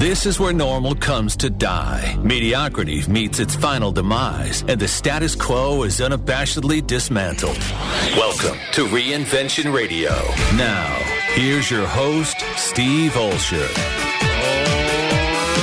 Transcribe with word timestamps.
This 0.00 0.24
is 0.24 0.40
where 0.40 0.54
normal 0.54 0.94
comes 0.94 1.36
to 1.36 1.50
die. 1.50 2.16
Mediocrity 2.22 3.06
meets 3.06 3.38
its 3.38 3.54
final 3.54 3.92
demise, 3.92 4.64
and 4.66 4.80
the 4.80 4.88
status 4.88 5.34
quo 5.34 5.82
is 5.82 6.00
unabashedly 6.00 6.86
dismantled. 6.86 7.58
Welcome 8.16 8.56
to 8.72 8.86
Reinvention 8.86 9.74
Radio. 9.74 10.08
Now, 10.56 10.88
here's 11.34 11.70
your 11.70 11.86
host, 11.86 12.40
Steve 12.56 13.12
Olsher. 13.12 13.68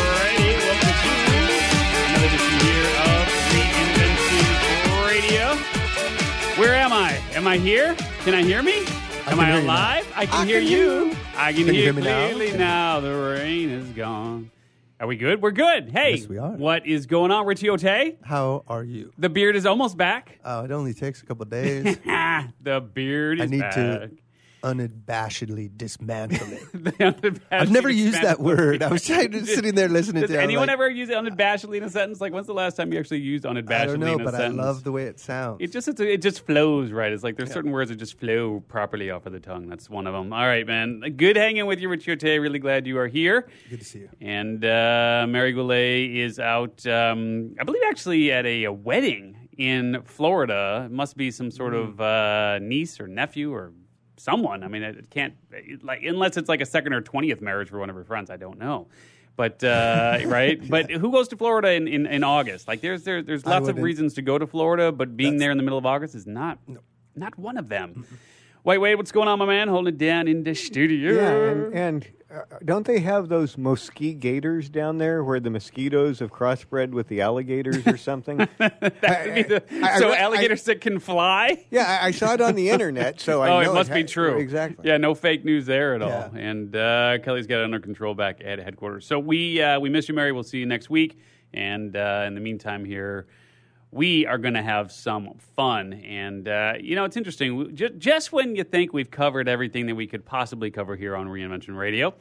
Alrighty, 0.05 0.54
welcome 0.61 0.93
to 1.01 1.09
another 2.05 2.27
edition 2.27 2.59
here 2.61 2.93
of 3.09 3.25
Reinvention 3.57 4.45
Radio. 5.07 6.61
Where 6.61 6.75
am 6.75 6.93
I? 6.93 7.19
Am 7.33 7.47
I 7.47 7.57
here? 7.57 7.95
Can 8.23 8.35
I 8.35 8.43
hear 8.43 8.61
me? 8.61 8.81
Am 8.81 8.85
can 8.85 9.39
I 9.39 9.45
hear 9.47 9.59
you 9.61 9.65
alive? 9.65 10.13
I 10.15 10.25
can 10.27 10.35
I 10.35 10.45
hear 10.45 10.59
can 10.59 10.69
you. 10.69 11.16
Hear. 11.38 11.45
I 11.45 11.54
can, 11.54 11.65
Can 11.65 11.73
you 11.75 11.81
hear 11.81 11.93
hear 11.93 11.93
me 11.93 12.01
now? 12.04 12.29
clearly 12.31 12.57
now. 12.57 12.99
The 12.99 13.13
rain 13.13 13.69
is 13.69 13.87
gone. 13.89 14.51
Are 14.99 15.05
we 15.05 15.15
good? 15.15 15.41
We're 15.43 15.51
good. 15.51 15.91
Hey, 15.91 16.15
Yes, 16.15 16.27
we 16.27 16.39
are. 16.39 16.51
what 16.54 16.87
is 16.87 17.05
going 17.05 17.29
on, 17.29 17.46
Richie 17.46 17.69
Ote? 17.69 18.15
How 18.23 18.63
are 18.68 18.83
you? 18.83 19.13
The 19.19 19.29
beard 19.29 19.55
is 19.55 19.68
almost 19.68 19.96
back. 19.96 20.39
Oh, 20.43 20.63
it 20.65 20.71
only 20.71 20.93
takes 20.96 21.21
a 21.21 21.25
couple 21.25 21.46
days. 21.46 21.97
The 22.61 22.82
beard 22.82 23.39
is 23.39 23.43
I 23.43 23.46
need 23.46 23.60
back. 23.60 23.73
to 23.75 24.11
unabashedly 24.64 25.75
dismantle 25.75 26.47
it. 26.52 26.64
Unabashedly 26.74 27.42
I've 27.52 27.71
never 27.71 27.89
used 27.89 28.21
that 28.21 28.39
word. 28.39 28.82
I 28.83 28.88
was 28.89 29.06
trying 29.06 29.32
to 29.32 29.46
sitting 29.46 29.75
there 29.75 29.89
listening 29.89 30.21
Does 30.21 30.32
to 30.32 30.39
it. 30.39 30.43
Anyone 30.43 30.68
like, 30.68 30.74
ever 30.74 30.89
use 30.89 31.10
unabashedly 31.10 31.78
in 31.78 31.83
a 31.83 31.89
sentence? 31.89 32.22
Like, 32.22 32.33
when's 32.33 32.47
the 32.47 32.53
last 32.53 32.75
time 32.75 32.92
you 32.92 33.00
actually 33.00 33.20
used 33.20 33.44
unabashedly 33.44 33.72
I 33.72 33.86
don't 33.86 34.00
know, 34.00 34.17
but 34.17 34.36
I 34.36 34.47
love 34.47 34.83
the 34.83 34.92
way 34.92 35.03
it 35.03 35.20
sounds. 35.20 35.58
It 35.61 35.72
just 35.72 35.88
it's, 35.88 36.02
it 36.02 36.22
just 36.22 36.45
flows 36.45 36.92
right. 36.92 37.11
It's 37.11 37.23
like 37.23 37.38
there's 37.38 37.52
certain 37.52 37.72
words 37.72 37.89
that 37.89 37.97
just 37.97 38.20
flow 38.20 38.64
properly 38.67 39.11
off 39.11 39.25
of 39.25 39.33
the 39.33 39.39
tongue. 39.39 39.67
That's 39.67 39.89
one 39.89 40.08
of 40.08 40.14
them. 40.14 40.33
All 40.33 40.45
right, 40.45 40.66
man. 40.66 41.02
Good 41.16 41.36
hanging 41.36 41.66
with 41.66 41.80
you, 41.80 41.89
Richie 41.89 42.11
Ote. 42.11 42.23
Really 42.23 42.59
glad 42.59 42.88
you 42.88 42.97
are 42.97 43.08
here. 43.08 43.47
Good 43.69 43.80
to 43.80 43.86
see 43.86 44.00
you. 44.00 44.09
And 44.22 44.64
uh, 44.64 45.25
Mary 45.30 45.53
Goulet 45.53 46.11
is 46.11 46.39
out, 46.39 46.86
um, 46.88 47.55
I 47.59 47.64
believe, 47.64 47.81
actually 47.88 48.31
at 48.31 48.45
a, 48.45 48.66
a 48.66 48.71
wedding 48.71 49.49
in 49.58 50.02
Florida. 50.05 50.83
It 50.86 50.92
must 50.92 51.17
be 51.17 51.31
some 51.31 51.52
sort 51.52 51.73
of 51.73 51.99
uh, 51.99 52.59
niece 52.59 52.99
or 52.99 53.08
nephew 53.08 53.53
or 53.53 53.73
someone. 54.17 54.63
I 54.63 54.67
mean, 54.67 54.83
it 54.83 54.97
it 54.97 55.09
can't 55.09 55.33
like 55.81 56.03
unless 56.03 56.37
it's 56.37 56.49
like 56.49 56.61
a 56.61 56.65
second 56.65 56.93
or 56.93 57.01
twentieth 57.01 57.41
marriage 57.41 57.69
for 57.69 57.79
one 57.79 57.89
of 57.89 57.95
her 57.95 58.03
friends. 58.03 58.29
I 58.29 58.37
don't 58.37 58.59
know. 58.59 58.87
But 59.35 59.63
uh, 59.63 60.19
right, 60.25 60.67
but 60.67 60.89
who 60.89 61.11
goes 61.11 61.27
to 61.29 61.37
Florida 61.37 61.71
in, 61.73 61.87
in, 61.87 62.07
in 62.07 62.23
August? 62.23 62.67
Like, 62.67 62.81
there's 62.81 63.03
there, 63.03 63.21
there's 63.21 63.45
lots 63.45 63.67
of 63.67 63.77
reasons 63.77 64.15
to 64.15 64.23
go 64.23 64.37
to 64.37 64.47
Florida, 64.47 64.91
but 64.91 65.15
being 65.15 65.33
That's- 65.33 65.41
there 65.41 65.51
in 65.51 65.57
the 65.57 65.63
middle 65.63 65.77
of 65.77 65.85
August 65.85 66.15
is 66.15 66.25
not 66.25 66.57
not 67.15 67.37
one 67.37 67.57
of 67.57 67.69
them. 67.69 68.05
Wait, 68.63 68.79
wait, 68.79 68.95
what's 68.95 69.13
going 69.13 69.29
on, 69.29 69.39
my 69.39 69.45
man? 69.45 69.69
Holding 69.69 69.93
it 69.93 69.97
down 69.97 70.27
in 70.27 70.43
the 70.43 70.53
studio. 70.53 71.13
Yeah, 71.13 71.52
and, 71.52 71.73
and 71.73 72.07
don't 72.66 72.86
they 72.86 73.00
have 73.00 73.30
those 73.30 73.58
mosquito 73.58 74.20
gators 74.20 74.70
down 74.70 74.97
there 74.97 75.23
where 75.23 75.39
the 75.39 75.50
mosquitoes 75.50 76.20
have 76.20 76.31
crossbred 76.31 76.92
with 76.92 77.08
the 77.08 77.22
alligators 77.22 77.86
or 77.88 77.95
something? 77.97 78.38
Be 78.38 78.45
the- 78.58 79.64
I- 79.81 80.00
so 80.00 80.09
I- 80.09 80.17
alligators 80.17 80.64
that 80.64 80.81
can 80.81 81.00
fly. 81.00 81.66
yeah, 81.72 82.00
I, 82.02 82.08
I 82.08 82.11
saw 82.11 82.33
it 82.33 82.42
on 82.42 82.55
the 82.55 82.70
internet, 82.72 83.20
so 83.22 83.42
I 83.42 83.50
oh, 83.50 83.61
know 83.61 83.72
it 83.72 83.73
must 83.73 83.94
be 83.94 84.02
ha- 84.02 84.08
true. 84.08 84.38
Exactly. 84.38 84.88
Yeah, 84.89 84.98
no 84.98 85.16
fake 85.16 85.45
news 85.45 85.66
there 85.66 85.95
at 85.95 86.02
all. 86.02 86.09
Yeah. 86.09 86.30
And 86.36 86.75
uh, 86.75 87.20
Kelly's 87.23 87.48
got 87.48 87.59
it 87.59 87.64
under 87.64 87.80
control 87.80 88.14
back 88.14 88.42
at 88.44 88.59
headquarters. 88.59 89.05
So 89.05 89.20
we 89.20 89.61
uh, 89.61 89.80
we 89.80 89.89
miss 89.89 90.09
you, 90.09 90.16
Mary. 90.16 90.31
We'll 90.31 90.44
see 90.44 90.58
you 90.59 90.66
next 90.66 90.89
week. 90.89 91.20
And 91.53 91.95
uh, 91.95 92.25
in 92.28 92.36
the 92.36 92.42
meantime, 92.42 92.83
here 92.83 93.28
we 93.91 94.25
are 94.25 94.38
going 94.38 94.53
to 94.53 94.61
have 94.61 94.91
some 94.91 95.33
fun. 95.55 95.93
And 95.93 96.47
uh, 96.47 96.73
you 96.80 96.95
know, 96.95 97.05
it's 97.05 97.17
interesting. 97.17 97.75
Just 97.97 98.31
when 98.31 98.55
you 98.55 98.63
think 98.63 98.93
we've 98.93 99.11
covered 99.11 99.47
everything 99.47 99.85
that 99.88 99.95
we 99.95 100.07
could 100.07 100.25
possibly 100.25 100.71
cover 100.71 100.95
here 100.95 101.16
on 101.16 101.27
Reinvention 101.27 101.77
Radio, 101.77 102.13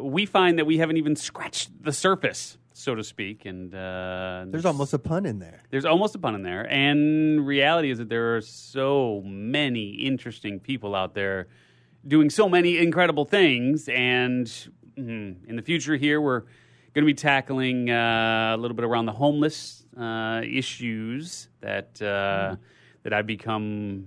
we 0.00 0.26
find 0.26 0.58
that 0.58 0.64
we 0.66 0.78
haven't 0.78 0.96
even 0.96 1.14
scratched 1.16 1.70
the 1.82 1.92
surface, 1.92 2.58
so 2.72 2.94
to 2.94 3.04
speak. 3.04 3.46
And 3.46 3.72
uh, 3.74 4.44
There's 4.48 4.64
almost 4.66 4.92
a 4.92 4.98
pun 4.98 5.24
in 5.26 5.38
there. 5.38 5.62
there's 5.70 5.84
almost 5.84 6.14
a 6.14 6.18
pun 6.18 6.34
in 6.34 6.42
there. 6.42 6.66
And 6.70 7.46
reality 7.46 7.90
is 7.90 7.98
that 7.98 8.08
there 8.08 8.36
are 8.36 8.40
so 8.40 9.22
many 9.24 9.90
interesting 9.90 10.58
people 10.60 10.94
out 10.94 11.14
there 11.14 11.46
doing 12.06 12.30
so 12.30 12.48
many 12.48 12.78
incredible 12.78 13.24
things. 13.24 13.88
And 13.88 14.46
mm, 14.98 15.36
in 15.48 15.56
the 15.56 15.62
future, 15.62 15.96
here, 15.96 16.20
we're 16.20 16.42
going 16.96 17.04
to 17.04 17.12
be 17.12 17.14
tackling 17.14 17.90
uh, 17.90 18.54
a 18.54 18.56
little 18.56 18.74
bit 18.74 18.86
around 18.86 19.04
the 19.04 19.12
homeless 19.12 19.84
uh, 20.00 20.40
issues 20.42 21.48
that, 21.60 22.00
uh, 22.00 22.56
that 23.02 23.12
I've 23.12 23.26
become 23.26 24.06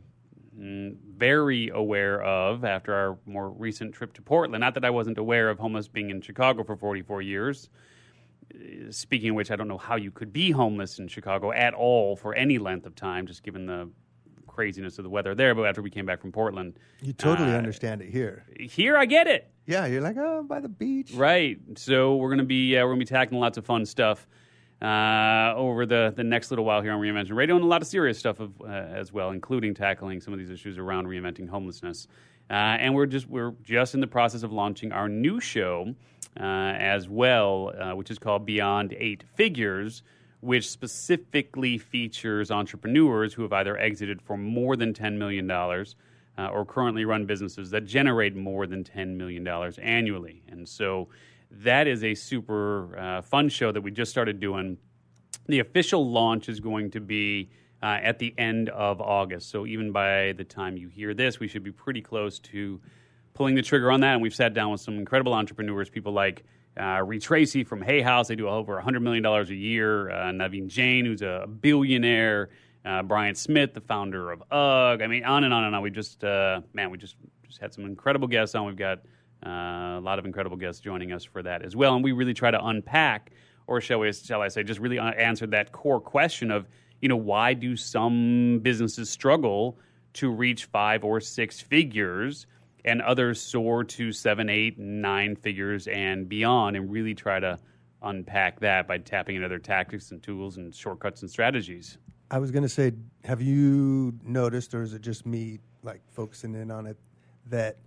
mm, 0.59 0.97
very 1.15 1.69
aware 1.69 2.19
of 2.23 2.65
after 2.65 2.95
our 2.95 3.19
more 3.27 3.51
recent 3.51 3.93
trip 3.93 4.13
to 4.13 4.23
Portland. 4.23 4.59
Not 4.61 4.73
that 4.73 4.83
I 4.83 4.89
wasn't 4.89 5.19
aware 5.19 5.51
of 5.51 5.59
homeless 5.59 5.87
being 5.87 6.09
in 6.09 6.19
Chicago 6.19 6.63
for 6.63 6.75
44 6.75 7.21
years 7.21 7.69
speaking 8.89 9.29
of 9.29 9.35
which, 9.35 9.51
I 9.51 9.55
don't 9.55 9.67
know 9.67 9.77
how 9.77 9.95
you 9.95 10.09
could 10.09 10.33
be 10.33 10.49
homeless 10.49 10.97
in 10.97 11.07
Chicago 11.07 11.51
at 11.51 11.75
all 11.75 12.15
for 12.15 12.33
any 12.33 12.57
length 12.57 12.87
of 12.87 12.95
time, 12.95 13.27
just 13.27 13.43
given 13.43 13.67
the 13.67 13.87
craziness 14.47 14.97
of 14.97 15.03
the 15.03 15.09
weather 15.09 15.35
there. 15.35 15.53
But 15.53 15.67
after 15.67 15.83
we 15.83 15.91
came 15.91 16.07
back 16.07 16.19
from 16.19 16.31
Portland, 16.31 16.79
You 17.01 17.13
totally 17.13 17.51
uh, 17.51 17.57
understand 17.57 18.01
it 18.01 18.09
here. 18.09 18.45
here 18.59 18.97
I 18.97 19.05
get 19.05 19.27
it. 19.27 19.51
Yeah, 19.69 19.85
you're 19.85 20.01
like, 20.01 20.17
oh, 20.17 20.41
by 20.41 20.59
the 20.61 20.67
beach. 20.67 21.11
Right. 21.13 21.59
So 21.75 22.15
we're 22.15 22.31
gonna 22.31 22.43
be 22.43 22.75
uh, 22.75 22.83
we're 22.83 22.93
gonna 22.93 23.01
be 23.01 23.05
tackling 23.05 23.39
lots 23.39 23.55
of 23.59 23.67
fun 23.67 23.85
stuff 23.85 24.27
uh, 24.81 25.53
over 25.55 25.85
the 25.85 26.11
the 26.15 26.23
next 26.23 26.49
little 26.49 26.65
while 26.65 26.81
here 26.81 26.91
on 26.91 26.99
Reinvention 26.99 27.35
Radio, 27.35 27.55
and 27.55 27.63
a 27.63 27.67
lot 27.67 27.83
of 27.83 27.87
serious 27.87 28.17
stuff 28.17 28.39
of, 28.39 28.59
uh, 28.61 28.65
as 28.65 29.13
well, 29.13 29.29
including 29.29 29.75
tackling 29.75 30.21
some 30.21 30.33
of 30.33 30.39
these 30.39 30.49
issues 30.49 30.79
around 30.79 31.05
reinventing 31.05 31.47
homelessness. 31.47 32.07
Uh, 32.49 32.53
and 32.53 32.95
we're 32.95 33.05
just 33.05 33.29
we're 33.29 33.53
just 33.61 33.93
in 33.93 33.99
the 34.01 34.07
process 34.07 34.41
of 34.41 34.51
launching 34.51 34.91
our 34.91 35.07
new 35.07 35.39
show 35.39 35.93
uh, 36.39 36.43
as 36.43 37.07
well, 37.07 37.71
uh, 37.79 37.95
which 37.95 38.09
is 38.09 38.17
called 38.17 38.47
Beyond 38.47 38.95
Eight 38.97 39.23
Figures. 39.35 40.01
Which 40.41 40.69
specifically 40.69 41.77
features 41.77 42.49
entrepreneurs 42.49 43.33
who 43.33 43.41
have 43.41 43.51
either 43.51 43.77
exited 43.77 44.21
for 44.21 44.37
more 44.37 44.77
than 44.77 44.93
$10 44.93 45.17
million 45.17 45.45
uh, 46.39 46.47
or 46.47 46.65
currently 46.65 47.03
run 47.03 47.25
businesses 47.25 47.69
that 47.71 47.85
generate 47.85 48.35
more 48.35 48.65
than 48.65 48.83
$10 48.83 49.17
million 49.17 49.45
annually. 49.81 50.41
And 50.47 50.67
so 50.67 51.09
that 51.51 51.85
is 51.85 52.03
a 52.03 52.15
super 52.15 52.97
uh, 52.97 53.21
fun 53.21 53.49
show 53.49 53.71
that 53.71 53.81
we 53.81 53.91
just 53.91 54.09
started 54.09 54.39
doing. 54.39 54.77
The 55.47 55.59
official 55.59 56.09
launch 56.09 56.47
is 56.47 56.61
going 56.61 56.91
to 56.91 57.01
be 57.01 57.49
uh, 57.83 57.99
at 58.01 58.19
the 58.19 58.33
end 58.37 58.69
of 58.69 59.01
August. 59.01 59.49
So 59.49 59.65
even 59.65 59.91
by 59.91 60.33
the 60.33 60.45
time 60.45 60.77
you 60.77 60.87
hear 60.87 61.13
this, 61.13 61.39
we 61.41 61.47
should 61.47 61.63
be 61.63 61.71
pretty 61.71 62.01
close 62.01 62.39
to 62.39 62.79
pulling 63.33 63.55
the 63.55 63.61
trigger 63.61 63.91
on 63.91 63.99
that. 64.01 64.13
And 64.13 64.21
we've 64.21 64.35
sat 64.35 64.53
down 64.53 64.71
with 64.71 64.79
some 64.79 64.97
incredible 64.97 65.33
entrepreneurs, 65.33 65.89
people 65.89 66.13
like 66.13 66.43
uh, 66.79 67.01
Reid 67.05 67.21
Tracy 67.21 67.65
from 67.65 67.81
Hay 67.81 68.01
House. 68.01 68.29
They 68.29 68.37
do 68.37 68.47
over 68.47 68.81
$100 68.81 69.01
million 69.01 69.25
a 69.25 69.43
year. 69.43 70.09
Uh, 70.09 70.31
Naveen 70.31 70.67
Jain, 70.67 71.05
who's 71.05 71.21
a 71.21 71.47
billionaire. 71.47 72.49
Uh, 72.89 73.03
Brian 73.03 73.35
Smith, 73.35 73.75
the 73.75 73.81
founder 73.81 74.31
of 74.31 74.41
UGG. 74.51 75.01
I 75.03 75.07
mean, 75.07 75.23
on 75.23 75.43
and 75.43 75.53
on 75.53 75.63
and 75.65 75.75
on. 75.75 75.83
We 75.83 75.91
just, 75.91 76.23
uh, 76.23 76.61
man, 76.73 76.89
we 76.89 76.97
just, 76.97 77.17
just 77.47 77.61
had 77.61 77.71
some 77.71 77.85
incredible 77.85 78.27
guests 78.27 78.55
on. 78.55 78.65
We've 78.65 78.75
got 78.75 78.99
uh, 79.45 79.99
a 79.99 80.01
lot 80.01 80.17
of 80.17 80.25
incredible 80.25 80.57
guests 80.57 80.81
joining 80.81 81.11
us 81.11 81.23
for 81.23 81.43
that 81.43 81.61
as 81.61 81.75
well. 81.75 81.93
And 81.93 82.03
we 82.03 82.13
really 82.13 82.33
try 82.33 82.49
to 82.49 82.65
unpack, 82.65 83.31
or 83.67 83.79
shall, 83.79 83.99
we, 83.99 84.11
shall 84.11 84.41
I 84.41 84.47
say, 84.47 84.63
just 84.63 84.79
really 84.79 84.97
uh, 84.97 85.11
answer 85.11 85.45
that 85.47 85.71
core 85.71 86.01
question 86.01 86.49
of, 86.49 86.67
you 86.99 87.09
know, 87.09 87.15
why 87.15 87.53
do 87.53 87.77
some 87.77 88.59
businesses 88.63 89.07
struggle 89.07 89.77
to 90.13 90.31
reach 90.31 90.65
five 90.65 91.03
or 91.03 91.19
six 91.19 91.61
figures 91.61 92.47
and 92.85 93.03
others 93.03 93.39
soar 93.39 93.83
to 93.83 94.11
seven, 94.11 94.49
eight, 94.49 94.79
nine 94.79 95.35
figures 95.35 95.87
and 95.89 96.27
beyond, 96.27 96.75
and 96.75 96.91
really 96.91 97.13
try 97.13 97.39
to 97.39 97.59
unpack 98.01 98.59
that 98.61 98.87
by 98.87 98.97
tapping 98.97 99.35
into 99.35 99.47
their 99.47 99.59
tactics 99.59 100.09
and 100.09 100.23
tools 100.23 100.57
and 100.57 100.73
shortcuts 100.73 101.21
and 101.21 101.29
strategies. 101.29 101.99
I 102.31 102.39
was 102.39 102.51
going 102.51 102.63
to 102.63 102.69
say, 102.69 102.91
have 103.23 103.41
you 103.41 104.13
noticed, 104.23 104.73
or 104.73 104.83
is 104.83 104.93
it 104.93 105.01
just 105.01 105.25
me 105.25 105.59
like 105.83 106.01
focusing 106.11 106.55
in 106.55 106.71
on 106.71 106.85
it, 106.85 106.97
that 107.47 107.77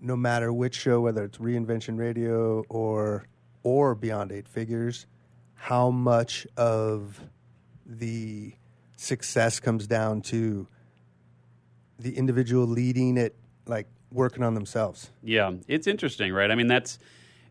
no 0.00 0.16
matter 0.16 0.52
which 0.52 0.74
show, 0.74 1.00
whether 1.00 1.24
it's 1.24 1.38
Reinvention 1.38 1.98
Radio 1.98 2.64
or 2.68 3.26
or 3.62 3.94
Beyond 3.94 4.32
Eight 4.32 4.46
Figures, 4.46 5.06
how 5.54 5.90
much 5.90 6.46
of 6.56 7.20
the 7.86 8.52
success 8.96 9.60
comes 9.60 9.86
down 9.86 10.20
to 10.22 10.66
the 11.98 12.16
individual 12.16 12.66
leading 12.66 13.16
it, 13.16 13.34
like 13.66 13.86
working 14.10 14.42
on 14.42 14.54
themselves. 14.54 15.10
Yeah, 15.22 15.52
it's 15.68 15.86
interesting, 15.86 16.32
right? 16.32 16.50
I 16.50 16.54
mean, 16.54 16.66
that's 16.66 16.98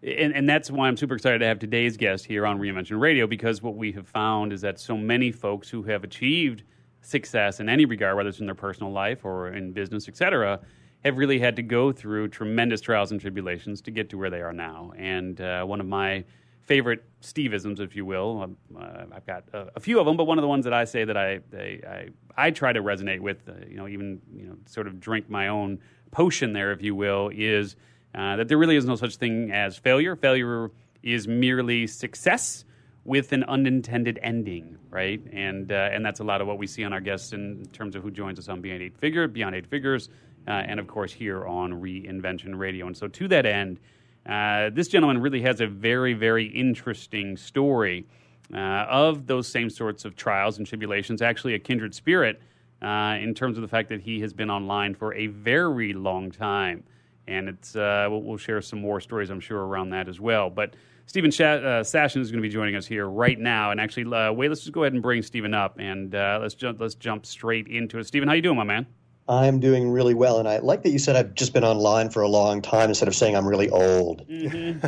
and, 0.03 0.33
and 0.33 0.49
that's 0.49 0.69
why 0.69 0.87
I'm 0.87 0.97
super 0.97 1.15
excited 1.15 1.39
to 1.39 1.45
have 1.45 1.59
today's 1.59 1.95
guest 1.95 2.25
here 2.25 2.45
on 2.45 2.59
Reinvention 2.59 2.99
Radio 2.99 3.25
because 3.25 3.61
what 3.61 3.75
we 3.75 3.91
have 3.93 4.07
found 4.07 4.51
is 4.51 4.61
that 4.61 4.79
so 4.79 4.97
many 4.97 5.31
folks 5.31 5.69
who 5.69 5.83
have 5.83 6.03
achieved 6.03 6.63
success 7.01 7.59
in 7.59 7.69
any 7.69 7.85
regard, 7.85 8.17
whether 8.17 8.29
it's 8.29 8.39
in 8.39 8.45
their 8.45 8.55
personal 8.55 8.91
life 8.91 9.23
or 9.23 9.49
in 9.49 9.71
business, 9.71 10.07
et 10.07 10.17
cetera, 10.17 10.59
have 11.05 11.17
really 11.17 11.39
had 11.39 11.55
to 11.55 11.61
go 11.61 11.91
through 11.91 12.27
tremendous 12.29 12.81
trials 12.81 13.11
and 13.11 13.21
tribulations 13.21 13.81
to 13.81 13.91
get 13.91 14.09
to 14.09 14.17
where 14.17 14.29
they 14.29 14.41
are 14.41 14.53
now. 14.53 14.91
And 14.97 15.39
uh, 15.39 15.63
one 15.63 15.79
of 15.79 15.87
my 15.87 16.23
favorite 16.61 17.03
Steveisms, 17.21 17.79
if 17.79 17.95
you 17.95 18.05
will, 18.05 18.41
um, 18.41 18.57
uh, 18.77 19.03
I've 19.11 19.25
got 19.25 19.43
a, 19.53 19.67
a 19.75 19.79
few 19.79 19.99
of 19.99 20.05
them, 20.05 20.15
but 20.15 20.25
one 20.25 20.37
of 20.37 20.41
the 20.41 20.47
ones 20.47 20.63
that 20.63 20.73
I 20.73 20.85
say 20.85 21.03
that 21.03 21.17
I 21.17 21.39
I, 21.53 21.79
I, 21.87 22.07
I 22.37 22.51
try 22.51 22.71
to 22.71 22.81
resonate 22.81 23.19
with, 23.19 23.47
uh, 23.49 23.53
you 23.67 23.75
know, 23.75 23.87
even 23.87 24.21
you 24.33 24.47
know, 24.47 24.55
sort 24.65 24.87
of 24.87 24.99
drink 24.99 25.29
my 25.29 25.49
own 25.49 25.79
potion 26.11 26.53
there, 26.53 26.71
if 26.71 26.81
you 26.81 26.95
will, 26.95 27.29
is 27.33 27.75
uh, 28.15 28.35
that 28.37 28.47
there 28.47 28.57
really 28.57 28.75
is 28.75 28.85
no 28.85 28.95
such 28.95 29.15
thing 29.15 29.51
as 29.51 29.77
failure. 29.77 30.15
Failure 30.15 30.71
is 31.01 31.27
merely 31.27 31.87
success 31.87 32.65
with 33.05 33.33
an 33.33 33.43
unintended 33.45 34.17
ending, 34.23 34.77
right? 34.89 35.21
And 35.33 35.71
uh, 35.71 35.89
and 35.91 36.05
that's 36.05 36.21
a 36.21 36.23
lot 36.23 36.41
of 36.41 36.47
what 36.47 36.57
we 36.57 36.67
see 36.67 36.83
on 36.83 36.93
our 36.93 37.01
guests 37.01 37.33
in 37.33 37.65
terms 37.73 37.95
of 37.95 38.03
who 38.03 38.11
joins 38.11 38.39
us 38.39 38.47
on 38.47 38.61
Beyond 38.61 38.81
Eight 38.81 38.97
Figure, 38.97 39.27
Beyond 39.27 39.55
Eight 39.55 39.67
Figures, 39.67 40.09
uh, 40.47 40.51
and 40.51 40.79
of 40.79 40.87
course 40.87 41.11
here 41.11 41.45
on 41.45 41.73
Reinvention 41.73 42.57
Radio. 42.57 42.87
And 42.87 42.95
so 42.95 43.07
to 43.07 43.27
that 43.27 43.45
end, 43.45 43.79
uh, 44.25 44.69
this 44.73 44.87
gentleman 44.87 45.21
really 45.21 45.41
has 45.41 45.59
a 45.59 45.67
very 45.67 46.13
very 46.13 46.45
interesting 46.45 47.35
story 47.35 48.05
uh, 48.53 48.57
of 48.57 49.27
those 49.27 49.47
same 49.47 49.69
sorts 49.69 50.05
of 50.05 50.15
trials 50.15 50.57
and 50.57 50.65
tribulations. 50.65 51.21
Actually, 51.21 51.55
a 51.55 51.59
kindred 51.59 51.93
spirit 51.93 52.41
uh, 52.81 53.17
in 53.19 53.33
terms 53.33 53.57
of 53.57 53.61
the 53.61 53.67
fact 53.67 53.89
that 53.89 54.01
he 54.01 54.21
has 54.21 54.33
been 54.33 54.49
online 54.49 54.95
for 54.95 55.13
a 55.13 55.27
very 55.27 55.93
long 55.93 56.31
time. 56.31 56.83
And 57.27 57.49
it's 57.49 57.75
uh, 57.75 58.07
we'll, 58.09 58.21
we'll, 58.21 58.37
share 58.37 58.61
some 58.61 58.79
more 58.79 58.99
stories, 58.99 59.29
I'm 59.29 59.39
sure, 59.39 59.65
around 59.65 59.91
that 59.91 60.09
as 60.09 60.19
well. 60.19 60.49
But 60.49 60.75
Steven 61.05 61.31
Sh- 61.31 61.41
uh, 61.41 61.83
Sashen 61.83 62.21
is 62.21 62.31
going 62.31 62.41
to 62.41 62.47
be 62.47 62.53
joining 62.53 62.75
us 62.75 62.85
here 62.85 63.07
right 63.07 63.39
now. 63.39 63.71
And 63.71 63.79
actually, 63.79 64.13
uh, 64.13 64.33
wait, 64.33 64.49
let's 64.49 64.61
just 64.61 64.73
go 64.73 64.83
ahead 64.83 64.93
and 64.93 65.01
bring 65.01 65.21
Steven 65.21 65.53
up, 65.53 65.77
and 65.79 66.13
uh, 66.13 66.39
let's 66.41 66.53
jump 66.53 66.79
let's 66.79 66.95
jump 66.95 67.25
straight 67.25 67.67
into 67.67 67.97
it. 67.99 68.07
Steven, 68.07 68.27
how 68.27 68.33
you 68.33 68.41
doing, 68.41 68.57
my 68.57 68.63
man? 68.63 68.85
I'm 69.27 69.61
doing 69.61 69.89
really 69.89 70.13
well, 70.13 70.39
and 70.39 70.47
I 70.47 70.57
like 70.57 70.83
that 70.83 70.89
you 70.89 70.99
said 70.99 71.15
I've 71.15 71.33
just 71.33 71.53
been 71.53 71.63
online 71.63 72.09
for 72.09 72.21
a 72.21 72.27
long 72.27 72.61
time 72.61 72.89
instead 72.89 73.07
of 73.07 73.15
saying 73.15 73.37
I'm 73.37 73.47
really 73.47 73.69
old. 73.69 74.27
Mm-hmm. 74.27 74.85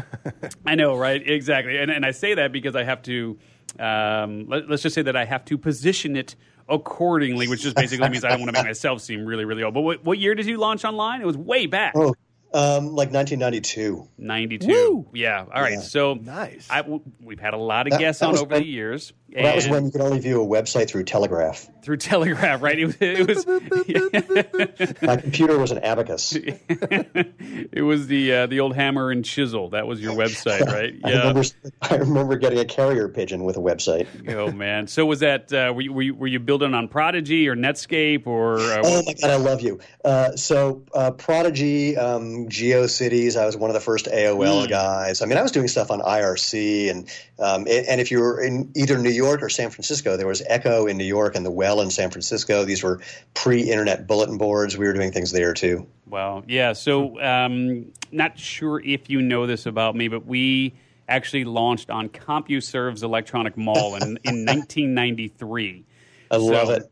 I 0.65 0.75
know, 0.75 0.97
right? 0.97 1.21
Exactly, 1.25 1.77
and, 1.77 1.89
and 1.89 2.05
I 2.05 2.11
say 2.11 2.33
that 2.33 2.51
because 2.51 2.75
I 2.75 2.83
have 2.83 3.01
to. 3.03 3.37
Um, 3.79 4.47
let, 4.47 4.69
us 4.71 4.83
just 4.83 4.95
say 4.95 5.01
that 5.01 5.17
I 5.17 5.25
have 5.25 5.43
to 5.45 5.57
position 5.57 6.15
it 6.15 6.35
accordingly, 6.69 7.47
which 7.47 7.61
just 7.61 7.75
basically 7.75 8.07
means 8.09 8.23
I 8.23 8.29
don't 8.29 8.39
want 8.39 8.55
to 8.55 8.59
make 8.59 8.65
myself 8.65 9.01
seem 9.01 9.25
really, 9.25 9.45
really 9.45 9.63
old. 9.63 9.73
But 9.73 9.81
what, 9.81 10.03
what 10.03 10.17
year 10.17 10.33
did 10.33 10.45
you 10.45 10.57
launch 10.57 10.85
online? 10.85 11.21
It 11.21 11.25
was 11.25 11.37
way 11.37 11.65
back. 11.65 11.93
Oh, 11.95 12.13
um, 12.55 12.85
like 12.95 13.11
1992. 13.11 14.07
92. 14.17 14.67
Woo! 14.67 15.07
Yeah. 15.13 15.45
All 15.53 15.61
right. 15.61 15.73
Yeah. 15.73 15.79
So 15.81 16.13
nice. 16.13 16.67
I, 16.69 16.83
we've 17.21 17.39
had 17.39 17.53
a 17.53 17.57
lot 17.57 17.87
of 17.87 17.91
that, 17.91 17.99
guests 17.99 18.21
that 18.21 18.29
on 18.29 18.37
over 18.37 18.45
when, 18.45 18.61
the 18.61 18.67
years. 18.67 19.11
Well, 19.35 19.43
that 19.43 19.55
was 19.55 19.67
when 19.67 19.85
you 19.85 19.91
could 19.91 20.01
only 20.01 20.19
view 20.19 20.41
a 20.41 20.45
website 20.45 20.89
through 20.89 21.03
Telegraph. 21.03 21.69
Through 21.81 21.97
Telegraph, 21.97 22.61
right? 22.61 22.79
It, 22.79 22.97
it 23.01 23.27
was. 23.27 23.45
My 25.01 25.17
computer 25.17 25.59
was 25.59 25.71
an 25.71 25.79
abacus. 25.79 26.33
it 26.35 27.83
was 27.85 28.07
the 28.07 28.33
uh, 28.33 28.47
the 28.47 28.61
old 28.61 28.75
hammer 28.75 29.11
and 29.11 29.25
chisel. 29.25 29.69
That 29.69 29.85
was 29.85 29.99
your 30.01 30.13
website, 30.13 30.65
right? 30.65 30.93
Yeah. 31.05 31.17
I 31.17 31.27
remember, 31.27 31.43
I 31.81 31.95
remember 31.97 32.37
getting 32.37 32.59
a 32.59 32.65
carrier 32.65 33.07
pigeon 33.09 33.43
with 33.43 33.57
a 33.57 33.59
website. 33.59 34.07
oh 34.33 34.51
man! 34.51 34.87
So 34.87 35.05
was 35.05 35.19
that 35.19 35.51
uh, 35.53 35.71
were, 35.75 35.81
you, 35.81 35.93
were, 35.93 36.01
you, 36.01 36.15
were 36.15 36.27
you 36.27 36.39
building 36.39 36.73
on 36.73 36.87
Prodigy 36.87 37.47
or 37.47 37.55
Netscape 37.55 38.25
or? 38.25 38.57
Uh, 38.57 38.81
oh 38.83 39.03
my 39.05 39.13
god, 39.13 39.29
I 39.29 39.35
love 39.35 39.61
you. 39.61 39.79
Uh, 40.03 40.35
so 40.35 40.83
uh, 40.93 41.11
Prodigy. 41.11 41.97
Um, 41.97 42.47
GeoCities. 42.47 43.35
I 43.35 43.45
was 43.45 43.57
one 43.57 43.69
of 43.69 43.73
the 43.73 43.79
first 43.79 44.05
AOL 44.05 44.65
mm. 44.65 44.69
guys. 44.69 45.21
I 45.21 45.25
mean, 45.25 45.37
I 45.37 45.41
was 45.41 45.51
doing 45.51 45.67
stuff 45.67 45.91
on 45.91 45.99
IRC, 45.99 46.89
and 46.89 47.09
um, 47.39 47.67
and 47.67 48.01
if 48.01 48.11
you 48.11 48.19
were 48.19 48.41
in 48.41 48.71
either 48.75 48.97
New 48.97 49.09
York 49.09 49.24
or 49.25 49.49
San 49.49 49.69
Francisco, 49.69 50.17
there 50.17 50.27
was 50.27 50.41
Echo 50.47 50.85
in 50.87 50.97
New 50.97 51.05
York 51.05 51.35
and 51.35 51.45
the 51.45 51.51
Well 51.51 51.81
in 51.81 51.89
San 51.89 52.11
Francisco. 52.11 52.65
These 52.65 52.83
were 52.83 53.01
pre-internet 53.33 54.07
bulletin 54.07 54.37
boards. 54.37 54.77
We 54.77 54.85
were 54.85 54.93
doing 54.93 55.11
things 55.11 55.31
there 55.31 55.53
too. 55.53 55.87
Wow. 56.07 56.43
Yeah. 56.47 56.73
So, 56.73 57.19
um, 57.21 57.91
not 58.11 58.37
sure 58.37 58.79
if 58.81 59.09
you 59.09 59.21
know 59.21 59.47
this 59.47 59.65
about 59.65 59.95
me, 59.95 60.07
but 60.07 60.25
we 60.25 60.73
actually 61.07 61.43
launched 61.43 61.89
on 61.89 62.09
CompuServe's 62.09 63.03
Electronic 63.03 63.57
Mall 63.57 63.95
in, 63.95 64.01
in 64.23 64.45
1993. 64.45 65.85
I 66.31 66.37
love 66.37 66.69
it 66.69 66.91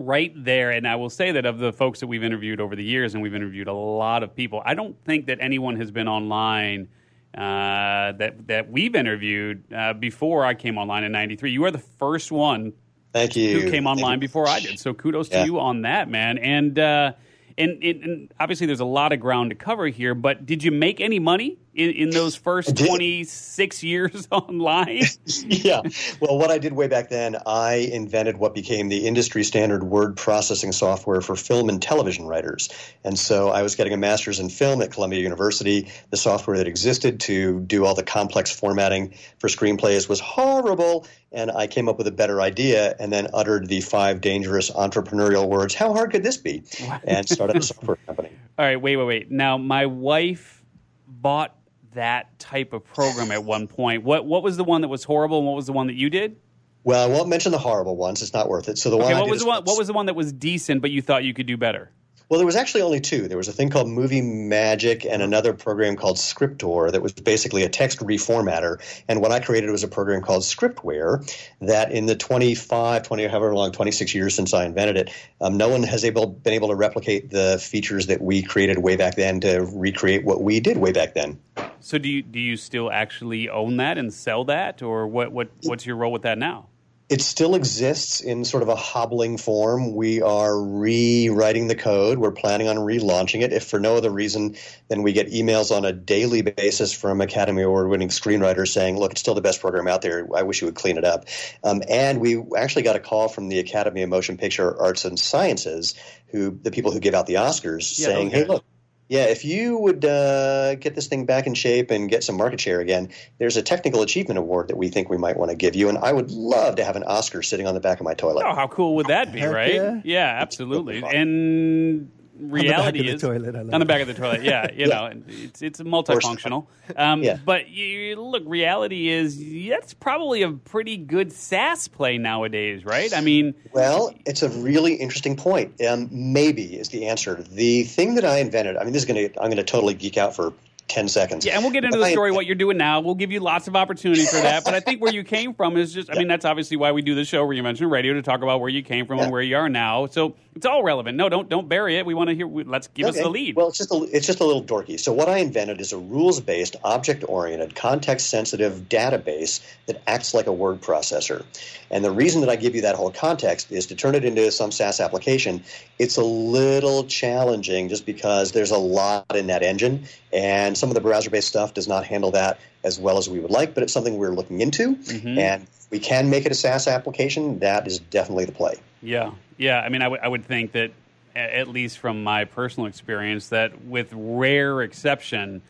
right 0.00 0.32
there. 0.36 0.70
And 0.70 0.86
I 0.86 0.96
will 0.96 1.10
say 1.10 1.32
that 1.32 1.46
of 1.46 1.58
the 1.58 1.72
folks 1.72 2.00
that 2.00 2.06
we've 2.06 2.24
interviewed 2.24 2.60
over 2.60 2.74
the 2.74 2.84
years, 2.84 3.14
and 3.14 3.22
we've 3.22 3.34
interviewed 3.34 3.68
a 3.68 3.72
lot 3.72 4.22
of 4.22 4.34
people, 4.34 4.62
I 4.64 4.74
don't 4.74 4.96
think 5.04 5.26
that 5.26 5.38
anyone 5.40 5.76
has 5.76 5.90
been 5.90 6.08
online 6.08 6.88
uh, 7.34 8.12
that 8.12 8.46
that 8.48 8.70
we've 8.70 8.94
interviewed 8.94 9.64
uh, 9.72 9.92
before 9.92 10.44
I 10.44 10.54
came 10.54 10.78
online 10.78 11.04
in 11.04 11.12
'93. 11.12 11.50
You 11.50 11.64
are 11.64 11.70
the 11.70 11.78
first 11.78 12.32
one. 12.32 12.72
Thank 13.12 13.36
you. 13.36 13.60
Who 13.60 13.70
came 13.70 13.86
online 13.86 14.20
before 14.20 14.48
I 14.48 14.60
did? 14.60 14.78
So 14.78 14.94
kudos 14.94 15.30
yeah. 15.30 15.40
to 15.40 15.46
you 15.46 15.58
on 15.58 15.82
that, 15.82 16.08
man. 16.08 16.38
And 16.38 16.78
uh, 16.78 17.12
and, 17.58 17.82
and, 17.82 18.34
obviously 18.40 18.66
there's 18.66 18.80
a 18.80 18.84
lot 18.84 19.12
of 19.12 19.20
ground 19.20 19.50
to 19.50 19.56
cover 19.56 19.86
here, 19.86 20.14
but 20.14 20.46
did 20.46 20.62
you 20.62 20.70
make 20.70 21.00
any 21.00 21.18
money 21.18 21.58
in, 21.74 21.90
in 21.90 22.10
those 22.10 22.36
first 22.36 22.76
26 22.76 23.82
years 23.82 24.28
online? 24.32 25.04
yeah. 25.46 25.82
Well, 26.20 26.38
what 26.38 26.50
I 26.50 26.58
did 26.58 26.72
way 26.72 26.88
back 26.88 27.08
then, 27.08 27.36
I 27.46 27.74
invented 27.92 28.38
what 28.38 28.54
became 28.54 28.88
the 28.88 29.06
industry 29.06 29.44
standard 29.44 29.84
word 29.84 30.16
processing 30.16 30.72
software 30.72 31.20
for 31.20 31.36
film 31.36 31.68
and 31.68 31.80
television 31.80 32.26
writers. 32.26 32.68
And 33.04 33.18
so 33.18 33.50
I 33.50 33.62
was 33.62 33.74
getting 33.74 33.92
a 33.92 33.98
master's 33.98 34.40
in 34.40 34.48
film 34.48 34.82
at 34.82 34.92
Columbia 34.92 35.20
University. 35.20 35.90
The 36.10 36.16
software 36.16 36.56
that 36.56 36.66
existed 36.66 37.20
to 37.20 37.60
do 37.60 37.84
all 37.84 37.94
the 37.94 38.02
complex 38.02 38.50
formatting 38.50 39.14
for 39.38 39.48
screenplays 39.48 40.08
was 40.08 40.20
horrible 40.20 41.06
and 41.32 41.50
I 41.50 41.66
came 41.66 41.88
up 41.88 41.96
with 41.98 42.06
a 42.06 42.12
better 42.12 42.40
idea 42.40 42.94
and 42.98 43.12
then 43.12 43.28
uttered 43.32 43.68
the 43.68 43.80
five 43.80 44.20
dangerous 44.20 44.70
entrepreneurial 44.70 45.48
words, 45.48 45.74
how 45.74 45.92
hard 45.92 46.10
could 46.10 46.22
this 46.22 46.36
be? 46.36 46.64
And 47.04 47.28
started 47.28 47.56
a 47.56 47.62
software 47.62 47.98
company. 48.06 48.30
All 48.58 48.64
right, 48.64 48.80
wait, 48.80 48.96
wait, 48.96 49.04
wait. 49.04 49.30
Now, 49.30 49.56
my 49.56 49.86
wife 49.86 50.64
bought 51.06 51.56
that 51.94 52.38
type 52.38 52.72
of 52.72 52.84
program 52.84 53.30
at 53.30 53.44
one 53.44 53.66
point. 53.66 54.04
What 54.04 54.24
what 54.24 54.42
was 54.42 54.56
the 54.56 54.64
one 54.64 54.82
that 54.82 54.88
was 54.88 55.04
horrible 55.04 55.38
and 55.38 55.46
what 55.46 55.56
was 55.56 55.66
the 55.66 55.72
one 55.72 55.86
that 55.88 55.96
you 55.96 56.10
did? 56.10 56.36
Well, 56.82 57.08
I 57.08 57.12
won't 57.12 57.28
mention 57.28 57.52
the 57.52 57.58
horrible 57.58 57.96
ones. 57.96 58.22
It's 58.22 58.32
not 58.32 58.48
worth 58.48 58.68
it. 58.68 58.78
So 58.78 58.90
the 58.90 58.96
okay, 58.96 59.12
one 59.12 59.22
what 59.22 59.30
was 59.30 59.40
the 59.40 59.46
one 59.46 59.64
what 59.64 59.78
was 59.78 59.86
the 59.86 59.92
one 59.92 60.06
that 60.06 60.14
was 60.14 60.32
decent 60.32 60.82
but 60.82 60.90
you 60.90 61.02
thought 61.02 61.24
you 61.24 61.34
could 61.34 61.46
do 61.46 61.56
better? 61.56 61.90
Well, 62.30 62.38
there 62.38 62.46
was 62.46 62.54
actually 62.54 62.82
only 62.82 63.00
two. 63.00 63.26
There 63.26 63.36
was 63.36 63.48
a 63.48 63.52
thing 63.52 63.70
called 63.70 63.88
Movie 63.88 64.22
Magic 64.22 65.04
and 65.04 65.20
another 65.20 65.52
program 65.52 65.96
called 65.96 66.16
Scriptor 66.16 66.92
that 66.92 67.02
was 67.02 67.12
basically 67.12 67.64
a 67.64 67.68
text 67.68 67.98
reformatter. 67.98 68.80
And 69.08 69.20
what 69.20 69.32
I 69.32 69.40
created 69.40 69.68
was 69.68 69.82
a 69.82 69.88
program 69.88 70.22
called 70.22 70.44
Scriptware 70.44 71.28
that 71.60 71.90
in 71.90 72.06
the 72.06 72.14
25, 72.14 73.02
20, 73.02 73.26
however 73.26 73.52
long, 73.52 73.72
26 73.72 74.14
years 74.14 74.32
since 74.36 74.54
I 74.54 74.64
invented 74.64 74.96
it, 74.96 75.10
um, 75.40 75.56
no 75.56 75.68
one 75.68 75.82
has 75.82 76.04
able 76.04 76.28
been 76.28 76.52
able 76.52 76.68
to 76.68 76.76
replicate 76.76 77.30
the 77.30 77.58
features 77.58 78.06
that 78.06 78.20
we 78.20 78.44
created 78.44 78.78
way 78.78 78.94
back 78.94 79.16
then 79.16 79.40
to 79.40 79.68
recreate 79.74 80.24
what 80.24 80.40
we 80.40 80.60
did 80.60 80.76
way 80.76 80.92
back 80.92 81.14
then. 81.14 81.36
So 81.80 81.98
do 81.98 82.08
you, 82.08 82.22
do 82.22 82.38
you 82.38 82.56
still 82.56 82.92
actually 82.92 83.48
own 83.48 83.76
that 83.78 83.98
and 83.98 84.14
sell 84.14 84.44
that? 84.44 84.82
Or 84.82 85.08
what, 85.08 85.32
what, 85.32 85.50
what's 85.64 85.84
your 85.84 85.96
role 85.96 86.12
with 86.12 86.22
that 86.22 86.38
now? 86.38 86.69
It 87.10 87.20
still 87.20 87.56
exists 87.56 88.20
in 88.20 88.44
sort 88.44 88.62
of 88.62 88.68
a 88.68 88.76
hobbling 88.76 89.36
form. 89.36 89.96
We 89.96 90.22
are 90.22 90.56
rewriting 90.56 91.66
the 91.66 91.74
code. 91.74 92.18
We're 92.18 92.30
planning 92.30 92.68
on 92.68 92.76
relaunching 92.76 93.42
it. 93.42 93.52
If 93.52 93.64
for 93.64 93.80
no 93.80 93.96
other 93.96 94.10
reason 94.10 94.54
than 94.86 95.02
we 95.02 95.12
get 95.12 95.26
emails 95.26 95.76
on 95.76 95.84
a 95.84 95.92
daily 95.92 96.42
basis 96.42 96.92
from 96.92 97.20
Academy 97.20 97.62
Award 97.62 97.88
winning 97.88 98.10
screenwriters 98.10 98.68
saying, 98.68 98.96
look, 98.96 99.10
it's 99.10 99.20
still 99.20 99.34
the 99.34 99.40
best 99.40 99.60
program 99.60 99.88
out 99.88 100.02
there. 100.02 100.28
I 100.32 100.44
wish 100.44 100.62
you 100.62 100.68
would 100.68 100.76
clean 100.76 100.98
it 100.98 101.04
up. 101.04 101.24
Um, 101.64 101.82
and 101.88 102.20
we 102.20 102.40
actually 102.56 102.82
got 102.82 102.94
a 102.94 103.00
call 103.00 103.26
from 103.26 103.48
the 103.48 103.58
Academy 103.58 104.02
of 104.02 104.08
Motion 104.08 104.36
Picture 104.36 104.80
Arts 104.80 105.04
and 105.04 105.18
Sciences, 105.18 105.96
who 106.28 106.56
the 106.62 106.70
people 106.70 106.92
who 106.92 107.00
give 107.00 107.14
out 107.14 107.26
the 107.26 107.34
Oscars, 107.34 107.98
yeah, 107.98 108.06
saying, 108.06 108.28
okay. 108.28 108.38
hey, 108.38 108.44
look, 108.44 108.64
yeah, 109.10 109.24
if 109.24 109.44
you 109.44 109.76
would 109.76 110.04
uh, 110.04 110.76
get 110.76 110.94
this 110.94 111.08
thing 111.08 111.26
back 111.26 111.48
in 111.48 111.54
shape 111.54 111.90
and 111.90 112.08
get 112.08 112.22
some 112.22 112.36
market 112.36 112.60
share 112.60 112.78
again, 112.78 113.08
there's 113.38 113.56
a 113.56 113.62
technical 113.62 114.02
achievement 114.02 114.38
award 114.38 114.68
that 114.68 114.76
we 114.76 114.88
think 114.88 115.10
we 115.10 115.18
might 115.18 115.36
want 115.36 115.50
to 115.50 115.56
give 115.56 115.74
you, 115.74 115.88
and 115.88 115.98
I 115.98 116.12
would 116.12 116.30
love 116.30 116.76
to 116.76 116.84
have 116.84 116.94
an 116.94 117.02
Oscar 117.02 117.42
sitting 117.42 117.66
on 117.66 117.74
the 117.74 117.80
back 117.80 117.98
of 117.98 118.04
my 118.04 118.14
toilet. 118.14 118.44
Oh, 118.46 118.54
how 118.54 118.68
cool 118.68 118.94
would 118.94 119.08
that 119.08 119.32
be, 119.32 119.42
right? 119.44 119.74
Yeah, 119.74 120.00
yeah 120.04 120.36
absolutely. 120.40 121.02
And 121.02 122.08
reality 122.40 123.08
is 123.08 123.20
toilet, 123.20 123.54
on 123.54 123.80
the 123.80 123.84
back 123.84 124.00
of 124.00 124.06
the 124.08 124.14
toilet. 124.14 124.42
Yeah, 124.42 124.70
you 124.72 124.86
yeah. 124.86 124.86
know, 125.12 125.22
it's 125.28 125.62
it's 125.62 125.80
multifunctional. 125.80 126.66
Um, 126.96 127.22
yeah. 127.22 127.38
But 127.44 127.68
you, 127.68 128.16
look, 128.16 128.42
reality 128.46 129.08
is 129.08 129.38
that's 129.68 129.94
probably 129.94 130.42
a 130.42 130.52
pretty 130.52 130.96
good 130.96 131.32
SaaS 131.32 131.88
play 131.88 132.18
nowadays, 132.18 132.84
right? 132.84 133.14
I 133.14 133.20
mean, 133.20 133.54
well, 133.72 134.14
it's 134.26 134.42
a 134.42 134.48
really 134.48 134.94
interesting 134.94 135.36
point. 135.36 135.80
Um, 135.82 136.08
maybe 136.10 136.76
is 136.76 136.88
the 136.88 137.06
answer. 137.06 137.42
The 137.42 137.84
thing 137.84 138.14
that 138.16 138.24
I 138.24 138.38
invented. 138.38 138.76
I 138.76 138.84
mean, 138.84 138.92
this 138.92 139.02
is 139.02 139.08
going 139.08 139.30
to 139.30 139.40
I'm 139.40 139.50
going 139.50 139.56
to 139.56 139.64
totally 139.64 139.94
geek 139.94 140.16
out 140.16 140.34
for 140.34 140.52
10 140.90 141.08
seconds. 141.08 141.46
Yeah, 141.46 141.54
and 141.54 141.62
we'll 141.62 141.72
get 141.72 141.84
into 141.84 141.98
the 141.98 142.10
story, 142.10 142.32
what 142.32 142.46
you're 142.46 142.56
doing 142.56 142.76
now. 142.76 143.00
We'll 143.00 143.14
give 143.14 143.30
you 143.30 143.40
lots 143.40 143.68
of 143.68 143.76
opportunity 143.76 144.26
for 144.26 144.36
that. 144.36 144.64
But 144.64 144.74
I 144.74 144.80
think 144.80 145.00
where 145.00 145.12
you 145.12 145.22
came 145.24 145.54
from 145.54 145.76
is 145.76 145.94
just, 145.94 146.10
I 146.10 146.18
mean, 146.18 146.28
that's 146.28 146.44
obviously 146.44 146.76
why 146.76 146.92
we 146.92 147.00
do 147.00 147.14
the 147.14 147.24
show, 147.24 147.44
where 147.46 147.54
you 147.54 147.62
mentioned 147.62 147.90
Radio, 147.90 148.12
to 148.14 148.22
talk 148.22 148.42
about 148.42 148.60
where 148.60 148.68
you 148.68 148.82
came 148.82 149.06
from 149.06 149.18
yeah. 149.18 149.24
and 149.24 149.32
where 149.32 149.40
you 149.40 149.56
are 149.56 149.68
now. 149.68 150.06
So 150.06 150.34
it's 150.56 150.66
all 150.66 150.82
relevant. 150.82 151.16
No, 151.16 151.28
don't 151.28 151.48
don't 151.48 151.68
bury 151.68 151.96
it. 151.96 152.04
We 152.04 152.14
want 152.14 152.28
to 152.30 152.34
hear, 152.34 152.48
let's 152.48 152.88
give 152.88 153.06
okay. 153.06 153.18
us 153.18 153.22
the 153.22 153.30
lead. 153.30 153.56
Well, 153.56 153.68
it's 153.68 153.78
just, 153.78 153.92
a, 153.92 154.08
it's 154.12 154.26
just 154.26 154.40
a 154.40 154.44
little 154.44 154.64
dorky. 154.64 154.98
So 154.98 155.12
what 155.12 155.28
I 155.28 155.38
invented 155.38 155.80
is 155.80 155.92
a 155.92 155.98
rules 155.98 156.40
based, 156.40 156.76
object 156.82 157.24
oriented, 157.28 157.76
context 157.76 158.30
sensitive 158.30 158.88
database 158.88 159.60
that 159.86 160.02
acts 160.06 160.34
like 160.34 160.46
a 160.46 160.52
word 160.52 160.80
processor. 160.80 161.44
And 161.90 162.04
the 162.04 162.10
reason 162.10 162.40
that 162.40 162.50
I 162.50 162.56
give 162.56 162.74
you 162.74 162.82
that 162.82 162.96
whole 162.96 163.12
context 163.12 163.70
is 163.70 163.86
to 163.86 163.94
turn 163.94 164.14
it 164.14 164.24
into 164.24 164.50
some 164.50 164.72
SaaS 164.72 165.00
application. 165.00 165.62
It's 165.98 166.16
a 166.16 166.24
little 166.24 167.04
challenging 167.04 167.88
just 167.88 168.04
because 168.04 168.52
there's 168.52 168.72
a 168.72 168.78
lot 168.78 169.36
in 169.36 169.48
that 169.48 169.62
engine, 169.62 170.04
and 170.32 170.76
some 170.76 170.90
of 170.90 170.94
the 170.94 171.00
browser 171.00 171.30
based 171.30 171.48
stuff 171.48 171.74
does 171.74 171.86
not 171.86 172.04
handle 172.04 172.32
that 172.32 172.58
as 172.82 172.98
well 172.98 173.18
as 173.18 173.28
we 173.28 173.38
would 173.38 173.50
like, 173.50 173.74
but 173.74 173.82
it's 173.82 173.92
something 173.92 174.16
we're 174.16 174.34
looking 174.34 174.60
into. 174.60 174.96
Mm-hmm. 174.96 175.38
And 175.38 175.66
we 175.90 175.98
can 175.98 176.30
make 176.30 176.46
it 176.46 176.52
a 176.52 176.54
SaaS 176.54 176.88
application. 176.88 177.58
That 177.60 177.86
is 177.86 177.98
definitely 177.98 178.46
the 178.46 178.52
play. 178.52 178.74
Yeah. 179.02 179.32
Yeah. 179.56 179.80
I 179.80 179.88
mean, 179.88 180.02
I, 180.02 180.06
w- 180.06 180.20
I 180.22 180.28
would 180.28 180.44
think 180.44 180.72
that, 180.72 180.92
at 181.36 181.68
least 181.68 181.98
from 181.98 182.24
my 182.24 182.44
personal 182.44 182.86
experience, 182.88 183.48
that 183.50 183.84
with 183.84 184.08
rare 184.12 184.82
exception, 184.82 185.62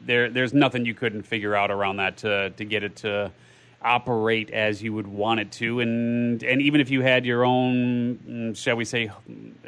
there 0.00 0.30
there's 0.30 0.54
nothing 0.54 0.86
you 0.86 0.94
couldn't 0.94 1.22
figure 1.22 1.56
out 1.56 1.72
around 1.72 1.96
that 1.96 2.18
to 2.18 2.50
to 2.50 2.64
get 2.64 2.84
it 2.84 2.94
to 2.96 3.32
operate 3.82 4.50
as 4.50 4.80
you 4.82 4.92
would 4.92 5.06
want 5.08 5.38
it 5.40 5.50
to 5.52 5.80
and 5.80 6.42
and 6.44 6.62
even 6.62 6.80
if 6.80 6.88
you 6.90 7.00
had 7.00 7.24
your 7.26 7.44
own 7.44 8.16
mm, 8.28 8.56
shall 8.56 8.76
we 8.76 8.84
say 8.84 9.10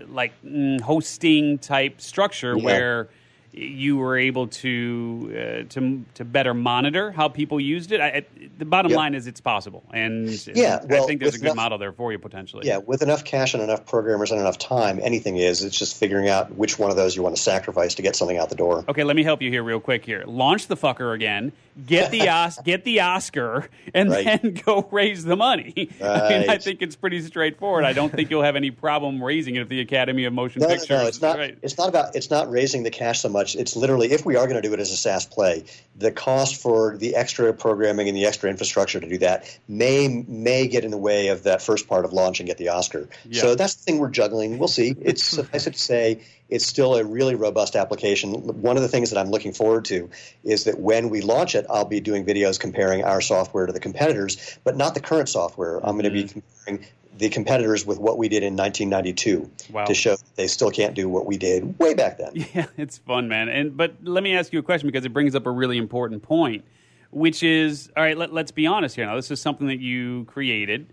like 0.09 0.33
mm, 0.45 0.81
hosting 0.81 1.59
type 1.59 2.01
structure 2.01 2.57
Yeah. 2.57 2.63
where 2.65 3.09
you 3.53 3.97
were 3.97 4.17
able 4.17 4.47
to 4.47 5.31
uh, 5.67 5.69
to 5.71 6.05
to 6.15 6.25
better 6.25 6.55
monitor 6.55 7.11
how 7.11 7.29
people 7.29 7.61
used 7.61 7.91
it. 7.93 8.01
I, 8.01 8.07
I, 8.09 8.25
the 8.59 8.65
bottom 8.65 8.93
Yeah. 8.93 8.97
line 8.99 9.15
is 9.15 9.27
it's 9.27 9.41
possible, 9.41 9.83
and 9.93 10.29
Yeah, 10.55 10.79
I 10.83 10.87
well, 10.87 11.07
think 11.07 11.21
there's 11.21 11.35
a 11.35 11.39
good 11.39 11.47
enough- 11.47 11.57
model 11.57 11.79
there 11.79 11.93
for 11.93 12.13
you 12.13 12.19
potentially. 12.19 12.67
Yeah, 12.67 12.79
with 12.79 13.03
enough 13.03 13.25
cash 13.25 13.55
and 13.55 13.63
enough 13.63 13.87
programmers 13.87 14.31
and 14.31 14.41
enough 14.41 14.59
time, 14.59 15.01
anything 15.03 15.37
is. 15.37 15.65
It's 15.65 15.79
just 15.79 15.97
figuring 15.97 16.29
out 16.29 16.55
which 16.55 16.79
one 16.79 16.91
of 16.91 16.97
those 16.97 17.17
you 17.17 17.23
want 17.23 17.37
to 17.37 17.43
sacrifice 17.43 17.95
to 17.97 18.03
get 18.03 18.15
something 18.17 18.39
out 18.39 18.51
the 18.51 18.55
door. 18.55 18.85
Okay, 18.89 19.03
let 19.05 19.17
me 19.17 19.23
help 19.25 19.43
you 19.43 19.51
here 19.51 19.63
real 19.65 19.81
quick. 19.81 20.05
Here, 20.05 20.23
launch 20.27 20.69
the 20.69 20.77
fucker 20.77 21.15
again. 21.15 21.53
Get 21.87 22.11
the 22.11 22.29
Os- 22.29 22.59
get 22.63 22.85
the 22.85 23.01
Oscar, 23.01 23.69
and 23.95 24.11
Right. 24.11 24.25
then 24.43 24.55
go 24.67 24.87
raise 24.91 25.25
the 25.25 25.37
money. 25.37 25.89
I 26.03 26.29
mean, 26.29 26.51
I 26.51 26.59
think 26.59 26.83
it's 26.83 26.95
pretty 26.97 27.21
straightforward. 27.23 27.85
I 27.85 27.93
don't 27.95 28.13
think 28.13 28.31
you'll 28.31 28.43
have 28.43 28.57
any 28.57 28.71
problem 28.71 29.23
raising 29.23 29.57
it 29.57 29.63
if 29.63 29.69
the 29.69 29.81
Academy 29.81 30.25
of 30.25 30.33
Motion 30.33 30.61
No, 30.63 30.69
no, 30.69 30.75
Pictures. 30.75 30.91
no, 30.91 31.07
it's 31.07 31.21
not. 31.23 31.39
Right. 31.39 31.57
It's 31.63 31.79
not 31.79 31.89
about. 31.89 32.15
It's 32.15 32.31
not 32.31 32.51
raising 32.51 32.83
the 32.83 32.91
cash 32.91 33.21
so 33.21 33.29
much. 33.29 33.40
It's 33.41 33.77
literally, 33.77 34.13
if 34.13 34.25
we 34.25 34.37
are 34.37 34.47
going 34.47 34.61
to 34.61 34.67
do 34.67 34.73
it 34.75 34.81
as 34.81 34.91
a 34.91 34.97
SaaS 34.97 35.27
play, 35.27 35.65
the 35.97 36.11
cost 36.11 36.57
for 36.57 36.97
the 36.97 37.17
extra 37.17 37.53
programming 37.53 38.09
and 38.09 38.17
the 38.17 38.27
extra 38.27 38.51
infrastructure 38.51 39.01
to 39.01 39.09
do 39.09 39.19
that 39.19 39.59
may 39.69 40.25
may 40.29 40.67
get 40.67 40.85
in 40.85 40.91
the 40.91 40.99
way 40.99 41.29
of 41.29 41.43
that 41.45 41.63
first 41.63 41.89
part 41.89 42.05
of 42.05 42.13
launch 42.13 42.41
and 42.41 42.47
get 42.47 42.59
the 42.59 42.69
Oscar. 42.69 43.09
Yeah. 43.29 43.43
So 43.43 43.55
that's 43.55 43.75
the 43.75 43.83
thing 43.83 43.99
we're 43.99 44.11
juggling. 44.11 44.59
We'll 44.59 44.69
see. 44.69 44.95
It's 45.01 45.23
suffice 45.41 45.67
it 45.67 45.75
to 45.75 45.79
say, 45.79 46.21
it's 46.49 46.67
still 46.67 46.97
a 46.97 47.05
really 47.05 47.35
robust 47.35 47.77
application. 47.77 48.33
One 48.33 48.77
of 48.77 48.83
the 48.83 48.89
things 48.89 49.11
that 49.11 49.19
I'm 49.19 49.31
looking 49.31 49.53
forward 49.53 49.85
to 49.87 50.11
is 50.45 50.65
that 50.65 50.81
when 50.81 51.09
we 51.09 51.21
launch 51.21 51.55
it, 51.55 51.65
I'll 51.71 51.85
be 51.85 52.01
doing 52.01 52.27
videos 52.27 52.59
comparing 52.59 53.05
our 53.05 53.21
software 53.21 53.67
to 53.67 53.73
the 53.73 53.81
competitors, 53.81 54.59
but 54.65 54.77
not 54.77 54.95
the 54.95 55.01
current 55.01 55.29
software. 55.29 55.77
I'm 55.79 55.93
going 55.93 56.05
to 56.05 56.11
be 56.11 56.25
mm-hmm. 56.25 56.41
comparing 56.41 56.87
the 57.19 57.29
competitors 57.29 57.85
with 57.85 57.99
what 57.99 58.19
we 58.19 58.29
did 58.29 58.43
in 58.43 58.57
1992 58.57 59.51
Wow. 59.73 59.85
to 59.85 59.95
show 59.95 60.17
they 60.37 60.47
still 60.47 60.71
can't 60.71 60.95
do 60.95 61.09
what 61.09 61.27
we 61.27 61.37
did 61.37 61.79
way 61.79 61.95
back 61.95 62.19
then. 62.19 62.33
Yeah, 62.55 62.67
it's 62.77 62.99
fun, 62.99 63.29
man. 63.29 63.49
And 63.49 63.77
but 63.77 63.95
let 64.03 64.23
me 64.23 64.35
ask 64.37 64.53
you 64.53 64.59
a 64.59 64.63
question 64.63 64.89
because 64.89 65.05
it 65.05 65.13
brings 65.13 65.35
up 65.35 65.47
a 65.47 65.51
really 65.51 65.77
important 65.79 66.23
point, 66.23 66.65
which 67.11 67.43
is 67.43 67.91
all 67.97 68.03
right. 68.03 68.17
Let, 68.17 68.33
let's 68.33 68.53
be 68.53 68.67
honest 68.67 68.97
here. 68.97 69.07
Now, 69.07 69.17
this 69.17 69.31
is 69.31 69.41
something 69.41 69.67
that 69.67 69.81
you 69.81 70.25
created. 70.27 70.93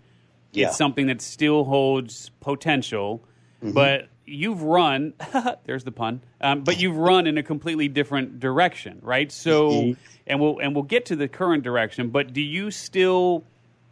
Yeah. 0.52 0.68
It's 0.68 0.76
something 0.76 1.06
that 1.06 1.20
still 1.20 1.64
holds 1.64 2.30
potential, 2.40 3.22
Mm-hmm. 3.62 3.72
but 3.72 4.08
you've 4.24 4.62
run. 4.62 5.14
there's 5.66 5.82
the 5.82 5.90
pun. 5.90 6.20
Um, 6.40 6.62
but 6.62 6.78
you've 6.80 6.96
run 6.96 7.26
in 7.26 7.38
a 7.38 7.42
completely 7.42 7.88
different 7.88 8.38
direction, 8.38 9.00
right? 9.02 9.32
So, 9.32 9.70
Mhm. 9.70 9.96
and 10.28 10.40
we'll 10.40 10.58
and 10.60 10.74
we'll 10.74 10.84
get 10.84 11.06
to 11.06 11.16
the 11.16 11.26
current 11.26 11.64
direction. 11.64 12.10
But 12.10 12.32
do 12.32 12.40
you 12.40 12.70
still 12.70 13.42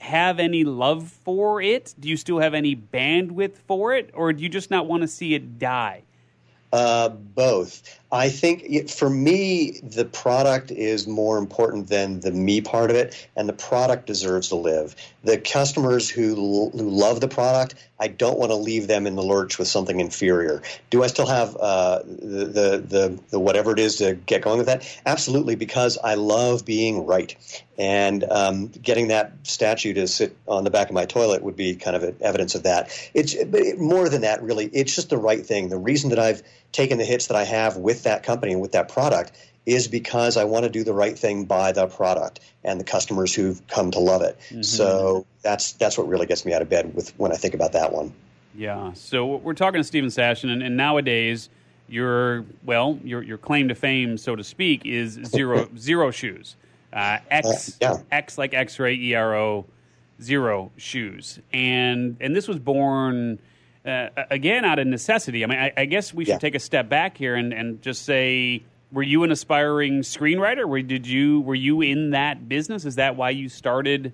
have 0.06 0.38
any 0.38 0.64
love 0.64 1.08
for 1.08 1.60
it? 1.60 1.94
Do 1.98 2.08
you 2.08 2.16
still 2.16 2.38
have 2.38 2.54
any 2.54 2.76
bandwidth 2.76 3.56
for 3.66 3.94
it, 3.94 4.10
or 4.14 4.32
do 4.32 4.42
you 4.42 4.48
just 4.48 4.70
not 4.70 4.86
want 4.86 5.02
to 5.02 5.08
see 5.08 5.34
it 5.34 5.58
die? 5.58 6.02
Uh, 6.72 7.08
both. 7.08 8.00
I 8.16 8.30
think 8.30 8.88
for 8.88 9.10
me, 9.10 9.78
the 9.82 10.06
product 10.06 10.70
is 10.70 11.06
more 11.06 11.36
important 11.36 11.88
than 11.88 12.20
the 12.20 12.32
me 12.32 12.62
part 12.62 12.90
of 12.90 12.96
it, 12.96 13.28
and 13.36 13.46
the 13.46 13.52
product 13.52 14.06
deserves 14.06 14.48
to 14.48 14.56
live. 14.56 14.96
The 15.22 15.36
customers 15.38 16.08
who, 16.08 16.70
who 16.70 16.88
love 16.88 17.20
the 17.20 17.28
product, 17.28 17.74
I 18.00 18.08
don't 18.08 18.38
want 18.38 18.52
to 18.52 18.56
leave 18.56 18.86
them 18.86 19.06
in 19.06 19.16
the 19.16 19.22
lurch 19.22 19.58
with 19.58 19.68
something 19.68 20.00
inferior. 20.00 20.62
Do 20.88 21.02
I 21.02 21.08
still 21.08 21.26
have 21.26 21.56
uh, 21.56 22.00
the, 22.06 22.44
the, 22.46 22.84
the, 22.86 23.20
the 23.30 23.38
whatever 23.38 23.72
it 23.72 23.78
is 23.78 23.96
to 23.96 24.14
get 24.14 24.42
going 24.42 24.58
with 24.58 24.66
that? 24.66 25.00
Absolutely, 25.04 25.54
because 25.54 25.98
I 26.02 26.14
love 26.14 26.64
being 26.64 27.04
right. 27.04 27.36
And 27.78 28.24
um, 28.24 28.68
getting 28.68 29.08
that 29.08 29.32
statue 29.42 29.92
to 29.94 30.08
sit 30.08 30.34
on 30.48 30.64
the 30.64 30.70
back 30.70 30.88
of 30.88 30.94
my 30.94 31.04
toilet 31.04 31.42
would 31.42 31.56
be 31.56 31.74
kind 31.76 31.94
of 31.94 32.22
evidence 32.22 32.54
of 32.54 32.62
that. 32.62 32.90
It's 33.12 33.34
it, 33.34 33.78
more 33.78 34.08
than 34.08 34.22
that, 34.22 34.42
really. 34.42 34.66
It's 34.72 34.94
just 34.94 35.10
the 35.10 35.18
right 35.18 35.44
thing. 35.44 35.68
The 35.68 35.76
reason 35.76 36.10
that 36.10 36.18
I've 36.18 36.42
taken 36.76 36.98
the 36.98 37.04
hits 37.04 37.26
that 37.28 37.36
I 37.36 37.44
have 37.44 37.76
with 37.76 38.04
that 38.04 38.22
company 38.22 38.52
and 38.52 38.60
with 38.60 38.72
that 38.72 38.88
product 38.88 39.32
is 39.64 39.88
because 39.88 40.36
I 40.36 40.44
want 40.44 40.64
to 40.64 40.70
do 40.70 40.84
the 40.84 40.92
right 40.92 41.18
thing 41.18 41.44
by 41.44 41.72
the 41.72 41.88
product 41.88 42.38
and 42.62 42.78
the 42.78 42.84
customers 42.84 43.34
who've 43.34 43.66
come 43.66 43.90
to 43.90 43.98
love 43.98 44.22
it. 44.22 44.38
So 44.64 45.26
that's 45.42 45.72
that's 45.72 45.98
what 45.98 46.06
really 46.06 46.26
gets 46.26 46.44
me 46.44 46.52
out 46.52 46.62
of 46.62 46.68
bed 46.68 46.94
with 46.94 47.10
when 47.18 47.32
I 47.32 47.36
think 47.36 47.54
about 47.54 47.72
that 47.72 47.92
one. 47.92 48.12
Yeah. 48.54 48.92
So 48.94 49.36
we're 49.36 49.54
talking 49.54 49.80
to 49.80 49.84
Steven 49.84 50.08
Sashen, 50.08 50.50
and, 50.50 50.62
and 50.62 50.76
nowadays 50.76 51.48
your 51.88 52.44
well, 52.64 52.98
your 53.02 53.22
your 53.22 53.38
claim 53.38 53.68
to 53.68 53.74
fame, 53.74 54.18
so 54.18 54.36
to 54.36 54.44
speak, 54.44 54.84
is 54.84 55.18
Xero 55.18 55.66
Xero 55.74 56.12
shoes. 56.12 56.56
Uh, 56.92 57.18
X 57.30 57.70
Uh, 57.70 57.72
yeah. 57.80 58.02
X 58.12 58.38
like 58.38 58.54
X 58.54 58.78
ray 58.78 58.94
E 58.94 59.14
R 59.14 59.34
O 59.34 59.64
Xero 60.20 60.70
shoes, 60.76 61.40
and 61.52 62.16
and 62.20 62.36
this 62.36 62.46
was 62.46 62.58
born. 62.58 63.40
Uh, 63.86 64.08
again, 64.30 64.64
out 64.64 64.78
of 64.78 64.86
necessity. 64.86 65.44
I 65.44 65.46
mean, 65.46 65.58
I, 65.58 65.72
I 65.76 65.84
guess 65.84 66.12
we 66.12 66.24
should 66.24 66.32
Yeah. 66.32 66.38
take 66.38 66.54
a 66.56 66.60
step 66.60 66.88
back 66.88 67.16
here 67.16 67.36
and, 67.36 67.52
and 67.52 67.80
just 67.80 68.04
say, 68.04 68.62
were 68.90 69.02
you 69.02 69.22
an 69.22 69.30
aspiring 69.30 70.00
screenwriter? 70.00 70.66
Were 70.68 70.82
did 70.82 71.06
you 71.06 71.40
were 71.42 71.54
you 71.54 71.82
in 71.82 72.10
that 72.10 72.48
business? 72.48 72.84
Is 72.84 72.96
that 72.96 73.16
why 73.16 73.30
you 73.30 73.48
started 73.48 74.12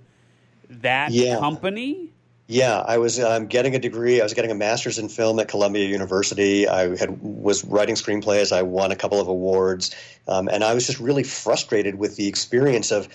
that 0.69 1.13
Yeah. 1.13 1.39
company? 1.39 2.11
Yeah, 2.49 2.81
I 2.81 2.99
was 2.99 3.19
um, 3.19 3.47
getting 3.47 3.75
a 3.75 3.79
degree. 3.79 4.21
I 4.21 4.25
was 4.25 4.35
getting 4.35 4.51
a 4.51 4.55
master's 4.55 4.99
in 4.99 5.09
film 5.09 5.39
at 5.39 5.49
Columbia 5.49 5.87
University. 5.87 6.69
I 6.69 6.95
had 6.97 7.23
was 7.23 7.65
writing 7.65 7.95
screenplays. 7.95 8.55
I 8.55 8.63
won 8.63 8.93
a 8.93 8.97
couple 8.97 9.21
of 9.21 9.29
awards, 9.29 9.95
um, 10.29 10.49
and 10.49 10.63
I 10.63 10.75
was 10.75 10.87
just 10.87 11.01
really 11.01 11.23
frustrated 11.23 11.95
with 11.95 12.17
the 12.17 12.27
experience 12.29 12.91
of. 12.91 13.09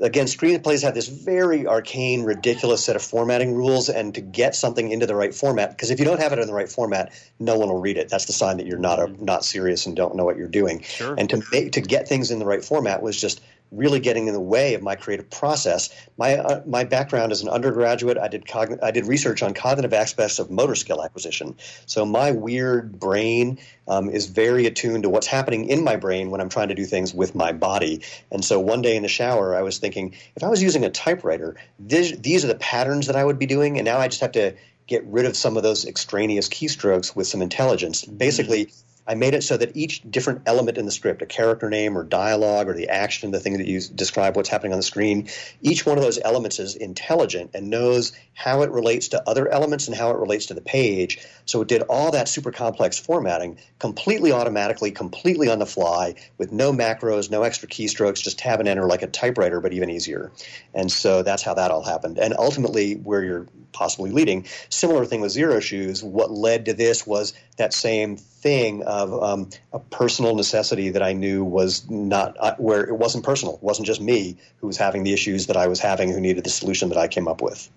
Again, 0.00 0.26
screenplays 0.26 0.82
have 0.82 0.94
this 0.94 1.08
very 1.08 1.66
arcane, 1.66 2.22
ridiculous 2.22 2.84
set 2.84 2.96
of 2.96 3.02
formatting 3.02 3.54
rules, 3.54 3.88
and 3.88 4.14
to 4.14 4.20
get 4.20 4.54
something 4.54 4.90
into 4.90 5.06
the 5.06 5.14
right 5.14 5.34
format, 5.34 5.70
because 5.70 5.90
if 5.90 5.98
you 5.98 6.04
don't 6.04 6.20
have 6.20 6.32
it 6.32 6.38
in 6.38 6.46
the 6.46 6.54
right 6.54 6.68
format, 6.68 7.12
no 7.38 7.58
one 7.58 7.68
will 7.68 7.80
read 7.80 7.98
it. 7.98 8.08
That's 8.08 8.24
the 8.24 8.32
sign 8.32 8.56
that 8.56 8.66
you're 8.66 8.78
not 8.78 8.98
a, 8.98 9.06
mm-hmm. 9.06 9.24
not 9.24 9.44
serious 9.44 9.86
and 9.86 9.94
don't 9.94 10.16
know 10.16 10.24
what 10.24 10.36
you're 10.36 10.48
doing. 10.48 10.82
Sure. 10.82 11.14
And 11.18 11.28
to 11.30 11.42
make 11.52 11.72
to 11.72 11.80
get 11.80 12.08
things 12.08 12.30
in 12.30 12.38
the 12.38 12.46
right 12.46 12.64
format 12.64 13.02
was 13.02 13.20
just 13.20 13.40
really 13.72 14.00
getting 14.00 14.26
in 14.26 14.34
the 14.34 14.40
way 14.40 14.74
of 14.74 14.82
my 14.82 14.96
creative 14.96 15.30
process. 15.30 15.90
My 16.16 16.36
uh, 16.36 16.62
my 16.66 16.84
background 16.84 17.32
as 17.32 17.42
an 17.42 17.48
undergraduate, 17.48 18.18
I 18.18 18.28
did 18.28 18.44
I 18.82 18.90
did 18.90 19.06
research 19.06 19.42
on 19.42 19.54
cognitive 19.54 19.92
aspects 19.92 20.38
of 20.38 20.50
motor 20.50 20.74
skill 20.74 21.02
acquisition. 21.02 21.56
So 21.86 22.04
my 22.04 22.32
weird 22.32 22.98
brain 22.98 23.58
um, 23.86 24.08
is 24.10 24.26
very 24.26 24.66
attuned 24.66 25.02
to 25.04 25.08
what's 25.08 25.26
happening 25.26 25.68
in 25.68 25.84
my 25.84 25.96
brain 25.96 26.30
when 26.30 26.40
I'm 26.40 26.48
trying 26.48 26.68
to 26.68 26.74
do 26.74 26.84
things 26.84 27.12
with 27.14 27.34
my 27.34 27.52
body. 27.52 28.02
And 28.30 28.44
so 28.44 28.58
one 28.58 28.82
day 28.82 28.96
in 28.96 29.02
the 29.02 29.08
shower, 29.08 29.54
I 29.54 29.62
was 29.62 29.78
thinking, 29.78 30.14
if 30.36 30.42
I 30.42 30.48
was 30.48 30.62
using 30.62 30.84
a 30.84 30.90
typewriter, 30.90 31.56
this, 31.78 32.16
these 32.16 32.44
are 32.44 32.48
the 32.48 32.54
patterns 32.54 33.06
that 33.06 33.16
I 33.16 33.24
would 33.24 33.38
be 33.38 33.46
doing, 33.46 33.78
and 33.78 33.84
now 33.84 33.98
I 33.98 34.08
just 34.08 34.20
have 34.20 34.32
to 34.32 34.54
get 34.86 35.04
rid 35.06 35.26
of 35.26 35.36
some 35.36 35.56
of 35.56 35.62
those 35.62 35.86
extraneous 35.86 36.48
keystrokes 36.48 37.14
with 37.14 37.26
some 37.26 37.42
intelligence. 37.42 38.04
Basically. 38.04 38.72
I 39.06 39.14
made 39.14 39.34
it 39.34 39.42
so 39.42 39.56
that 39.56 39.76
each 39.76 40.02
different 40.10 40.42
element 40.46 40.78
in 40.78 40.84
the 40.84 40.92
script, 40.92 41.22
a 41.22 41.26
character 41.26 41.68
name 41.68 41.96
or 41.96 42.04
dialogue 42.04 42.68
or 42.68 42.74
the 42.74 42.88
action, 42.88 43.30
the 43.30 43.40
thing 43.40 43.58
that 43.58 43.66
you 43.66 43.80
describe 43.80 44.36
what's 44.36 44.48
happening 44.48 44.72
on 44.72 44.78
the 44.78 44.84
screen, 44.84 45.28
each 45.62 45.84
one 45.84 45.98
of 45.98 46.04
those 46.04 46.18
elements 46.24 46.58
is 46.58 46.76
intelligent 46.76 47.50
and 47.54 47.70
knows 47.70 48.12
how 48.34 48.62
it 48.62 48.70
relates 48.70 49.08
to 49.08 49.28
other 49.28 49.48
elements 49.48 49.88
and 49.88 49.96
how 49.96 50.10
it 50.10 50.16
relates 50.16 50.46
to 50.46 50.54
the 50.54 50.60
page. 50.60 51.18
So 51.44 51.60
it 51.60 51.68
did 51.68 51.82
all 51.82 52.10
that 52.12 52.28
super 52.28 52.52
complex 52.52 52.98
formatting 52.98 53.58
completely 53.78 54.32
automatically, 54.32 54.90
completely 54.90 55.48
on 55.50 55.58
the 55.58 55.66
fly, 55.66 56.14
with 56.38 56.52
no 56.52 56.72
macros, 56.72 57.30
no 57.30 57.42
extra 57.42 57.68
keystrokes, 57.68 58.22
just 58.22 58.38
tab 58.38 58.60
and 58.60 58.68
enter 58.68 58.86
like 58.86 59.02
a 59.02 59.06
typewriter, 59.06 59.60
but 59.60 59.72
even 59.72 59.90
easier. 59.90 60.30
And 60.74 60.90
so 60.90 61.22
that's 61.22 61.42
how 61.42 61.54
that 61.54 61.70
all 61.70 61.82
happened. 61.82 62.18
And 62.18 62.34
ultimately, 62.38 62.94
where 62.94 63.24
you're 63.24 63.46
possibly 63.72 64.10
leading, 64.10 64.46
similar 64.68 65.04
thing 65.04 65.20
with 65.20 65.32
Xero 65.32 65.60
Shoes, 65.60 66.02
what 66.02 66.30
led 66.30 66.66
to 66.66 66.74
this 66.74 67.06
was 67.06 67.32
that 67.56 67.72
same 67.72 68.18
thing 68.40 68.82
of 68.84 69.22
um, 69.22 69.50
a 69.72 69.78
personal 69.78 70.34
necessity 70.34 70.90
that 70.90 71.02
I 71.02 71.12
knew 71.12 71.44
was 71.44 71.88
not 71.90 72.36
uh, 72.40 72.54
where 72.56 72.84
it 72.86 72.94
wasn't 72.94 73.24
personal. 73.24 73.56
It 73.56 73.62
wasn't 73.62 73.86
just 73.86 74.00
me 74.00 74.36
who 74.60 74.66
was 74.66 74.76
having 74.76 75.02
the 75.02 75.12
issues 75.12 75.46
that 75.48 75.56
I 75.56 75.66
was 75.66 75.78
having 75.78 76.10
who 76.10 76.20
needed 76.20 76.44
the 76.44 76.50
solution 76.50 76.88
that 76.88 76.98
I 76.98 77.06
came 77.06 77.28
up 77.28 77.42
with. 77.42 77.70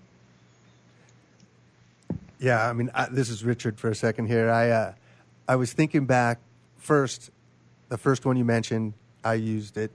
Yeah, 2.38 2.68
I 2.68 2.72
mean, 2.72 2.90
I, 2.94 3.06
this 3.10 3.28
is 3.28 3.44
Richard 3.44 3.78
for 3.78 3.90
a 3.90 3.94
second 3.94 4.26
here. 4.26 4.50
I 4.50 4.70
uh, 4.70 4.92
I 5.46 5.56
was 5.56 5.72
thinking 5.72 6.06
back 6.06 6.40
first, 6.76 7.30
the 7.88 7.98
first 7.98 8.24
one 8.24 8.36
you 8.36 8.44
mentioned, 8.44 8.94
I 9.22 9.34
used 9.34 9.76
it. 9.76 9.90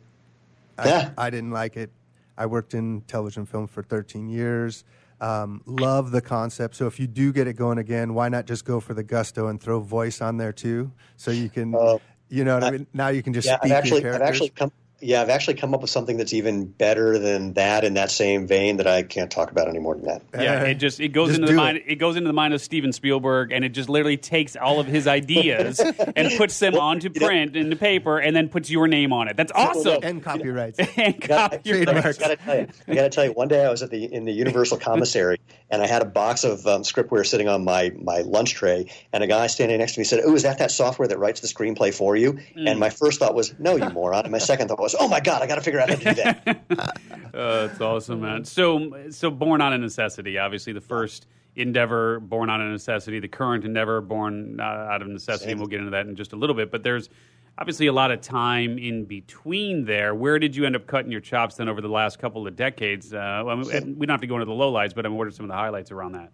I, 0.77 0.88
Yeah. 0.88 1.09
I 1.17 1.29
didn't 1.29 1.51
like 1.51 1.77
it. 1.77 1.89
I 2.38 2.45
worked 2.45 2.73
in 2.73 3.01
television 3.01 3.45
film 3.45 3.67
for 3.67 3.83
13 3.83 4.29
years. 4.29 4.83
Um, 5.21 5.61
love 5.65 6.11
the 6.11 6.21
concept. 6.21 6.75
So 6.75 6.88
if 6.88 6.99
you 6.99 7.07
do 7.07 7.33
get 7.33 7.47
it 7.47 7.53
going 7.53 7.77
again, 7.77 8.13
why 8.13 8.29
not 8.29 8.45
just 8.45 8.63
go 8.65 8.79
for 8.79 8.93
the 8.93 9.03
gusto 9.03 9.47
and 9.47 9.61
throw 9.61 9.79
voice 9.79 10.21
on 10.21 10.38
there 10.38 10.53
too? 10.53 10.91
So 11.17 11.31
you 11.31 11.49
can, 11.49 11.75
Uh, 11.75 11.97
you 12.29 12.43
know 12.45 12.53
what 12.55 12.63
I, 12.63 12.67
I- 12.67 12.71
mean? 12.71 12.88
Now 12.93 13.09
you 13.09 13.21
can 13.21 13.33
just 13.33 13.47
yeah, 13.47 13.57
speak 13.57 13.71
I've 13.71 13.77
actually, 13.79 14.01
your 14.03 14.15
I've 14.15 14.21
actually 14.21 14.49
come, 14.49 14.71
yeah, 15.01 15.21
I've 15.21 15.29
actually 15.29 15.53
come 15.55 15.73
up 15.73 15.81
with 15.81 15.89
something 15.89 16.17
that's 16.17 16.33
even 16.33 16.65
better 16.65 17.17
than 17.19 17.53
that 17.53 17.83
in 17.83 17.93
that 17.93 18.11
same 18.11 18.47
vein 18.47 18.77
that 18.77 18.87
I 18.87 19.03
can't 19.03 19.31
talk 19.31 19.51
about 19.51 19.67
any 19.67 19.79
more 19.79 19.95
than 19.95 20.05
that. 20.05 20.21
Yeah, 20.33 20.63
it 20.63 20.75
just 20.75 20.99
it 20.99 21.09
goes 21.09 21.29
Just 21.29 21.39
into 21.39 21.51
the 21.51 21.57
mind. 21.57 21.81
It. 21.85 21.95
goes 21.95 22.15
into 22.15 22.27
the 22.27 22.33
mind 22.33 22.53
of 22.53 22.61
Steven 22.61 22.91
Spielberg, 22.91 23.51
and 23.51 23.63
it 23.63 23.69
just 23.69 23.89
literally 23.89 24.17
takes 24.17 24.55
all 24.55 24.79
of 24.79 24.87
his 24.87 25.07
ideas 25.07 25.79
and 26.15 26.31
puts 26.37 26.59
them 26.59 26.75
onto 26.75 27.09
you 27.13 27.19
know- 27.19 27.27
print 27.27 27.55
into 27.55 27.75
paper, 27.75 28.17
and 28.19 28.35
then 28.35 28.49
puts 28.49 28.69
your 28.69 28.87
name 28.87 29.13
on 29.13 29.27
it. 29.27 29.37
That's 29.37 29.51
awesome. 29.53 29.99
and 30.03 30.23
copyrights. 30.23 30.79
and 30.97 31.19
gotta- 31.19 31.57
copyright. 31.57 31.85
Trademarks. 31.85 32.19
I 32.21 32.21
gotta 32.21 32.35
tell 32.37 32.57
you, 32.59 32.67
I 32.87 32.95
gotta 32.95 33.09
tell 33.09 33.25
you. 33.25 33.31
One 33.31 33.47
day 33.47 33.65
I 33.65 33.69
was 33.69 33.81
at 33.83 33.91
the 33.91 34.03
in 34.13 34.25
the 34.25 34.33
Universal 34.33 34.77
Commissary, 34.89 35.39
and 35.69 35.81
I 35.81 35.87
had 35.87 36.01
a 36.01 36.05
box 36.05 36.43
of 36.43 36.65
um, 36.67 36.81
scriptware 36.83 37.25
sitting 37.25 37.47
on 37.47 37.63
my 37.63 37.91
my 38.01 38.19
lunch 38.19 38.53
tray, 38.53 38.91
and 39.13 39.23
a 39.23 39.27
guy 39.27 39.47
standing 39.47 39.77
next 39.79 39.93
to 39.93 39.99
me 39.99 40.03
said, 40.03 40.21
"Oh, 40.25 40.35
is 40.35 40.43
that 40.43 40.57
that 40.59 40.71
software 40.71 41.07
that 41.07 41.19
writes 41.19 41.39
the 41.41 41.47
screenplay 41.47 41.93
for 41.93 42.15
you?" 42.15 42.39
And 42.55 42.79
my 42.79 42.89
first 42.89 43.19
thought 43.19 43.33
was, 43.35 43.53
"No, 43.59 43.75
you 43.75 43.89
moron." 43.89 44.23
And 44.23 44.31
my 44.31 44.37
second 44.39 44.67
thought 44.67 44.79
was, 44.79 44.88
"Oh 44.98 45.08
my 45.08 45.19
god, 45.19 45.41
I 45.41 45.48
got 45.48 45.55
to 45.55 45.62
figure 45.62 45.79
out 45.79 45.89
how 45.89 45.96
to 45.96 46.03
do 46.03 46.13
that." 46.13 46.62
Uh, 46.69 46.91
that's 47.67 47.81
awesome, 47.81 48.22
man. 48.22 48.46
So, 48.46 49.10
so 49.10 49.29
born 49.31 49.62
out 49.62 49.74
of 49.74 49.81
necessity. 49.81 50.38
Obviously, 50.38 50.74
the 50.74 50.81
first 50.81 51.27
endeavor 51.55 52.19
born 52.19 52.50
out 52.50 52.62
of 52.62 52.69
necessity. 52.69 53.19
The 53.19 53.27
current 53.27 53.65
endeavor 53.65 54.01
born 54.01 54.60
uh, 54.60 54.63
out 54.63 55.01
of 55.01 55.08
necessity. 55.08 55.51
And 55.51 55.60
we'll 55.60 55.67
get 55.67 55.79
into 55.79 55.91
that 55.91 56.08
in 56.08 56.15
just 56.15 56.34
a 56.34 56.36
little 56.36 56.55
bit. 56.55 56.72
But 56.72 56.84
there's 56.84 57.10
obviously 57.58 57.88
a 57.88 57.93
lot 57.93 58.12
of 58.12 58.22
time 58.22 58.77
in 58.77 59.05
between 59.05 59.86
there. 59.86 60.15
Where 60.15 60.39
did 60.39 60.55
you 60.55 60.65
end 60.65 60.75
up 60.75 60.88
cutting 60.88 61.12
your 61.12 61.22
chops 61.22 61.55
then 61.55 61.67
over 61.67 61.81
the 61.81 61.89
last 61.89 62.19
couple 62.19 62.48
of 62.48 62.55
decades? 62.55 63.13
Uh, 63.13 63.43
we 63.46 64.05
don't 64.05 64.10
have 64.10 64.22
to 64.22 64.27
go 64.27 64.36
into 64.36 64.46
the 64.46 64.51
lowlights, 64.51 64.96
but 64.96 65.05
I 65.05 65.10
mean, 65.10 65.17
what 65.17 65.27
are 65.27 65.31
some 65.31 65.46
of 65.46 65.50
the 65.50 65.55
highlights 65.55 65.91
around 65.91 66.13
that? 66.13 66.31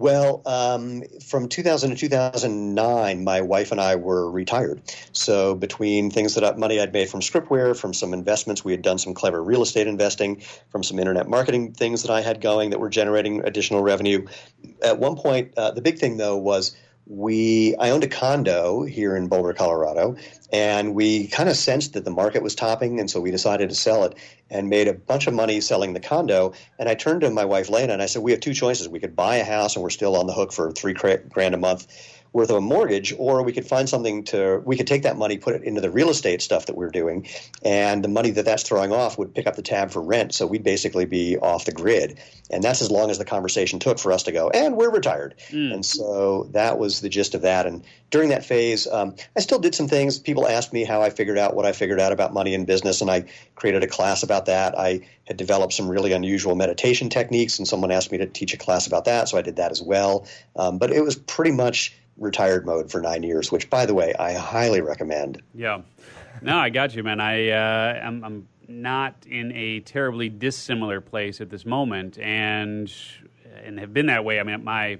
Well, 0.00 0.40
um, 0.46 1.02
from 1.22 1.46
2000 1.46 1.90
to 1.90 1.96
2009, 1.96 3.22
my 3.22 3.42
wife 3.42 3.70
and 3.70 3.78
I 3.78 3.96
were 3.96 4.30
retired. 4.30 4.80
So 5.12 5.54
between 5.54 6.10
things 6.10 6.34
that 6.36 6.42
I, 6.42 6.52
money 6.56 6.80
I'd 6.80 6.94
made 6.94 7.10
from 7.10 7.20
scriptware, 7.20 7.76
from 7.76 7.92
some 7.92 8.14
investments, 8.14 8.64
we 8.64 8.72
had 8.72 8.80
done 8.80 8.96
some 8.96 9.12
clever 9.12 9.44
real 9.44 9.60
estate 9.60 9.86
investing, 9.86 10.40
from 10.70 10.82
some 10.82 10.98
internet 10.98 11.28
marketing 11.28 11.74
things 11.74 12.00
that 12.00 12.10
I 12.10 12.22
had 12.22 12.40
going 12.40 12.70
that 12.70 12.80
were 12.80 12.88
generating 12.88 13.44
additional 13.44 13.82
revenue. 13.82 14.26
At 14.82 14.98
one 14.98 15.16
point, 15.16 15.52
uh, 15.58 15.72
the 15.72 15.82
big 15.82 15.98
thing 15.98 16.16
though 16.16 16.38
was 16.38 16.74
we 17.06 17.74
I 17.76 17.90
owned 17.90 18.04
a 18.04 18.08
condo 18.08 18.82
here 18.82 19.16
in 19.16 19.26
Boulder, 19.28 19.52
Colorado, 19.52 20.16
and 20.52 20.94
we 20.94 21.26
kind 21.28 21.48
of 21.48 21.56
sensed 21.56 21.94
that 21.94 22.04
the 22.04 22.10
market 22.10 22.42
was 22.42 22.54
topping, 22.54 23.00
and 23.00 23.10
so 23.10 23.20
we 23.20 23.30
decided 23.30 23.68
to 23.68 23.74
sell 23.74 24.04
it 24.04 24.14
and 24.50 24.68
made 24.68 24.88
a 24.88 24.94
bunch 24.94 25.26
of 25.26 25.34
money 25.34 25.60
selling 25.60 25.92
the 25.92 26.00
condo. 26.00 26.52
And 26.78 26.88
I 26.88 26.94
turned 26.94 27.22
to 27.22 27.30
my 27.30 27.44
wife 27.44 27.68
Lena 27.68 27.92
and 27.92 28.02
I 28.02 28.06
said, 28.06 28.22
"We 28.22 28.32
have 28.32 28.40
two 28.40 28.54
choices: 28.54 28.88
we 28.88 29.00
could 29.00 29.16
buy 29.16 29.36
a 29.36 29.44
house, 29.44 29.76
and 29.76 29.82
we're 29.82 29.90
still 29.90 30.16
on 30.16 30.26
the 30.26 30.32
hook 30.32 30.52
for 30.52 30.72
three 30.72 30.92
grand 30.94 31.54
a 31.54 31.58
month." 31.58 31.86
Worth 32.32 32.50
of 32.50 32.56
a 32.56 32.60
mortgage, 32.60 33.12
or 33.18 33.42
we 33.42 33.52
could 33.52 33.66
find 33.66 33.88
something 33.88 34.22
to. 34.26 34.62
We 34.64 34.76
could 34.76 34.86
take 34.86 35.02
that 35.02 35.16
money, 35.16 35.36
put 35.36 35.56
it 35.56 35.64
into 35.64 35.80
the 35.80 35.90
real 35.90 36.10
estate 36.10 36.40
stuff 36.40 36.66
that 36.66 36.76
we're 36.76 36.90
doing, 36.90 37.26
and 37.64 38.04
the 38.04 38.08
money 38.08 38.30
that 38.30 38.44
that's 38.44 38.62
throwing 38.62 38.92
off 38.92 39.18
would 39.18 39.34
pick 39.34 39.48
up 39.48 39.56
the 39.56 39.62
tab 39.62 39.90
for 39.90 40.00
rent. 40.00 40.32
So 40.32 40.46
we'd 40.46 40.62
basically 40.62 41.06
be 41.06 41.38
off 41.38 41.64
the 41.64 41.72
grid, 41.72 42.20
and 42.48 42.62
that's 42.62 42.82
as 42.82 42.90
long 42.90 43.10
as 43.10 43.18
the 43.18 43.24
conversation 43.24 43.80
took 43.80 43.98
for 43.98 44.12
us 44.12 44.22
to 44.24 44.32
go. 44.32 44.48
And 44.48 44.76
we're 44.76 44.92
retired, 44.92 45.34
and 45.72 45.84
so 45.84 46.48
that 46.52 46.78
was 46.78 47.00
the 47.00 47.08
gist 47.08 47.34
of 47.34 47.42
that. 47.42 47.66
And 47.66 47.82
during 48.10 48.28
that 48.28 48.44
phase, 48.44 48.86
um, 48.86 49.16
I 49.36 49.40
still 49.40 49.58
did 49.58 49.74
some 49.74 49.88
things. 49.88 50.20
People 50.20 50.46
asked 50.46 50.72
me 50.72 50.84
how 50.84 51.02
I 51.02 51.10
figured 51.10 51.38
out 51.38 51.56
what 51.56 51.66
I 51.66 51.72
figured 51.72 51.98
out 51.98 52.12
about 52.12 52.32
money 52.32 52.54
and 52.54 52.64
business, 52.64 53.00
and 53.00 53.10
I 53.10 53.24
created 53.56 53.82
a 53.82 53.88
class 53.88 54.22
about 54.22 54.46
that. 54.46 54.78
I 54.78 55.00
had 55.24 55.36
developed 55.36 55.72
some 55.72 55.88
really 55.88 56.12
unusual 56.12 56.54
meditation 56.54 57.08
techniques, 57.08 57.58
and 57.58 57.66
someone 57.66 57.90
asked 57.90 58.12
me 58.12 58.18
to 58.18 58.26
teach 58.26 58.54
a 58.54 58.56
class 58.56 58.86
about 58.86 59.06
that, 59.06 59.28
so 59.28 59.36
I 59.36 59.42
did 59.42 59.56
that 59.56 59.72
as 59.72 59.82
well. 59.82 60.28
Um, 60.54 60.78
but 60.78 60.92
it 60.92 61.02
was 61.02 61.16
pretty 61.16 61.50
much 61.52 61.96
retired 62.20 62.64
mode 62.64 62.90
for 62.92 63.00
nine 63.00 63.24
years, 63.24 63.50
which, 63.50 63.68
by 63.68 63.86
the 63.86 63.94
way, 63.94 64.14
I 64.14 64.34
highly 64.34 64.80
recommend. 64.80 65.42
Yeah. 65.54 65.80
No, 66.42 66.56
I 66.58 66.68
got 66.70 66.94
you, 66.94 67.02
man. 67.02 67.20
I 67.20 67.48
uh, 67.48 68.00
I'm, 68.04 68.24
I'm 68.24 68.48
not 68.68 69.26
in 69.28 69.50
a 69.52 69.80
terribly 69.80 70.28
dissimilar 70.28 71.00
place 71.00 71.40
at 71.40 71.50
this 71.50 71.66
moment, 71.66 72.18
and 72.18 72.92
and 73.64 73.80
have 73.80 73.92
been 73.92 74.06
that 74.06 74.24
way. 74.24 74.38
I 74.38 74.42
mean, 74.44 74.62
my 74.62 74.98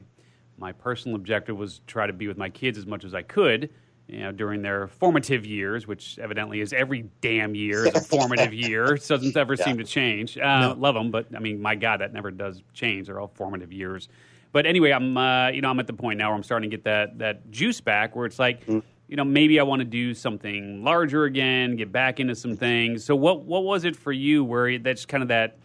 my 0.58 0.72
personal 0.72 1.16
objective 1.16 1.56
was 1.56 1.80
try 1.86 2.06
to 2.06 2.12
be 2.12 2.26
with 2.26 2.36
my 2.36 2.50
kids 2.50 2.76
as 2.76 2.86
much 2.86 3.04
as 3.04 3.14
I 3.14 3.22
could. 3.22 3.70
You 4.06 4.18
know, 4.24 4.32
during 4.32 4.60
their 4.60 4.88
formative 4.88 5.46
years, 5.46 5.86
which 5.86 6.18
evidently 6.18 6.60
is 6.60 6.72
every 6.72 7.08
damn 7.20 7.54
year 7.54 7.86
is 7.86 7.94
a 7.94 8.00
formative 8.00 8.52
year. 8.68 8.94
It 8.94 9.06
doesn't 9.06 9.36
ever 9.36 9.56
seem 9.56 9.78
to 9.78 9.84
change. 9.84 10.36
Uh, 10.36 10.74
Love 10.76 10.96
them, 10.96 11.12
but 11.12 11.26
I 11.34 11.38
mean, 11.38 11.62
my 11.62 11.76
God, 11.76 12.00
that 12.00 12.12
never 12.12 12.32
does 12.32 12.60
change. 12.74 13.06
They're 13.06 13.20
all 13.20 13.30
formative 13.34 13.72
years. 13.72 14.08
But 14.52 14.66
anyway, 14.66 14.90
I'm 14.90 15.16
uh, 15.16 15.48
you 15.50 15.60
know 15.60 15.70
I'm 15.70 15.78
at 15.80 15.86
the 15.86 15.92
point 15.92 16.18
now 16.18 16.28
where 16.28 16.36
I'm 16.36 16.42
starting 16.42 16.70
to 16.70 16.76
get 16.76 16.84
that 16.84 17.18
that 17.18 17.50
juice 17.50 17.80
back, 17.80 18.16
where 18.16 18.26
it's 18.26 18.38
like, 18.38 18.66
you 18.66 18.82
know, 19.16 19.24
maybe 19.24 19.60
I 19.60 19.62
want 19.62 19.80
to 19.80 19.84
do 19.84 20.14
something 20.14 20.82
larger 20.84 21.24
again, 21.24 21.76
get 21.76 21.92
back 21.92 22.20
into 22.20 22.34
some 22.34 22.56
things. 22.56 23.04
So 23.04 23.14
what 23.16 23.42
what 23.44 23.64
was 23.64 23.84
it 23.84 23.94
for 23.96 24.12
you 24.12 24.42
where 24.44 24.78
that's 24.78 25.06
kind 25.06 25.22
of 25.22 25.28
that 25.28 25.58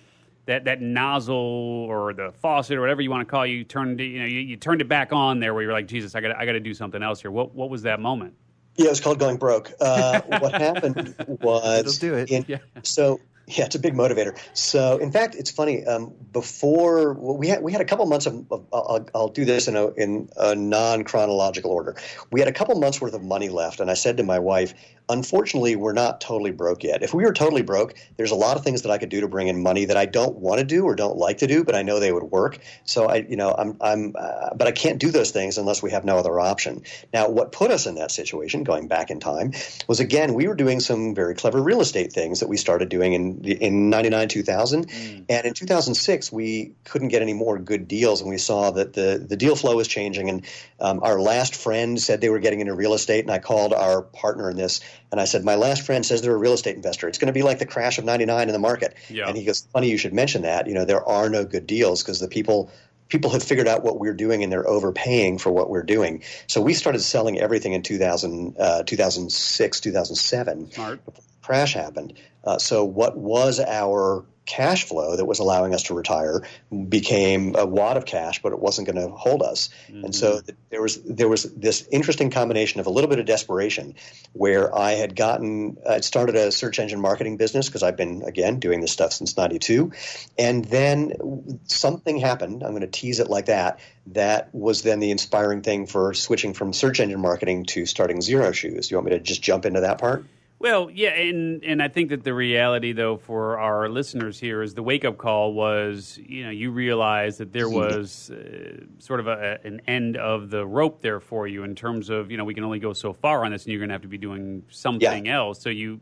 that 0.45 0.65
that 0.65 0.82
nozzle 0.82 1.36
or 1.36 2.13
the 2.13 2.32
faucet 2.34 2.78
or 2.78 2.82
whatever 2.82 3.02
you 3.02 3.10
want 3.10 3.28
to 3.28 3.32
call 3.32 3.43
it, 3.43 3.50
you 3.50 3.63
turned 3.63 4.00
it, 4.00 4.06
you 4.06 4.19
know 4.19 4.26
you, 4.26 4.39
you 4.39 4.56
turned 4.58 4.82
it 4.82 4.88
back 4.88 5.12
on 5.12 5.39
there 5.39 5.54
where 5.56 5.63
you're 5.63 5.74
like 5.74 5.88
Jesus 5.88 6.13
I 6.15 6.21
got 6.21 6.36
I 6.36 6.45
got 6.45 6.54
to 6.54 6.60
do 6.60 6.74
something 6.74 7.02
else 7.02 7.21
here. 7.21 7.32
What 7.32 7.56
what 7.56 7.69
was 7.71 7.82
that 7.84 8.00
moment? 8.00 8.36
Yeah, 8.78 8.88
it 8.88 8.89
was 8.89 9.00
called 9.02 9.19
going 9.19 9.38
broke. 9.38 9.71
Uh, 9.80 10.21
what 10.39 10.54
happened 10.54 11.15
was 11.41 11.80
It'll 11.80 11.93
do 11.93 12.13
it. 12.15 12.30
in- 12.30 12.45
Yeah. 12.48 12.58
So 12.84 13.19
yeah, 13.47 13.65
it's 13.65 13.75
a 13.75 13.79
big 13.79 13.93
motivator. 13.93 14.38
So 14.53 14.97
in 14.97 15.12
fact, 15.12 15.36
it's 15.36 15.51
funny. 15.51 15.86
Um, 15.86 16.13
before 16.31 17.13
well, 17.13 17.38
we 17.38 17.47
had 17.47 17.62
we 17.62 17.71
had 17.71 17.79
a 17.79 17.86
couple 17.86 18.05
months 18.08 18.25
of, 18.25 18.45
of 18.51 18.65
I'll, 18.73 19.08
I'll 19.13 19.27
do 19.27 19.45
this 19.45 19.67
in 19.67 19.75
a 19.75 19.89
in 19.91 20.29
a 20.36 20.55
non 20.55 21.03
chronological 21.03 21.71
order. 21.71 21.95
We 22.31 22.39
had 22.39 22.49
a 22.49 22.53
couple 22.53 22.75
months 22.79 22.99
worth 22.99 23.13
of 23.13 23.23
money 23.23 23.49
left, 23.49 23.79
and 23.79 23.91
I 23.91 23.93
said 23.93 24.17
to 24.17 24.23
my 24.23 24.39
wife, 24.39 24.73
"Unfortunately, 25.10 25.75
we're 25.75 25.93
not 25.93 26.21
totally 26.21 26.51
broke 26.51 26.84
yet. 26.84 27.03
If 27.03 27.13
we 27.13 27.23
were 27.23 27.34
totally 27.34 27.62
broke, 27.62 27.93
there's 28.17 28.31
a 28.31 28.36
lot 28.36 28.58
of 28.58 28.63
things 28.63 28.81
that 28.81 28.91
I 28.91 28.97
could 28.97 29.10
do 29.10 29.21
to 29.21 29.27
bring 29.27 29.47
in 29.47 29.62
money 29.62 29.86
that 29.86 29.97
I 29.97 30.08
don't 30.08 30.38
want 30.38 30.58
to 30.60 30.65
do 30.65 30.84
or 30.84 30.95
don't 30.95 31.17
like 31.17 31.38
to 31.38 31.47
do, 31.47 31.63
but 31.63 31.75
I 31.75 31.84
know 31.84 31.99
they 31.99 32.12
would 32.12 32.23
work. 32.23 32.58
So 32.86 33.05
I, 33.05 33.25
you 33.29 33.36
know, 33.36 33.53
I'm 33.55 33.77
I'm, 33.79 34.15
uh, 34.17 34.55
but 34.55 34.67
I 34.67 34.71
can't 34.71 34.99
do 34.99 35.12
those 35.12 35.29
things 35.29 35.60
unless 35.60 35.84
we 35.84 35.91
have 35.91 36.03
no 36.03 36.17
other 36.17 36.39
option. 36.39 36.81
Now, 37.13 37.29
what 37.29 37.51
put 37.51 37.69
us 37.69 37.86
in 37.86 37.93
that 37.95 38.10
situation, 38.10 38.63
going 38.63 38.88
back 38.88 39.12
in 39.12 39.19
time, 39.19 39.53
was 39.88 39.99
again 39.99 40.34
we 40.34 40.47
were 40.47 40.55
doing 40.55 40.79
some 40.79 41.13
very 41.13 41.36
clever 41.36 41.62
real 41.62 41.79
estate 41.79 42.12
things 42.12 42.39
that 42.39 42.49
we 42.49 42.58
started 42.58 42.89
doing 42.89 43.13
in 43.13 43.35
in 43.43 43.89
99 43.89 44.28
2000 44.28 44.89
and 45.30 45.45
in 45.45 45.54
2006 45.54 46.32
we 46.32 46.74
couldn't 46.84 47.10
get 47.10 47.21
any 47.21 47.34
more 47.34 47.58
good 47.58 47.88
deals 47.88 48.21
and 48.21 48.30
we 48.30 48.38
saw 48.38 48.71
that 48.71 48.93
the 48.93 49.24
the 49.28 49.36
deal 49.36 49.56
flow 49.56 49.76
was 49.76 49.88
changing. 49.88 50.30
And 50.30 50.45
um, 50.80 51.00
our 51.04 51.19
last 51.19 51.56
friend 51.56 52.00
said 52.00 52.21
they 52.21 52.30
were 52.30 52.39
getting 52.39 52.60
into 52.62 52.74
real 52.74 52.93
estate 52.93 53.21
and 53.21 53.32
i 53.32 53.39
called 53.39 53.74
our 53.74 54.02
partner 54.02 54.50
in 54.50 54.58
this 54.58 54.82
and 55.12 55.19
i 55.19 55.26
said 55.26 55.43
my 55.43 55.56
last 55.56 55.86
friend 55.86 56.06
says 56.06 56.21
they're 56.21 56.36
a 56.36 56.38
real 56.38 56.54
estate 56.54 56.76
investor. 56.76 57.08
It's 57.08 57.17
going 57.17 57.28
to 57.28 57.34
be 57.34 57.43
like 57.43 57.60
the 57.60 57.65
crash 57.65 57.98
of 57.98 58.06
99 58.06 58.48
in 58.48 58.54
the 58.54 58.60
market. 58.60 58.95
Yeah. 59.10 59.28
and 59.28 59.38
he 59.38 59.45
goes 59.45 59.67
funny 59.74 59.89
you 59.89 59.98
should 59.98 60.13
mention 60.13 60.43
that. 60.43 60.67
You 60.67 60.74
know 60.74 60.86
there 60.86 61.04
are 61.08 61.30
no 61.30 61.45
good 61.45 61.67
deals 61.67 62.04
because 62.04 62.19
the 62.19 62.28
people 62.28 62.71
people 63.08 63.30
have 63.32 63.43
figured 63.43 63.67
out 63.67 63.84
what 63.84 64.00
we're 64.00 64.13
doing 64.13 64.43
and 64.43 64.52
they're 64.52 64.67
overpaying 64.67 65.38
for 65.38 65.52
what 65.52 65.69
we're 65.69 65.84
doing. 65.84 66.24
So 66.48 66.62
we 66.62 66.74
started 66.74 67.00
selling 67.00 67.39
everything 67.39 67.74
in 67.74 67.84
2000 67.84 68.56
uh, 68.60 68.84
2006 68.84 69.80
2007 69.80 70.71
Smart. 70.71 71.00
Crash 71.45 71.75
happened. 71.75 72.13
Uh, 72.43 72.58
so 72.58 72.84
what 72.84 73.15
was 73.15 73.60
our 73.60 74.25
cash 74.45 74.84
flow 74.86 75.15
that 75.15 75.25
was 75.25 75.39
allowing 75.39 75.73
us 75.73 75.84
to 75.84 75.93
retire 75.93 76.41
became 76.89 77.55
a 77.55 77.65
wad 77.65 77.97
of 77.97 78.05
cash, 78.05 78.41
but 78.41 78.53
it 78.53 78.60
wasn't 78.60 78.88
going 78.88 78.95
to 78.95 79.15
hold 79.15 79.41
us. 79.41 79.69
And 80.03 80.15
so 80.15 80.39
th- 80.41 80.58
there 80.69 80.81
was 80.81 81.01
there 81.03 81.27
was 81.27 81.43
this 81.53 81.88
interesting 81.91 82.29
combination 82.29 82.79
of 82.79 82.88
a 82.88 82.89
little 82.89 83.10
bit 83.10 83.19
of 83.19 83.25
desperation, 83.25 83.95
where 84.34 84.75
I 84.75 84.91
had 84.91 85.15
gotten 85.15 85.77
I'd 85.88 86.03
started 86.03 86.36
a 86.36 86.51
search 86.51 86.79
engine 86.79 87.01
marketing 87.01 87.38
business 87.38 87.67
because 87.67 87.84
I've 87.84 87.97
been 87.97 88.23
again 88.23 88.60
doing 88.60 88.81
this 88.81 88.91
stuff 88.91 89.13
since 89.13 89.36
'92, 89.38 89.91
and 90.38 90.65
then 90.65 91.60
something 91.65 92.17
happened. 92.17 92.63
I'm 92.63 92.71
going 92.71 92.81
to 92.81 92.88
tease 92.88 93.19
it 93.19 93.29
like 93.29 93.47
that. 93.47 93.79
That 94.08 94.53
was 94.53 94.84
then 94.84 94.99
the 94.99 95.12
inspiring 95.12 95.62
thing 95.62 95.88
for 95.88 96.13
switching 96.13 96.53
from 96.53 96.73
search 96.73 96.99
engine 96.99 97.21
marketing 97.21 97.65
to 97.65 97.86
starting 97.86 98.17
Xero 98.17 98.53
Shoes. 98.53 98.91
You 98.91 98.97
want 98.97 99.05
me 99.05 99.17
to 99.17 99.19
just 99.19 99.41
jump 99.41 99.65
into 99.65 99.81
that 99.81 99.97
part? 99.97 100.25
Well, 100.58 100.89
yeah, 100.89 101.10
and 101.10 101.63
and 101.65 101.84
I 101.84 101.89
think 101.89 102.10
that 102.10 102.24
the 102.24 102.34
reality, 102.34 102.94
though, 102.94 103.18
for 103.18 103.60
our 103.60 103.89
listeners 103.89 104.39
here 104.39 104.62
is 104.62 104.74
the 104.74 104.82
wake 104.84 105.04
up 105.04 105.18
call 105.18 105.54
was, 105.54 106.18
you 106.26 106.46
know, 106.46 106.50
you 106.50 106.72
realized 106.72 107.39
that 107.39 107.52
there 107.52 107.68
was 107.70 108.32
uh, 108.32 108.86
sort 108.98 109.20
of 109.20 109.28
a, 109.28 109.60
an 109.65 109.82
end 109.86 110.15
of 110.15 110.50
the 110.50 110.65
rope 110.65 111.02
there 111.02 111.20
for 111.20 111.46
you 111.46 111.63
in 111.63 111.76
terms 111.76 112.10
of, 112.10 112.32
you 112.32 112.38
know, 112.38 112.46
we 112.46 112.54
can 112.54 112.63
only 112.63 112.80
go 112.80 112.94
so 112.94 113.12
far 113.12 113.44
on 113.44 113.52
this, 113.52 113.63
and 113.65 113.72
you're 113.74 113.80
going 113.80 113.89
to 113.89 113.94
have 113.96 114.02
to 114.04 114.08
be 114.08 114.18
doing 114.18 114.63
something 114.70 115.28
else. 115.28 115.62
So 115.62 115.70
you 115.70 116.00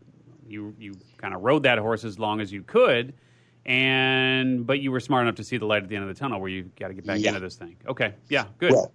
you 0.48 0.76
you 0.78 0.94
kind 1.18 1.34
of 1.34 1.42
rode 1.42 1.64
that 1.64 1.80
horse 1.80 2.04
as 2.04 2.20
long 2.20 2.40
as 2.40 2.54
you 2.54 2.62
could, 2.62 3.14
and 3.66 4.68
but 4.68 4.80
you 4.80 4.92
were 4.92 5.00
smart 5.00 5.24
enough 5.24 5.36
to 5.36 5.44
see 5.44 5.58
the 5.58 5.66
light 5.66 5.82
at 5.84 5.90
the 5.90 5.96
end 5.96 6.08
of 6.08 6.16
the 6.16 6.20
tunnel 6.20 6.40
where 6.40 6.50
you 6.50 6.70
got 6.80 6.90
to 6.90 6.94
get 6.94 7.06
back 7.08 7.20
Yeah. 7.20 7.30
into 7.30 7.40
this 7.40 7.56
thing. 7.56 7.76
Okay, 7.88 8.14
yeah, 8.30 8.46
good. 8.60 8.72
Well, 8.74 8.92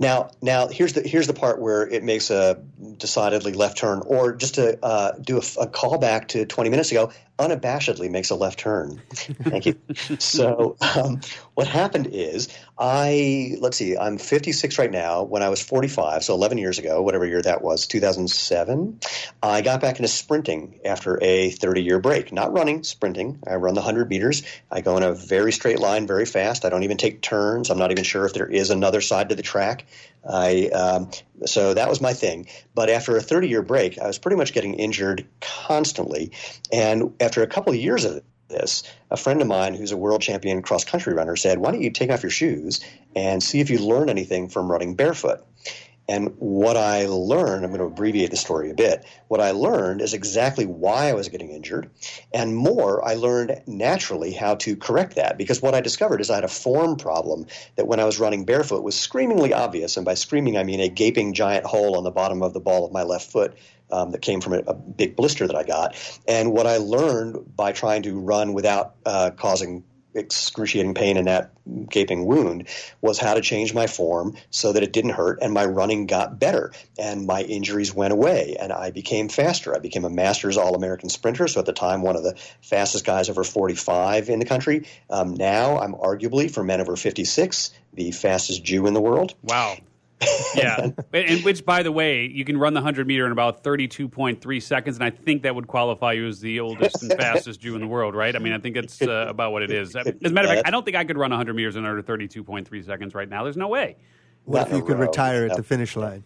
now, 0.00 0.30
now 0.40 0.66
here's 0.66 0.94
the 0.94 1.02
here's 1.02 1.26
the 1.26 1.34
part 1.34 1.60
where 1.60 1.86
it 1.86 2.02
makes 2.02 2.30
a 2.30 2.58
decidedly 2.96 3.52
left 3.52 3.76
turn. 3.76 4.02
Or 4.06 4.32
just 4.32 4.54
to 4.54 4.82
uh, 4.82 5.12
do 5.20 5.36
a, 5.36 5.40
a 5.60 5.66
callback 5.66 6.28
to 6.28 6.46
20 6.46 6.70
minutes 6.70 6.90
ago, 6.90 7.12
unabashedly 7.40 8.10
makes 8.10 8.30
a 8.30 8.34
left 8.34 8.58
turn. 8.58 9.00
Thank 9.12 9.66
you. 9.66 9.80
so, 10.18 10.76
um, 10.80 11.20
what 11.54 11.66
happened 11.66 12.08
is, 12.12 12.48
I, 12.78 13.56
let's 13.60 13.78
see, 13.78 13.96
I'm 13.96 14.18
56 14.18 14.78
right 14.78 14.90
now. 14.90 15.22
When 15.22 15.42
I 15.42 15.48
was 15.48 15.62
45, 15.62 16.22
so 16.22 16.34
11 16.34 16.58
years 16.58 16.78
ago, 16.78 17.00
whatever 17.02 17.26
year 17.26 17.40
that 17.42 17.62
was, 17.62 17.86
2007, 17.86 19.00
I 19.42 19.62
got 19.62 19.80
back 19.80 19.96
into 19.96 20.08
sprinting 20.08 20.80
after 20.84 21.18
a 21.22 21.50
30 21.50 21.82
year 21.82 21.98
break. 21.98 22.32
Not 22.32 22.52
running, 22.52 22.84
sprinting. 22.84 23.42
I 23.46 23.54
run 23.54 23.74
the 23.74 23.80
100 23.80 24.10
meters. 24.10 24.42
I 24.70 24.82
go 24.82 24.98
in 24.98 25.02
a 25.02 25.14
very 25.14 25.52
straight 25.52 25.80
line, 25.80 26.06
very 26.06 26.26
fast. 26.26 26.66
I 26.66 26.68
don't 26.68 26.82
even 26.82 26.98
take 26.98 27.22
turns. 27.22 27.70
I'm 27.70 27.78
not 27.78 27.90
even 27.90 28.04
sure 28.04 28.26
if 28.26 28.34
there 28.34 28.46
is 28.46 28.70
another 28.70 29.00
side 29.00 29.30
to 29.30 29.34
the 29.34 29.42
track. 29.42 29.86
I 30.28 30.66
um, 30.68 31.10
so 31.46 31.74
that 31.74 31.88
was 31.88 32.00
my 32.00 32.12
thing. 32.12 32.46
But 32.74 32.90
after 32.90 33.16
a 33.16 33.20
30 33.20 33.48
year 33.48 33.62
break, 33.62 33.98
I 33.98 34.06
was 34.06 34.18
pretty 34.18 34.36
much 34.36 34.52
getting 34.52 34.74
injured 34.74 35.26
constantly. 35.40 36.32
And 36.72 37.14
after 37.20 37.42
a 37.42 37.46
couple 37.46 37.72
of 37.72 37.78
years 37.78 38.04
of 38.04 38.22
this, 38.48 38.82
a 39.10 39.16
friend 39.16 39.40
of 39.40 39.48
mine 39.48 39.74
who's 39.74 39.92
a 39.92 39.96
world 39.96 40.22
champion 40.22 40.60
cross 40.62 40.84
country 40.84 41.14
runner 41.14 41.36
said, 41.36 41.58
"Why 41.58 41.70
don't 41.70 41.82
you 41.82 41.90
take 41.90 42.10
off 42.10 42.22
your 42.22 42.30
shoes 42.30 42.80
and 43.16 43.42
see 43.42 43.60
if 43.60 43.70
you 43.70 43.78
learn 43.78 44.10
anything 44.10 44.48
from 44.48 44.70
running 44.70 44.94
barefoot?" 44.94 45.44
And 46.10 46.34
what 46.40 46.76
I 46.76 47.06
learned, 47.06 47.64
I'm 47.64 47.70
going 47.70 47.78
to 47.78 47.86
abbreviate 47.86 48.32
the 48.32 48.36
story 48.36 48.68
a 48.68 48.74
bit. 48.74 49.06
What 49.28 49.40
I 49.40 49.52
learned 49.52 50.00
is 50.00 50.12
exactly 50.12 50.66
why 50.66 51.08
I 51.08 51.12
was 51.12 51.28
getting 51.28 51.50
injured. 51.50 51.88
And 52.34 52.56
more, 52.56 53.06
I 53.06 53.14
learned 53.14 53.62
naturally 53.68 54.32
how 54.32 54.56
to 54.56 54.74
correct 54.74 55.14
that 55.14 55.38
because 55.38 55.62
what 55.62 55.72
I 55.72 55.80
discovered 55.80 56.20
is 56.20 56.28
I 56.28 56.34
had 56.34 56.42
a 56.42 56.48
form 56.48 56.96
problem 56.96 57.46
that 57.76 57.86
when 57.86 58.00
I 58.00 58.06
was 58.06 58.18
running 58.18 58.44
barefoot 58.44 58.82
was 58.82 58.98
screamingly 58.98 59.54
obvious. 59.54 59.96
And 59.96 60.04
by 60.04 60.14
screaming, 60.14 60.58
I 60.58 60.64
mean 60.64 60.80
a 60.80 60.88
gaping 60.88 61.32
giant 61.32 61.64
hole 61.64 61.96
on 61.96 62.02
the 62.02 62.10
bottom 62.10 62.42
of 62.42 62.54
the 62.54 62.60
ball 62.60 62.84
of 62.84 62.90
my 62.90 63.04
left 63.04 63.30
foot 63.30 63.56
um, 63.92 64.10
that 64.10 64.20
came 64.20 64.40
from 64.40 64.54
a, 64.54 64.62
a, 64.66 64.74
big 64.74 65.14
blister 65.14 65.46
that 65.46 65.56
I 65.56 65.62
got. 65.62 65.94
And 66.26 66.52
what 66.52 66.66
I 66.66 66.78
learned 66.78 67.54
by 67.54 67.70
trying 67.70 68.02
to 68.02 68.18
run 68.18 68.52
without 68.52 68.96
uh, 69.06 69.30
causing 69.36 69.84
excruciating 70.14 70.94
pain 70.94 71.16
in 71.16 71.26
that 71.26 71.52
gaping 71.88 72.24
wound 72.24 72.68
was 73.00 73.18
how 73.18 73.34
to 73.34 73.40
change 73.40 73.74
my 73.74 73.86
form 73.86 74.36
so 74.50 74.72
that 74.72 74.82
it 74.82 74.92
didn't 74.92 75.12
hurt 75.12 75.38
and 75.40 75.52
my 75.52 75.64
running 75.64 76.06
got 76.06 76.38
better 76.38 76.72
and 76.98 77.26
my 77.26 77.42
injuries 77.42 77.94
went 77.94 78.12
away 78.12 78.56
and 78.58 78.72
I 78.72 78.90
became 78.90 79.28
faster. 79.28 79.74
I 79.74 79.78
became 79.78 80.04
a 80.04 80.10
Masters 80.10 80.56
All 80.56 80.74
American 80.74 81.08
sprinter, 81.08 81.46
so 81.48 81.60
at 81.60 81.66
the 81.66 81.72
time 81.72 82.02
one 82.02 82.16
of 82.16 82.22
the 82.22 82.36
fastest 82.60 83.04
guys 83.04 83.28
over 83.28 83.44
45 83.44 84.28
in 84.28 84.38
the 84.38 84.44
country. 84.44 84.86
Um, 85.10 85.34
now 85.34 85.78
I'm 85.78 85.94
arguably 85.94 86.50
for 86.50 86.64
men 86.64 86.80
over 86.80 86.96
56 86.96 87.70
the 87.92 88.12
fastest 88.12 88.62
Jew 88.62 88.86
in 88.86 88.94
the 88.94 89.00
world. 89.00 89.34
Wow 89.42 89.76
yeah, 90.54 90.90
and 91.12 91.44
which, 91.44 91.64
by 91.64 91.82
the 91.82 91.92
way, 91.92 92.26
you 92.26 92.44
can 92.44 92.56
run 92.56 92.74
the 92.74 92.80
hundred 92.80 93.06
meter 93.06 93.26
in 93.26 93.32
about 93.32 93.62
thirty-two 93.62 94.08
point 94.08 94.40
three 94.40 94.60
seconds, 94.60 94.96
and 94.96 95.04
I 95.04 95.10
think 95.10 95.42
that 95.42 95.54
would 95.54 95.66
qualify 95.66 96.12
you 96.12 96.26
as 96.26 96.40
the 96.40 96.60
oldest 96.60 97.02
and 97.02 97.12
fastest 97.18 97.60
Jew 97.60 97.74
in 97.74 97.80
the 97.80 97.86
world, 97.86 98.14
right? 98.14 98.34
I 98.34 98.38
mean, 98.38 98.52
I 98.52 98.58
think 98.58 98.74
that's 98.74 99.00
uh, 99.00 99.26
about 99.28 99.52
what 99.52 99.62
it 99.62 99.70
is. 99.70 99.96
As 99.96 100.06
a 100.06 100.30
matter 100.30 100.48
of 100.48 100.54
fact, 100.54 100.66
I 100.66 100.70
don't 100.70 100.84
think 100.84 100.96
I 100.96 101.04
could 101.04 101.18
run 101.18 101.30
hundred 101.30 101.54
meters 101.54 101.76
in 101.76 101.84
under 101.84 102.02
thirty-two 102.02 102.44
point 102.44 102.68
three 102.68 102.82
seconds 102.82 103.14
right 103.14 103.28
now. 103.28 103.44
There's 103.44 103.56
no 103.56 103.68
way. 103.68 103.96
What 104.44 104.68
if 104.68 104.74
you 104.74 104.82
could 104.82 104.98
retire 104.98 105.44
at 105.44 105.56
the 105.56 105.62
finish 105.62 105.96
line? 105.96 106.24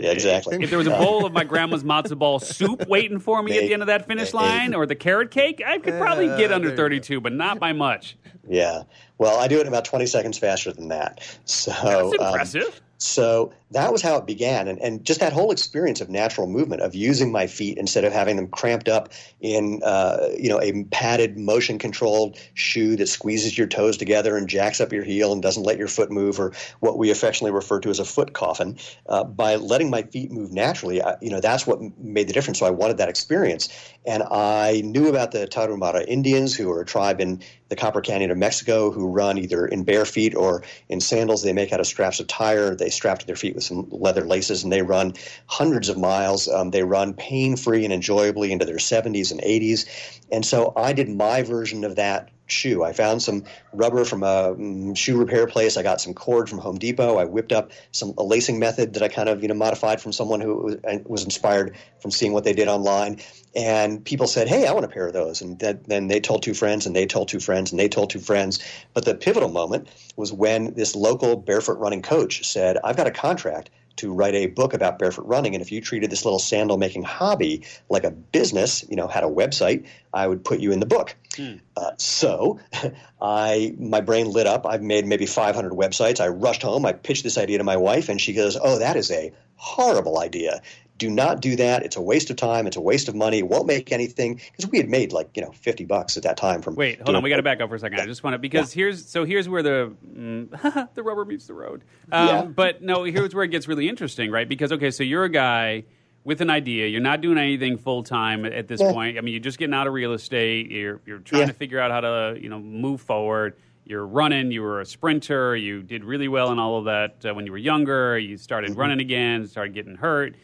Yeah, 0.00 0.10
exactly. 0.10 0.58
If 0.60 0.70
there 0.70 0.78
was 0.78 0.86
a 0.88 0.90
bowl 0.90 1.24
of 1.24 1.32
my 1.32 1.44
grandma's 1.44 1.84
matzo 1.84 2.18
ball 2.18 2.40
soup 2.40 2.88
waiting 2.88 3.20
for 3.20 3.42
me 3.42 3.56
at 3.56 3.60
the 3.62 3.72
end 3.72 3.82
of 3.82 3.86
that 3.86 4.06
finish 4.06 4.34
line, 4.34 4.74
or 4.74 4.86
the 4.86 4.94
carrot 4.94 5.30
cake, 5.30 5.62
I 5.64 5.78
could 5.78 5.94
probably 6.00 6.26
get 6.26 6.50
under 6.52 6.74
32, 6.74 7.20
but 7.20 7.32
not 7.32 7.60
by 7.60 7.72
much. 7.72 8.16
Yeah. 8.48 8.82
Well, 9.18 9.38
I 9.38 9.48
do 9.48 9.58
it 9.58 9.62
in 9.62 9.68
about 9.68 9.84
20 9.84 10.06
seconds 10.06 10.38
faster 10.38 10.72
than 10.72 10.88
that. 10.88 11.20
So 11.44 11.70
that's 11.70 12.20
um, 12.20 12.26
impressive. 12.26 12.66
Um, 12.66 12.83
so 12.98 13.52
that 13.70 13.92
was 13.92 14.02
how 14.02 14.16
it 14.16 14.26
began. 14.26 14.68
And, 14.68 14.78
and 14.80 15.04
just 15.04 15.20
that 15.20 15.32
whole 15.32 15.50
experience 15.50 16.00
of 16.00 16.08
natural 16.08 16.46
movement, 16.46 16.82
of 16.82 16.94
using 16.94 17.32
my 17.32 17.46
feet 17.46 17.76
instead 17.76 18.04
of 18.04 18.12
having 18.12 18.36
them 18.36 18.48
cramped 18.48 18.88
up 18.88 19.12
in, 19.40 19.80
uh, 19.84 20.28
you 20.38 20.48
know, 20.48 20.60
a 20.60 20.84
padded, 20.84 21.36
motion 21.36 21.78
controlled 21.78 22.38
shoe 22.54 22.96
that 22.96 23.08
squeezes 23.08 23.58
your 23.58 23.66
toes 23.66 23.96
together 23.96 24.36
and 24.36 24.48
jacks 24.48 24.80
up 24.80 24.92
your 24.92 25.02
heel 25.02 25.32
and 25.32 25.42
doesn't 25.42 25.64
let 25.64 25.78
your 25.78 25.88
foot 25.88 26.10
move, 26.10 26.38
or 26.38 26.52
what 26.80 26.98
we 26.98 27.10
affectionately 27.10 27.52
refer 27.52 27.80
to 27.80 27.90
as 27.90 27.98
a 27.98 28.04
foot 28.04 28.32
coffin. 28.32 28.78
Uh, 29.08 29.24
by 29.24 29.56
letting 29.56 29.90
my 29.90 30.02
feet 30.02 30.30
move 30.30 30.52
naturally, 30.52 31.02
I, 31.02 31.16
you 31.20 31.30
know, 31.30 31.40
that's 31.40 31.66
what 31.66 31.80
made 31.98 32.28
the 32.28 32.32
difference. 32.32 32.58
So 32.58 32.66
I 32.66 32.70
wanted 32.70 32.98
that 32.98 33.08
experience. 33.08 33.68
And 34.06 34.22
I 34.22 34.82
knew 34.84 35.08
about 35.08 35.32
the 35.32 35.46
Tarahumara 35.46 36.04
Indians, 36.06 36.54
who 36.54 36.70
are 36.70 36.80
a 36.80 36.84
tribe 36.84 37.20
in 37.20 37.42
the 37.68 37.76
Copper 37.76 38.00
Canyon 38.00 38.30
of 38.30 38.36
Mexico, 38.36 38.90
who 38.90 39.08
run 39.08 39.38
either 39.38 39.66
in 39.66 39.84
bare 39.84 40.04
feet 40.04 40.34
or 40.34 40.62
in 40.88 41.00
sandals 41.00 41.42
they 41.42 41.52
make 41.52 41.72
out 41.72 41.80
of 41.80 41.86
straps 41.86 42.20
of 42.20 42.26
tire. 42.26 42.74
They 42.74 42.90
strap 42.90 43.20
to 43.20 43.26
their 43.26 43.36
feet 43.36 43.54
with 43.54 43.64
some 43.64 43.88
leather 43.90 44.24
laces, 44.24 44.62
and 44.62 44.72
they 44.72 44.82
run 44.82 45.14
hundreds 45.46 45.88
of 45.88 45.96
miles. 45.96 46.48
Um, 46.48 46.70
they 46.70 46.82
run 46.82 47.14
pain 47.14 47.56
free 47.56 47.84
and 47.84 47.92
enjoyably 47.92 48.52
into 48.52 48.66
their 48.66 48.76
70s 48.76 49.30
and 49.30 49.40
80s. 49.40 50.20
And 50.30 50.44
so 50.44 50.72
I 50.76 50.92
did 50.92 51.08
my 51.08 51.42
version 51.42 51.84
of 51.84 51.96
that 51.96 52.30
shoe. 52.46 52.84
I 52.84 52.92
found 52.92 53.22
some 53.22 53.44
rubber 53.72 54.04
from 54.04 54.22
a 54.22 54.52
um, 54.52 54.94
shoe 54.94 55.16
repair 55.16 55.46
place. 55.46 55.76
I 55.76 55.82
got 55.82 56.00
some 56.00 56.14
cord 56.14 56.48
from 56.48 56.58
Home 56.58 56.76
Depot. 56.76 57.16
I 57.16 57.24
whipped 57.24 57.52
up 57.52 57.72
some 57.92 58.14
a 58.18 58.22
lacing 58.22 58.58
method 58.58 58.94
that 58.94 59.02
I 59.02 59.08
kind 59.08 59.28
of 59.28 59.42
you 59.42 59.48
know 59.48 59.54
modified 59.54 60.00
from 60.00 60.12
someone 60.12 60.40
who 60.40 60.56
was, 60.56 60.76
was 61.06 61.24
inspired 61.24 61.76
from 62.00 62.10
seeing 62.10 62.32
what 62.32 62.44
they 62.44 62.52
did 62.52 62.68
online. 62.68 63.20
And 63.56 64.04
people 64.04 64.26
said, 64.26 64.48
"Hey, 64.48 64.66
I 64.66 64.72
want 64.72 64.84
a 64.84 64.88
pair 64.88 65.06
of 65.06 65.12
those." 65.12 65.40
And 65.40 65.58
that, 65.60 65.84
then 65.84 66.08
they 66.08 66.20
told 66.20 66.42
two 66.42 66.54
friends, 66.54 66.86
and 66.86 66.94
they 66.94 67.06
told 67.06 67.28
two 67.28 67.40
friends, 67.40 67.70
and 67.70 67.78
they 67.78 67.88
told 67.88 68.10
two 68.10 68.20
friends. 68.20 68.58
But 68.92 69.04
the 69.04 69.14
pivotal 69.14 69.48
moment 69.48 69.88
was 70.16 70.32
when 70.32 70.74
this 70.74 70.96
local 70.96 71.36
barefoot 71.36 71.78
running 71.78 72.02
coach 72.02 72.44
said, 72.44 72.78
"I've 72.82 72.96
got 72.96 73.06
a 73.06 73.12
contract." 73.12 73.70
to 73.96 74.12
write 74.12 74.34
a 74.34 74.46
book 74.46 74.74
about 74.74 74.98
barefoot 74.98 75.26
running. 75.26 75.54
And 75.54 75.62
if 75.62 75.70
you 75.70 75.80
treated 75.80 76.10
this 76.10 76.24
little 76.24 76.38
sandal 76.38 76.76
making 76.78 77.04
hobby 77.04 77.64
like 77.88 78.04
a 78.04 78.10
business, 78.10 78.84
you 78.88 78.96
know, 78.96 79.06
had 79.06 79.24
a 79.24 79.28
website, 79.28 79.86
I 80.12 80.26
would 80.26 80.44
put 80.44 80.60
you 80.60 80.72
in 80.72 80.80
the 80.80 80.86
book. 80.86 81.14
Hmm. 81.36 81.56
Uh, 81.76 81.92
so 81.96 82.58
I, 83.20 83.74
my 83.78 84.00
brain 84.00 84.30
lit 84.30 84.46
up. 84.46 84.66
I've 84.66 84.82
made 84.82 85.06
maybe 85.06 85.26
500 85.26 85.72
websites. 85.72 86.20
I 86.20 86.28
rushed 86.28 86.62
home. 86.62 86.84
I 86.86 86.92
pitched 86.92 87.24
this 87.24 87.38
idea 87.38 87.58
to 87.58 87.64
my 87.64 87.76
wife, 87.76 88.08
and 88.08 88.20
she 88.20 88.32
goes, 88.32 88.56
"Oh, 88.60 88.78
that 88.78 88.96
is 88.96 89.10
a 89.10 89.32
horrible 89.56 90.18
idea 90.18 90.62
do 90.98 91.10
not 91.10 91.40
do 91.40 91.56
that. 91.56 91.84
It's 91.84 91.96
a 91.96 92.00
waste 92.00 92.30
of 92.30 92.36
time. 92.36 92.66
It's 92.66 92.76
a 92.76 92.80
waste 92.80 93.08
of 93.08 93.14
money. 93.14 93.38
It 93.38 93.48
won't 93.48 93.66
make 93.66 93.90
anything 93.90 94.40
because 94.52 94.70
we 94.70 94.78
had 94.78 94.88
made 94.88 95.12
like 95.12 95.36
you 95.36 95.42
know 95.42 95.50
fifty 95.50 95.84
bucks 95.84 96.16
at 96.16 96.22
that 96.22 96.36
time 96.36 96.62
from. 96.62 96.76
Wait, 96.76 97.00
hold 97.00 97.16
on. 97.16 97.22
We 97.22 97.30
got 97.30 97.36
to 97.36 97.42
back 97.42 97.60
up 97.60 97.68
for 97.68 97.74
a 97.74 97.78
second. 97.78 97.98
Yeah. 97.98 98.04
I 98.04 98.06
just 98.06 98.22
want 98.22 98.34
to 98.34 98.38
because 98.38 98.74
yeah. 98.74 98.82
here's 98.82 99.08
so 99.08 99.24
here's 99.24 99.48
where 99.48 99.62
the 99.62 99.92
mm, 100.06 100.94
the 100.94 101.02
rubber 101.02 101.24
meets 101.24 101.46
the 101.46 101.54
road. 101.54 101.82
Um, 102.12 102.28
yeah. 102.28 102.42
But 102.42 102.82
no, 102.82 103.04
here's 103.04 103.34
where 103.34 103.44
it 103.44 103.48
gets 103.48 103.66
really 103.66 103.88
interesting, 103.88 104.30
right? 104.30 104.48
Because 104.48 104.70
okay, 104.72 104.90
so 104.90 105.02
you're 105.02 105.24
a 105.24 105.28
guy 105.28 105.84
with 106.22 106.40
an 106.40 106.48
idea. 106.48 106.86
You're 106.86 107.00
not 107.00 107.20
doing 107.20 107.38
anything 107.38 107.76
full 107.76 108.02
time 108.02 108.44
at 108.44 108.68
this 108.68 108.80
yeah. 108.80 108.92
point. 108.92 109.18
I 109.18 109.20
mean, 109.20 109.34
you're 109.34 109.42
just 109.42 109.58
getting 109.58 109.74
out 109.74 109.86
of 109.86 109.92
real 109.92 110.12
estate. 110.12 110.70
You're 110.70 111.00
you're 111.06 111.18
trying 111.18 111.48
to 111.48 111.54
figure 111.54 111.80
out 111.80 111.90
how 111.90 112.00
to 112.00 112.38
you 112.40 112.48
know 112.48 112.60
move 112.60 113.00
forward. 113.00 113.56
You're 113.84 114.06
running. 114.06 114.52
You 114.52 114.62
were 114.62 114.80
a 114.80 114.86
sprinter. 114.86 115.56
You 115.56 115.82
did 115.82 116.04
really 116.04 116.28
well 116.28 116.52
in 116.52 116.58
all 116.60 116.78
of 116.78 116.84
that 116.84 117.28
uh, 117.28 117.34
when 117.34 117.46
you 117.46 117.52
were 117.52 117.58
younger. 117.58 118.16
You 118.16 118.38
started 118.38 118.70
mm-hmm. 118.70 118.80
running 118.80 119.00
again. 119.00 119.48
Started 119.48 119.74
getting 119.74 119.96
hurt 119.96 120.36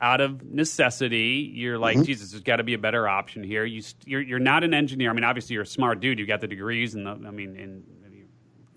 out 0.00 0.20
of 0.20 0.44
necessity, 0.44 1.50
you're 1.54 1.78
like, 1.78 1.96
mm-hmm. 1.96 2.04
Jesus, 2.04 2.30
there's 2.30 2.42
got 2.42 2.56
to 2.56 2.64
be 2.64 2.74
a 2.74 2.78
better 2.78 3.08
option 3.08 3.42
here. 3.42 3.64
You, 3.64 3.82
you're, 4.04 4.20
you're 4.20 4.38
not 4.38 4.64
an 4.64 4.74
engineer. 4.74 5.10
I 5.10 5.12
mean, 5.14 5.24
obviously, 5.24 5.54
you're 5.54 5.62
a 5.62 5.66
smart 5.66 6.00
dude. 6.00 6.18
You 6.18 6.26
got 6.26 6.40
the 6.40 6.46
degrees, 6.46 6.94
and 6.94 7.06
the, 7.06 7.10
I 7.10 7.30
mean, 7.30 7.56
and 7.56 7.84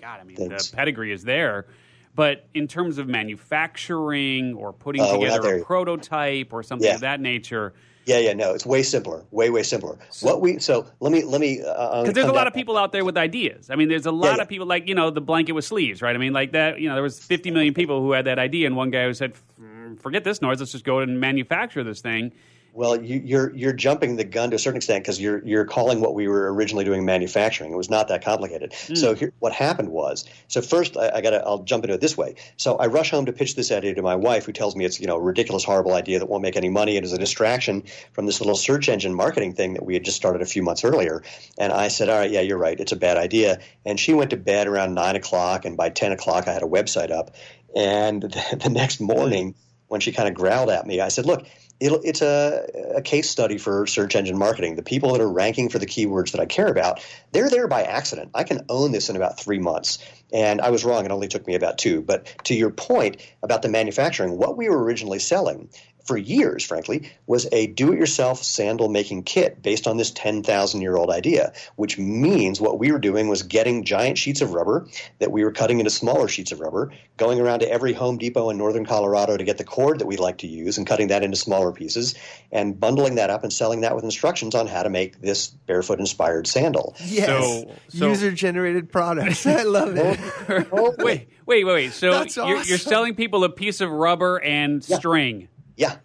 God, 0.02 0.20
I 0.22 0.24
mean, 0.24 0.38
Thanks. 0.38 0.70
the 0.70 0.78
pedigree 0.78 1.12
is 1.12 1.24
there. 1.24 1.68
But 2.16 2.48
in 2.54 2.68
terms 2.68 2.98
of 2.98 3.08
manufacturing 3.08 4.54
or 4.56 4.74
putting 4.74 5.02
uh, 5.02 5.12
together 5.14 5.58
a 5.58 5.64
prototype 5.64 6.52
or 6.52 6.64
something 6.64 6.88
yeah. 6.88 6.96
of 6.96 7.02
that 7.02 7.22
nature, 7.22 7.74
yeah, 8.06 8.18
yeah, 8.18 8.34
no, 8.34 8.54
it's 8.56 8.66
way 8.66 8.82
simpler, 8.82 9.24
way, 9.30 9.52
way 9.52 9.62
simpler. 9.62 9.96
So, 10.10 10.26
what 10.26 10.42
we 10.42 10.58
so 10.58 10.88
let 11.00 11.12
me 11.12 11.24
let 11.24 11.40
me 11.40 11.58
because 11.58 12.10
uh, 12.10 12.12
there's 12.12 12.28
a 12.28 12.34
lot 12.34 12.48
of 12.48 12.54
people 12.54 12.76
out 12.76 12.92
there 12.92 13.06
with 13.06 13.18
ideas. 13.18 13.70
I 13.70 13.76
mean, 13.76 13.88
there's 13.88 14.08
a 14.08 14.12
lot 14.12 14.30
yeah, 14.30 14.36
yeah. 14.38 14.42
of 14.42 14.50
people 14.50 14.66
like 14.66 14.88
you 14.88 14.96
know 14.96 15.12
the 15.12 15.22
blanket 15.22 15.52
with 15.52 15.64
sleeves, 15.66 16.02
right? 16.02 16.16
I 16.16 16.18
mean, 16.18 16.34
like 16.34 16.54
that. 16.54 16.80
You 16.80 16.90
know, 16.90 16.96
there 16.96 17.04
was 17.04 17.20
50 17.20 17.52
million 17.52 17.76
people 17.76 18.02
who 18.02 18.14
had 18.14 18.26
that 18.26 18.40
idea, 18.40 18.66
and 18.66 18.76
one 18.76 18.90
guy 18.90 19.06
who 19.06 19.14
said, 19.14 19.34
forget 19.98 20.24
this 20.24 20.42
noise. 20.42 20.60
Let's 20.60 20.72
just 20.72 20.86
go 20.86 21.00
and 21.00 21.20
manufacture 21.20 21.84
this 21.84 22.02
thing. 22.02 22.32
Well, 22.74 23.02
you, 23.02 23.18
are 23.18 23.24
you're, 23.24 23.56
you're 23.56 23.74
jumping 23.74 24.16
the 24.16 24.24
gun 24.24 24.52
to 24.52 24.56
a 24.56 24.60
certain 24.60 24.78
extent 24.78 25.04
because 25.04 25.20
you're 25.20 25.46
you're 25.46 25.66
calling 25.66 26.02
what 26.02 26.14
we 26.14 26.28
were 26.28 26.54
originally 26.54 26.86
doing 26.86 27.04
manufacturing. 27.04 27.74
It 27.74 27.76
was 27.76 27.90
not 27.90 28.10
that 28.10 28.24
complicated. 28.24 28.72
Mm. 28.72 28.98
So 28.98 29.16
here, 29.16 29.34
what 29.40 29.54
happened 29.54 29.90
was, 29.90 30.26
so 30.48 30.62
first 30.62 30.96
I, 30.96 31.12
I 31.16 31.22
got 31.22 31.32
to 31.32 31.44
I'll 31.44 31.64
jump 31.64 31.84
into 31.84 31.96
it 31.96 32.02
this 32.02 32.16
way. 32.16 32.36
So 32.58 32.78
I 32.78 32.86
rush 32.88 33.10
home 33.10 33.26
to 33.26 33.34
pitch 33.34 33.56
this 33.56 33.72
idea 33.72 33.96
to 33.96 34.02
my 34.02 34.16
wife, 34.16 34.46
who 34.46 34.54
tells 34.54 34.76
me 34.76 34.86
it's 34.86 35.00
you 35.00 35.08
know 35.08 35.16
a 35.16 35.22
ridiculous, 35.22 35.64
horrible 35.64 35.94
idea 35.94 36.20
that 36.20 36.28
won't 36.28 36.44
make 36.44 36.56
any 36.56 36.70
money. 36.70 36.96
It 36.96 37.04
is 37.04 37.12
a 37.12 37.18
distraction 37.18 37.84
from 38.14 38.28
this 38.28 38.40
little 38.40 38.56
search 38.56 38.88
engine 38.88 39.16
marketing 39.16 39.54
thing 39.54 39.74
that 39.74 39.84
we 39.84 39.96
had 39.96 40.06
just 40.06 40.18
started 40.18 40.42
a 40.44 40.46
few 40.46 40.62
months 40.62 40.84
earlier. 40.84 41.24
And 41.58 41.74
I 41.74 41.88
said, 41.88 42.08
all 42.08 42.20
right, 42.20 42.32
yeah, 42.32 42.42
you're 42.42 42.58
right. 42.58 42.80
It's 42.80 42.92
a 42.92 42.98
bad 42.98 43.18
idea. 43.18 43.60
And 43.86 44.00
she 44.00 44.14
went 44.14 44.30
to 44.30 44.38
bed 44.38 44.68
around 44.68 44.94
nine 44.94 45.16
o'clock, 45.16 45.66
and 45.66 45.76
by 45.76 45.90
ten 45.90 46.12
o'clock 46.12 46.48
I 46.48 46.54
had 46.54 46.64
a 46.64 46.68
website 46.68 47.10
up. 47.10 47.36
And 47.76 48.22
the 48.64 48.70
next 48.70 49.02
morning 49.02 49.56
when 49.90 50.00
she 50.00 50.12
kind 50.12 50.30
of 50.30 50.34
growled 50.34 50.70
at 50.70 50.88
me, 50.88 51.02
I 51.02 51.10
said, 51.10 51.26
"Look, 51.26 51.46
it's 51.82 52.22
a, 52.22 52.66
a 52.96 53.02
case 53.02 53.30
study 53.30 53.58
for 53.58 53.86
search 53.86 54.16
engine 54.16 54.38
marketing. 54.38 54.76
The 54.76 54.84
people 54.84 55.12
that 55.14 55.22
are 55.22 55.32
ranking 55.32 55.70
for 55.70 55.80
the 55.80 55.86
keywords 55.86 56.32
that 56.32 56.42
I 56.42 56.46
care 56.46 56.68
about, 56.68 57.06
they're 57.32 57.50
there 57.50 57.68
by 57.68 57.84
accident. 57.84 58.32
I 58.34 58.44
can 58.44 58.66
own 58.70 58.92
this 58.92 59.10
in 59.10 59.16
about 59.16 59.40
three 59.40 59.60
months." 59.60 60.00
And 60.32 60.62
I 60.62 60.70
was 60.70 60.86
wrong; 60.86 61.06
it 61.06 61.12
only 61.12 61.28
took 61.28 61.46
me 61.46 61.56
about 61.56 61.78
two. 61.78 62.02
But 62.02 62.34
to 62.46 62.56
your 62.56 62.70
point 62.70 63.22
about 63.44 63.62
the 63.62 63.70
manufacturing, 63.70 64.38
what 64.38 64.58
we 64.58 64.70
were 64.70 64.82
originally 64.84 65.20
selling 65.20 65.70
for 66.10 66.18
years, 66.18 66.66
frankly, 66.66 67.12
was 67.28 67.48
a 67.52 67.68
do 67.68 67.94
it 67.94 68.00
yourself 68.00 68.44
sandal 68.44 68.90
making 68.90 69.22
kit 69.22 69.62
based 69.62 69.86
on 69.86 69.98
this 69.98 70.10
10,000 70.10 70.82
year 70.82 70.98
old 70.98 71.12
idea, 71.12 71.54
which 71.76 72.00
means 72.00 72.60
what 72.60 72.80
we 72.80 72.92
were 72.92 72.98
doing 72.98 73.28
was 73.28 73.44
getting 73.44 73.84
giant 73.86 74.18
sheets 74.18 74.42
of 74.42 74.54
rubber 74.54 74.88
that 75.20 75.32
we 75.32 75.44
were 75.44 75.52
cutting 75.52 75.80
into 75.80 75.92
smaller 75.92 76.28
sheets 76.28 76.52
of 76.52 76.60
rubber, 76.60 76.92
going 77.18 77.40
around 77.40 77.60
to 77.60 77.72
every 77.72 77.94
Home 77.94 78.18
Depot 78.18 78.50
in 78.50 78.58
northern 78.58 78.86
Colorado 78.88 79.38
to 79.38 79.44
get 79.44 79.60
the 79.60 79.64
cord 79.64 80.00
that 80.00 80.08
we 80.08 80.18
like 80.18 80.40
to 80.40 80.48
use 80.48 80.80
and 80.80 80.88
cutting 80.88 81.10
that 81.10 81.24
into 81.24 81.38
smaller 81.38 81.72
pieces 81.72 82.16
and 82.52 82.80
bundling 82.80 83.16
that 83.16 83.30
up 83.30 83.44
and 83.44 83.54
selling 83.54 83.82
that 83.82 83.94
with 83.96 84.04
instructions 84.04 84.56
on 84.56 84.66
how 84.66 84.82
to 84.82 84.90
make 84.90 85.22
this 85.22 85.48
barefoot 85.48 86.00
inspired 86.00 86.48
sandal. 86.48 86.96
Yes. 87.06 87.28
So- 87.28 87.72
so- 87.90 88.08
User 88.10 88.32
generated 88.32 88.92
products. 88.92 89.46
I 89.46 89.62
love 89.62 89.96
it. 89.96 90.20
Wait, 91.00 91.30
wait, 91.46 91.64
wait, 91.64 91.64
wait. 91.66 91.92
So 91.94 92.12
That's 92.12 92.36
you're, 92.36 92.62
you're 92.64 92.78
selling 92.80 93.14
people 93.14 93.44
a 93.44 93.50
piece 93.50 93.82
of 93.82 93.92
rubber 93.92 94.38
and 94.38 94.84
string, 94.84 95.48
Yeah. 95.80 95.96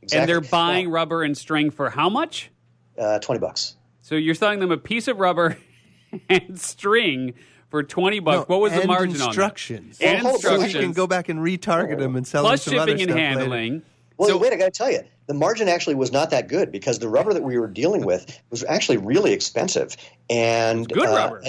Exactly. 0.00 0.20
and 0.20 0.28
they're 0.28 0.50
buying 0.50 0.88
rubber 0.90 1.22
and 1.22 1.36
string 1.36 1.70
for 1.70 1.90
how 1.90 2.08
much? 2.08 2.50
uh, 2.98 3.18
20 3.18 3.38
bucks. 3.40 3.76
So 4.00 4.14
you're 4.14 4.34
selling 4.34 4.58
them 4.60 4.70
a 4.72 4.76
piece 4.78 5.06
of 5.08 5.18
rubber 5.20 5.58
and 6.30 6.58
string 6.58 7.34
for 7.68 7.82
twenty 7.82 8.18
bucks. 8.20 8.48
No, 8.48 8.54
what 8.56 8.60
was 8.62 8.72
the 8.72 8.86
margin 8.86 9.10
instructions. 9.10 10.00
on 10.00 10.06
that? 10.06 10.14
And 10.16 10.24
Well, 10.24 10.32
hold 10.32 10.44
on. 10.46 10.60
So 10.60 10.66
we 10.66 10.72
can 10.72 10.92
go 10.92 11.06
back 11.06 11.28
and 11.28 11.40
retarget 11.40 11.98
them 11.98 12.16
and 12.16 12.26
sell 12.26 12.42
plus 12.44 12.64
them 12.64 12.72
some 12.74 12.80
other 12.80 12.92
shipping 12.92 13.02
and 13.02 13.10
stuff 13.10 13.16
later. 13.18 13.28
handling. 13.40 13.82
Well, 14.16 14.28
So- 14.30 14.38
wait, 14.38 14.52
I 14.52 14.56
got 14.56 14.64
to 14.64 14.70
tell 14.70 14.90
you, 14.90 15.00
the 15.26 15.34
margin 15.34 15.68
actually 15.68 15.96
was 15.96 16.10
not 16.10 16.30
that 16.30 16.48
good 16.48 16.72
because 16.72 16.98
the 16.98 17.08
rubber 17.08 17.34
that 17.34 17.42
we 17.42 17.58
were 17.58 17.66
dealing 17.68 18.04
with 18.06 18.40
was 18.50 18.64
actually 18.64 18.96
really 18.96 19.32
expensive. 19.34 19.96
And 20.30 20.88
Good 20.88 21.06
uh, 21.06 21.12
rubber. 21.14 21.42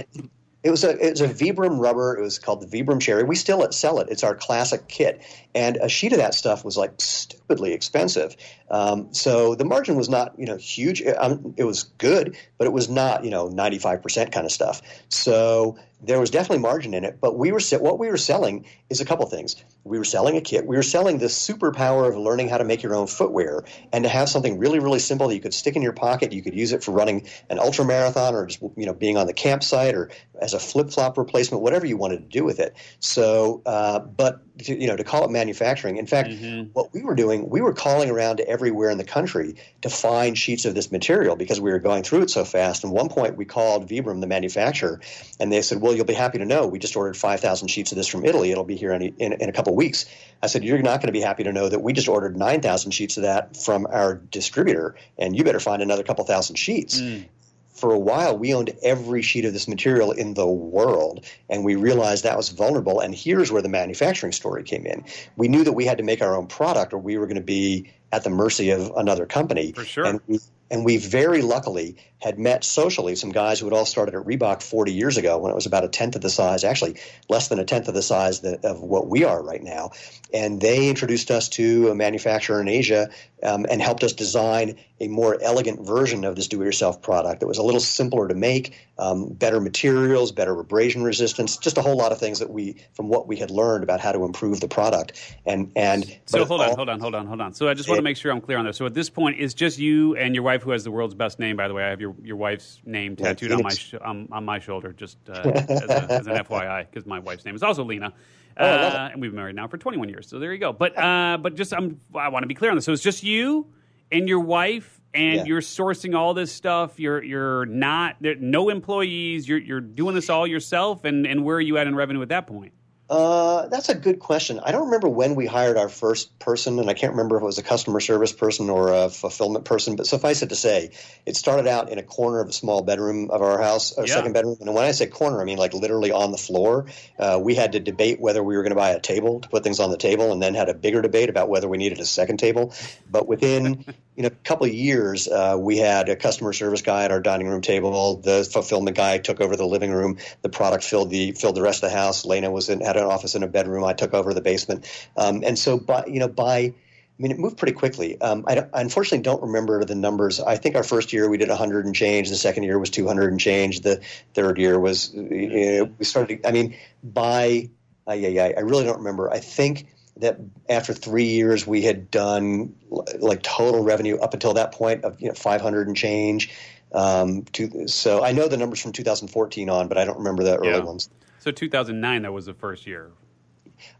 It 0.61 0.71
was 0.71 0.83
a 0.83 0.89
it 0.89 1.21
a 1.21 1.27
Vibram 1.27 1.79
rubber. 1.79 2.17
It 2.17 2.21
was 2.21 2.37
called 2.37 2.61
the 2.61 2.67
Vibram 2.67 2.99
Cherry. 2.99 3.23
We 3.23 3.35
still 3.35 3.71
sell 3.71 3.99
it. 3.99 4.09
It's 4.09 4.23
our 4.23 4.35
classic 4.35 4.89
kit, 4.89 5.23
and 5.55 5.77
a 5.77 5.87
sheet 5.87 6.11
of 6.11 6.17
that 6.17 6.33
stuff 6.33 6.65
was 6.65 6.75
like 6.75 6.99
stupidly 6.99 7.71
expensive. 7.71 8.35
Um, 8.69 9.13
so 9.13 9.55
the 9.55 9.63
margin 9.63 9.95
was 9.95 10.09
not 10.09 10.37
you 10.37 10.45
know 10.45 10.57
huge. 10.57 11.01
Um, 11.17 11.53
it 11.55 11.63
was 11.63 11.83
good, 11.83 12.35
but 12.57 12.67
it 12.67 12.73
was 12.73 12.89
not 12.89 13.23
you 13.23 13.29
know 13.29 13.47
ninety 13.47 13.79
five 13.79 14.03
percent 14.03 14.33
kind 14.33 14.45
of 14.45 14.51
stuff. 14.51 14.81
So 15.07 15.77
there 16.01 16.19
was 16.19 16.29
definitely 16.29 16.59
margin 16.59 16.93
in 16.93 17.03
it. 17.03 17.19
But 17.19 17.37
we 17.37 17.51
were 17.51 17.59
what 17.79 17.99
we 17.99 18.09
were 18.09 18.17
selling 18.17 18.65
is 18.89 19.01
a 19.01 19.05
couple 19.05 19.25
things. 19.25 19.55
We 19.83 19.97
were 19.97 20.05
selling 20.05 20.37
a 20.37 20.41
kit. 20.41 20.65
We 20.65 20.75
were 20.75 20.83
selling 20.83 21.17
the 21.17 21.25
superpower 21.25 22.07
of 22.07 22.17
learning 22.17 22.49
how 22.49 22.57
to 22.57 22.63
make 22.63 22.83
your 22.83 22.95
own 22.95 23.07
footwear 23.07 23.63
and 23.91 24.03
to 24.03 24.09
have 24.09 24.29
something 24.29 24.57
really 24.57 24.79
really 24.79 24.99
simple 24.99 25.27
that 25.27 25.35
you 25.35 25.41
could 25.41 25.53
stick 25.53 25.75
in 25.75 25.81
your 25.81 25.93
pocket. 25.93 26.31
You 26.31 26.41
could 26.41 26.55
use 26.55 26.71
it 26.71 26.83
for 26.83 26.91
running 26.91 27.27
an 27.49 27.59
ultra 27.59 27.85
marathon 27.85 28.35
or 28.35 28.45
just 28.45 28.61
you 28.75 28.85
know 28.85 28.93
being 28.93 29.17
on 29.17 29.27
the 29.27 29.33
campsite 29.33 29.95
or 29.95 30.09
as 30.41 30.53
a 30.53 30.59
flip 30.59 30.91
flop 30.91 31.17
replacement, 31.17 31.61
whatever 31.63 31.85
you 31.85 31.97
wanted 31.97 32.17
to 32.17 32.37
do 32.37 32.43
with 32.43 32.59
it. 32.59 32.75
So, 32.99 33.61
uh, 33.65 33.99
but 33.99 34.41
to, 34.65 34.79
you 34.79 34.87
know, 34.87 34.95
to 34.95 35.03
call 35.03 35.25
it 35.25 35.31
manufacturing. 35.31 35.97
In 35.97 36.05
fact, 36.05 36.29
mm-hmm. 36.29 36.69
what 36.73 36.93
we 36.93 37.01
were 37.01 37.15
doing, 37.15 37.49
we 37.49 37.61
were 37.61 37.73
calling 37.73 38.09
around 38.09 38.37
to 38.37 38.47
everywhere 38.47 38.89
in 38.89 38.97
the 38.97 39.03
country 39.03 39.55
to 39.81 39.89
find 39.89 40.37
sheets 40.37 40.65
of 40.65 40.75
this 40.75 40.91
material 40.91 41.35
because 41.35 41.59
we 41.59 41.71
were 41.71 41.79
going 41.79 42.03
through 42.03 42.23
it 42.23 42.29
so 42.29 42.45
fast. 42.45 42.83
And 42.83 42.93
one 42.93 43.09
point, 43.09 43.37
we 43.37 43.45
called 43.45 43.89
Vibram, 43.89 44.21
the 44.21 44.27
manufacturer, 44.27 44.99
and 45.39 45.51
they 45.51 45.61
said, 45.61 45.81
"Well, 45.81 45.95
you'll 45.95 46.05
be 46.05 46.13
happy 46.13 46.37
to 46.37 46.45
know 46.45 46.67
we 46.67 46.79
just 46.79 46.95
ordered 46.95 47.17
5,000 47.17 47.67
sheets 47.67 47.91
of 47.91 47.97
this 47.97 48.07
from 48.07 48.25
Italy. 48.25 48.51
It'll 48.51 48.63
be 48.63 48.75
here 48.75 48.93
in, 48.93 49.01
in, 49.01 49.33
in 49.33 49.49
a 49.49 49.53
couple 49.53 49.75
weeks." 49.75 50.05
I 50.41 50.47
said, 50.47 50.63
"You're 50.63 50.81
not 50.81 51.01
going 51.01 51.07
to 51.07 51.13
be 51.13 51.21
happy 51.21 51.43
to 51.43 51.51
know 51.51 51.69
that 51.69 51.81
we 51.81 51.93
just 51.93 52.07
ordered 52.07 52.37
9,000 52.37 52.91
sheets 52.91 53.17
of 53.17 53.23
that 53.23 53.57
from 53.57 53.87
our 53.87 54.15
distributor, 54.15 54.95
and 55.17 55.35
you 55.35 55.43
better 55.43 55.59
find 55.59 55.81
another 55.81 56.03
couple 56.03 56.25
thousand 56.25 56.55
sheets." 56.55 56.99
Mm. 56.99 57.25
For 57.69 57.93
a 57.93 57.99
while 57.99 58.37
we 58.37 58.53
owned 58.53 58.71
every 58.83 59.21
sheet 59.21 59.45
of 59.45 59.53
this 59.53 59.67
material 59.67 60.11
in 60.11 60.33
the 60.33 60.47
world 60.47 61.25
and 61.49 61.63
we 61.63 61.75
realized 61.75 62.23
that 62.23 62.37
was 62.37 62.49
vulnerable 62.49 62.99
and 62.99 63.15
here's 63.15 63.51
where 63.51 63.61
the 63.61 63.69
manufacturing 63.69 64.33
story 64.33 64.63
came 64.63 64.85
in. 64.85 65.03
We 65.37 65.47
knew 65.47 65.63
that 65.63 65.73
we 65.73 65.85
had 65.85 65.97
to 65.99 66.03
make 66.03 66.21
our 66.21 66.35
own 66.35 66.47
product 66.47 66.93
or 66.93 66.97
we 66.97 67.17
were 67.17 67.25
going 67.25 67.35
to 67.35 67.41
be 67.41 67.91
at 68.11 68.23
the 68.23 68.29
mercy 68.29 68.71
of 68.71 68.91
another 68.95 69.25
company 69.25 69.71
For 69.71 69.85
sure. 69.85 70.05
and 70.05 70.19
we, 70.27 70.39
and 70.71 70.85
we 70.85 70.97
very 70.97 71.41
luckily 71.41 71.97
had 72.19 72.37
met 72.37 72.63
socially 72.63 73.15
some 73.15 73.31
guys 73.31 73.59
who 73.59 73.65
had 73.65 73.73
all 73.73 73.85
started 73.85 74.13
at 74.13 74.25
Reebok 74.25 74.61
40 74.61 74.91
years 74.93 75.17
ago 75.17 75.37
when 75.37 75.51
it 75.51 75.55
was 75.55 75.65
about 75.65 75.83
a 75.83 75.87
tenth 75.87 76.15
of 76.15 76.21
the 76.21 76.29
size, 76.29 76.63
actually 76.63 76.97
less 77.29 77.47
than 77.47 77.59
a 77.59 77.65
tenth 77.65 77.87
of 77.87 77.93
the 77.93 78.01
size 78.01 78.41
that, 78.41 78.65
of 78.65 78.81
what 78.81 79.07
we 79.07 79.23
are 79.23 79.41
right 79.41 79.63
now. 79.63 79.91
And 80.33 80.59
they 80.59 80.89
introduced 80.89 81.31
us 81.31 81.49
to 81.49 81.89
a 81.89 81.95
manufacturer 81.95 82.61
in 82.61 82.67
Asia 82.67 83.09
um, 83.41 83.65
and 83.69 83.81
helped 83.81 84.03
us 84.03 84.13
design 84.13 84.77
a 84.99 85.07
more 85.07 85.37
elegant 85.41 85.85
version 85.85 86.25
of 86.25 86.35
this 86.35 86.49
do-it-yourself 86.49 87.01
product 87.01 87.39
that 87.39 87.47
was 87.47 87.57
a 87.57 87.63
little 87.63 87.79
simpler 87.79 88.27
to 88.27 88.35
make, 88.35 88.75
um, 88.99 89.29
better 89.33 89.59
materials, 89.59 90.31
better 90.31 90.59
abrasion 90.59 91.03
resistance, 91.03 91.57
just 91.57 91.77
a 91.77 91.81
whole 91.81 91.95
lot 91.97 92.11
of 92.11 92.19
things 92.19 92.37
that 92.39 92.49
we, 92.51 92.75
from 92.93 93.07
what 93.07 93.27
we 93.27 93.37
had 93.37 93.49
learned 93.49 93.83
about 93.83 93.99
how 93.99 94.11
to 94.11 94.23
improve 94.25 94.59
the 94.59 94.67
product. 94.67 95.35
And 95.45 95.71
and 95.75 96.03
So 96.25 96.45
hold 96.45 96.61
on, 96.61 96.69
all- 96.69 96.75
hold 96.75 96.89
on, 96.89 96.99
hold 96.99 97.15
on, 97.15 97.25
hold 97.25 97.41
on. 97.41 97.53
So 97.53 97.67
I 97.69 97.73
just 97.73 97.87
want 97.89 97.97
to 97.99 98.03
make 98.03 98.17
sure 98.17 98.31
I'm 98.31 98.41
clear 98.41 98.57
on 98.57 98.65
this. 98.65 98.77
So 98.77 98.85
at 98.85 98.93
this 98.93 99.09
point, 99.09 99.37
it's 99.39 99.53
just 99.53 99.79
you 99.79 100.15
and 100.15 100.35
your 100.35 100.43
wife 100.43 100.61
who 100.63 100.71
has 100.71 100.83
the 100.83 100.91
world's 100.91 101.15
best 101.15 101.39
name. 101.39 101.55
By 101.55 101.67
the 101.67 101.73
way, 101.73 101.83
I 101.83 101.89
have 101.89 102.01
your, 102.01 102.13
your 102.21 102.35
wife's 102.35 102.81
name 102.85 103.15
tattooed 103.15 103.51
on 103.53 103.63
my 103.63 103.69
sh- 103.73 103.95
on, 104.03 104.27
on 104.31 104.45
my 104.45 104.59
shoulder, 104.59 104.93
just 104.93 105.17
uh, 105.29 105.33
as, 105.69 105.81
a, 105.89 106.07
as 106.11 106.27
an 106.27 106.33
FYI, 106.35 106.85
because 106.89 107.05
my 107.05 107.19
wife's 107.19 107.45
name 107.45 107.55
is 107.55 107.63
also 107.63 107.83
Lena. 107.83 108.13
Oh, 108.57 108.65
Uh, 108.65 109.09
and 109.13 109.21
we've 109.21 109.31
been 109.31 109.37
married 109.39 109.55
now 109.55 109.67
for 109.69 109.77
21 109.77 110.09
years. 110.09 110.27
So 110.27 110.37
there 110.39 110.51
you 110.51 110.59
go. 110.59 110.73
But 110.73 110.97
uh, 110.97 111.37
but 111.41 111.55
just 111.55 111.73
I'm, 111.73 112.01
I 112.13 112.27
want 112.27 112.43
to 112.43 112.47
be 112.47 112.55
clear 112.55 112.71
on 112.71 112.75
this. 112.77 112.83
So 112.83 112.91
it's 112.91 113.01
just 113.01 113.23
you 113.23 113.67
and 114.11 114.27
your 114.27 114.41
wife, 114.41 114.98
and 115.13 115.37
Yeah. 115.37 115.45
you're 115.45 115.61
sourcing 115.61 116.15
all 116.15 116.33
this 116.33 116.51
stuff. 116.51 116.99
You're 116.99 117.23
you're 117.23 117.65
not 117.65 118.17
there, 118.21 118.35
no 118.35 118.69
employees. 118.69 119.47
You're 119.47 119.59
you're 119.59 119.81
doing 119.81 120.15
this 120.15 120.29
all 120.29 120.45
yourself. 120.47 121.05
And 121.05 121.25
and 121.25 121.43
where 121.43 121.57
are 121.57 121.61
you 121.61 121.77
at 121.77 121.87
in 121.87 121.95
revenue 121.95 122.21
at 122.21 122.29
that 122.29 122.47
point? 122.47 122.73
Uh, 123.09 123.67
that's 123.69 123.89
a 123.89 123.95
good 123.95 124.19
question. 124.19 124.59
I 124.59 124.71
don't 124.71 124.85
remember 124.85 125.09
when 125.09 125.33
we 125.33 125.47
hired 125.47 125.77
our 125.77 125.89
first 125.89 126.37
person, 126.37 126.77
and 126.77 126.89
I 126.91 126.93
can't 126.93 127.13
remember 127.13 127.37
if 127.37 127.41
it 127.41 127.45
was 127.45 127.57
a 127.57 127.63
customer 127.63 127.99
service 127.99 128.31
person 128.31 128.69
or 128.69 128.93
a 128.93 129.09
fulfillment 129.09 129.65
person. 129.65 129.95
But 129.95 130.05
suffice 130.05 130.43
it 130.43 130.49
to 130.49 130.55
say, 130.55 130.91
it 131.25 131.35
started 131.35 131.65
out 131.65 131.89
in 131.89 131.97
a 131.97 132.03
corner 132.03 132.39
of 132.39 132.49
a 132.49 132.51
small 132.53 132.83
bedroom 132.83 133.31
of 133.31 133.41
our 133.41 133.59
house, 133.59 133.97
our 133.97 134.05
Yeah. 134.05 134.13
second 134.13 134.33
bedroom. 134.33 134.57
And 134.61 134.75
when 134.75 134.83
I 134.85 134.91
say 134.91 135.07
corner, 135.07 135.41
I 135.41 135.45
mean 135.45 135.57
like 135.57 135.73
literally 135.73 136.11
on 136.11 136.31
the 136.31 136.37
floor. 136.37 136.85
Uh, 137.17 137.39
we 137.41 137.55
had 137.55 137.71
to 137.71 137.79
debate 137.79 138.19
whether 138.21 138.43
we 138.43 138.55
were 138.55 138.61
going 138.61 138.71
to 138.71 138.75
buy 138.75 138.91
a 138.91 138.99
table 138.99 139.39
to 139.39 139.49
put 139.49 139.63
things 139.63 139.79
on 139.79 139.89
the 139.89 139.97
table, 139.97 140.31
and 140.31 140.41
then 140.41 140.53
had 140.53 140.69
a 140.69 140.75
bigger 140.75 141.01
debate 141.01 141.29
about 141.29 141.49
whether 141.49 141.67
we 141.67 141.77
needed 141.77 141.99
a 141.99 142.05
second 142.05 142.37
table. 142.37 142.73
But 143.09 143.27
within 143.27 143.85
you 144.15 144.23
know 144.23 144.27
a 144.27 144.43
couple 144.47 144.67
of 144.67 144.73
years, 144.73 145.27
uh, 145.27 145.55
we 145.57 145.77
had 145.77 146.09
a 146.09 146.15
customer 146.15 146.53
service 146.53 146.83
guy 146.83 147.05
at 147.05 147.11
our 147.11 147.21
dining 147.21 147.47
room 147.47 147.61
table. 147.61 148.17
The 148.17 148.43
fulfillment 148.43 148.95
guy 148.95 149.17
took 149.17 149.41
over 149.41 149.55
the 149.55 149.65
living 149.65 149.91
room. 149.91 150.17
The 150.43 150.49
product 150.49 150.83
filled 150.83 151.09
the 151.09 151.31
filled 151.31 151.55
the 151.55 151.63
rest 151.63 151.83
of 151.83 151.89
the 151.89 151.97
house. 151.97 152.23
Lena 152.23 152.51
was 152.51 152.69
in, 152.69 152.81
had 152.81 152.97
an 153.03 153.09
office 153.09 153.35
in 153.35 153.43
a 153.43 153.47
bedroom. 153.47 153.83
I 153.83 153.93
took 153.93 154.13
over 154.13 154.33
the 154.33 154.41
basement. 154.41 154.85
Um, 155.17 155.43
and 155.45 155.57
so 155.57 155.77
by 155.77 156.05
you 156.05 156.19
know 156.19 156.27
by 156.27 156.73
I 157.19 157.21
mean, 157.21 157.31
it 157.33 157.39
moved 157.39 157.57
pretty 157.57 157.73
quickly. 157.73 158.19
Um, 158.21 158.45
I, 158.47 158.59
I 158.73 158.79
unfortunately 158.79 159.23
don't 159.23 159.41
remember 159.41 159.83
the 159.83 159.95
numbers. 159.95 160.39
I 160.39 160.55
think 160.55 160.77
our 160.77 160.83
first 160.83 161.11
year 161.11 161.29
we 161.29 161.37
did 161.37 161.49
100 161.49 161.85
and 161.85 161.93
change. 161.93 162.29
The 162.29 162.37
second 162.37 162.63
year 162.63 162.79
was 162.79 162.89
200 162.89 163.31
and 163.31 163.39
change. 163.39 163.81
The 163.81 164.01
third 164.33 164.57
year 164.57 164.79
was 164.79 165.13
you 165.13 165.79
know, 165.79 165.91
we 165.99 166.05
started. 166.05 166.45
I 166.45 166.51
mean, 166.51 166.77
by 167.03 167.69
uh, 168.07 168.13
yeah, 168.13 168.29
yeah, 168.29 168.51
I 168.55 168.61
really 168.61 168.85
don't 168.85 168.99
remember. 168.99 169.29
I 169.29 169.39
think 169.39 169.87
that 170.17 170.39
after 170.69 170.93
three 170.93 171.25
years 171.25 171.67
we 171.67 171.81
had 171.81 172.09
done 172.09 172.75
like 173.19 173.41
total 173.41 173.83
revenue 173.83 174.17
up 174.17 174.33
until 174.33 174.53
that 174.53 174.71
point 174.71 175.03
of 175.03 175.19
you 175.21 175.27
know 175.27 175.33
500 175.33 175.87
and 175.87 175.97
change. 175.97 176.51
Um, 176.93 177.43
to, 177.53 177.87
so 177.87 178.23
I 178.23 178.31
know 178.31 178.47
the 178.47 178.57
numbers 178.57 178.81
from 178.81 178.93
2014 178.93 179.69
on, 179.69 179.87
but 179.89 179.97
I 179.97 180.05
don't 180.05 180.17
remember 180.17 180.43
the 180.43 180.57
early 180.57 180.69
Yeah. 180.69 180.79
ones. 180.79 181.09
So 181.39 181.51
2009, 181.51 182.21
that 182.23 182.33
was 182.33 182.45
the 182.45 182.53
first 182.53 182.85
year. 182.85 183.11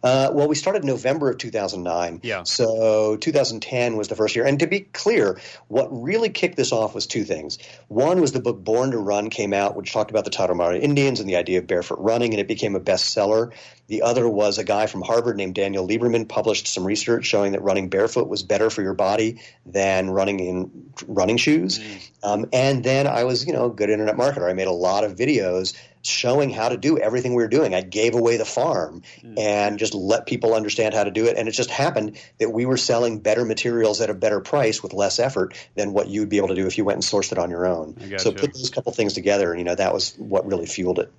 Uh, 0.04 0.30
well, 0.34 0.48
we 0.48 0.56
started 0.56 0.84
November 0.84 1.30
of 1.30 1.38
2009. 1.38 2.22
Yeah. 2.24 2.44
So 2.44 3.18
2010 3.18 3.98
was 3.98 4.08
the 4.08 4.16
first 4.16 4.36
year. 4.36 4.46
And 4.46 4.60
to 4.60 4.68
be 4.68 4.82
clear, 4.82 5.40
what 5.68 5.88
really 5.92 6.30
kicked 6.30 6.58
this 6.58 6.72
off 6.72 6.96
was 6.96 7.08
two 7.08 7.24
things. 7.24 7.58
One 7.88 8.22
was 8.22 8.32
the 8.32 8.40
book 8.40 8.64
Born 8.64 8.92
to 8.92 8.98
Run 8.98 9.30
came 9.30 9.54
out, 9.54 9.76
which 9.76 9.92
talked 9.92 10.12
about 10.12 10.26
the 10.26 10.32
Tarahumara 10.32 10.80
Indians 10.80 11.20
and 11.20 11.30
the 11.30 11.36
idea 11.36 11.60
of 11.60 11.68
barefoot 11.68 12.00
running, 12.00 12.34
and 12.34 12.40
it 12.40 12.48
became 12.48 12.76
a 12.76 12.80
bestseller. 12.80 13.52
The 13.88 14.04
other 14.04 14.30
was 14.30 14.58
a 14.58 14.64
guy 14.64 14.86
from 14.86 15.02
Harvard 15.02 15.36
named 15.36 15.56
Daniel 15.56 15.88
Lieberman 15.88 16.30
published 16.30 16.68
some 16.68 16.86
research 16.86 17.26
showing 17.26 17.54
that 17.54 17.62
running 17.64 17.90
barefoot 17.90 18.28
was 18.28 18.44
better 18.44 18.70
for 18.70 18.84
your 18.84 18.94
body 18.94 19.42
than 19.66 20.12
running 20.12 20.40
in 20.40 20.92
running 21.08 21.38
shoes. 21.38 21.80
Um, 22.22 22.46
and 22.54 22.84
then 22.84 23.08
I 23.08 23.24
was, 23.24 23.48
you 23.48 23.54
know, 23.54 23.66
a 23.66 23.70
good 23.70 23.90
internet 23.90 24.16
marketer. 24.16 24.48
I 24.48 24.54
made 24.54 24.68
a 24.68 24.72
lot 24.72 25.04
of 25.04 25.16
videos 25.16 25.76
showing 26.02 26.50
how 26.50 26.70
to 26.70 26.78
do 26.78 26.98
everything 26.98 27.34
we 27.36 27.44
were 27.44 27.50
doing. 27.50 27.76
I 27.76 27.82
gave 27.82 28.16
away 28.16 28.38
the 28.38 28.46
farm 28.46 29.02
and 29.38 29.78
just 29.78 29.94
let 29.94 30.26
people 30.26 30.54
understand 30.54 30.94
how 30.94 31.04
to 31.04 31.12
do 31.12 31.26
it. 31.26 31.38
And 31.38 31.48
it 31.48 31.52
just 31.52 31.70
happened 31.70 32.18
that 32.40 32.52
we 32.52 32.66
were 32.66 32.78
selling 32.78 33.20
better 33.20 33.44
materials 33.44 34.00
at 34.00 34.10
a 34.10 34.14
better 34.14 34.40
price 34.40 34.82
with 34.82 34.94
less 34.94 35.20
effort 35.20 35.56
than 35.76 35.92
what 35.92 36.08
you 36.08 36.22
would 36.22 36.30
be 36.30 36.38
able 36.38 36.48
to 36.50 36.56
do 36.56 36.66
if 36.68 36.78
you 36.78 36.86
went 36.86 36.96
and 36.96 37.04
sourced 37.04 37.32
it 37.34 37.38
on 37.38 37.50
your 37.50 37.66
own. 37.66 37.98
I 38.00 38.08
gotcha. 38.08 38.20
So 38.24 38.32
put 38.32 38.54
those 38.54 38.70
couple 38.70 38.94
things 38.94 39.14
together, 39.14 39.52
and 39.52 39.60
you 39.60 39.66
know 39.66 39.76
that 39.76 39.94
was 39.94 40.16
what 40.18 40.46
really 40.46 40.66
fueled 40.66 41.00
it. 41.00 41.12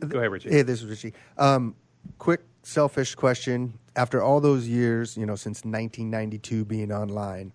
Go 0.00 0.18
ahead, 0.18 0.32
Richie. 0.32 0.50
Hey, 0.50 0.62
this 0.62 0.82
is 0.82 0.88
Richie. 0.88 1.12
Um, 1.38 1.76
quick, 2.18 2.40
selfish 2.62 3.14
question. 3.14 3.78
After 3.94 4.22
all 4.22 4.40
those 4.40 4.66
years, 4.66 5.16
you 5.16 5.26
know, 5.26 5.36
since 5.36 5.58
1992 5.64 6.64
being 6.64 6.90
online, 6.90 7.52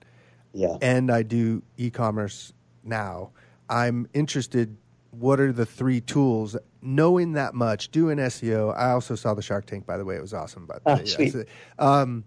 Yeah. 0.53 0.77
and 0.81 1.11
I 1.11 1.23
do 1.23 1.63
e-commerce 1.77 2.53
now, 2.83 3.31
I'm 3.69 4.07
interested. 4.13 4.77
What 5.19 5.39
are 5.39 5.51
the 5.51 5.65
three 5.65 6.01
tools? 6.01 6.55
Knowing 6.81 7.33
that 7.33 7.53
much, 7.53 7.89
doing 7.89 8.17
SEO. 8.17 8.75
I 8.77 8.91
also 8.91 9.15
saw 9.15 9.33
the 9.33 9.41
Shark 9.41 9.65
Tank, 9.65 9.85
by 9.85 9.97
the 9.97 10.05
way. 10.05 10.15
It 10.15 10.21
was 10.21 10.33
awesome. 10.33 10.65
But 10.65 10.81
Oh, 10.85 10.97
yeah, 10.97 11.03
sweet. 11.05 11.31
so, 11.33 11.43
um, 11.79 12.23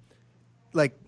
like, 0.72 0.98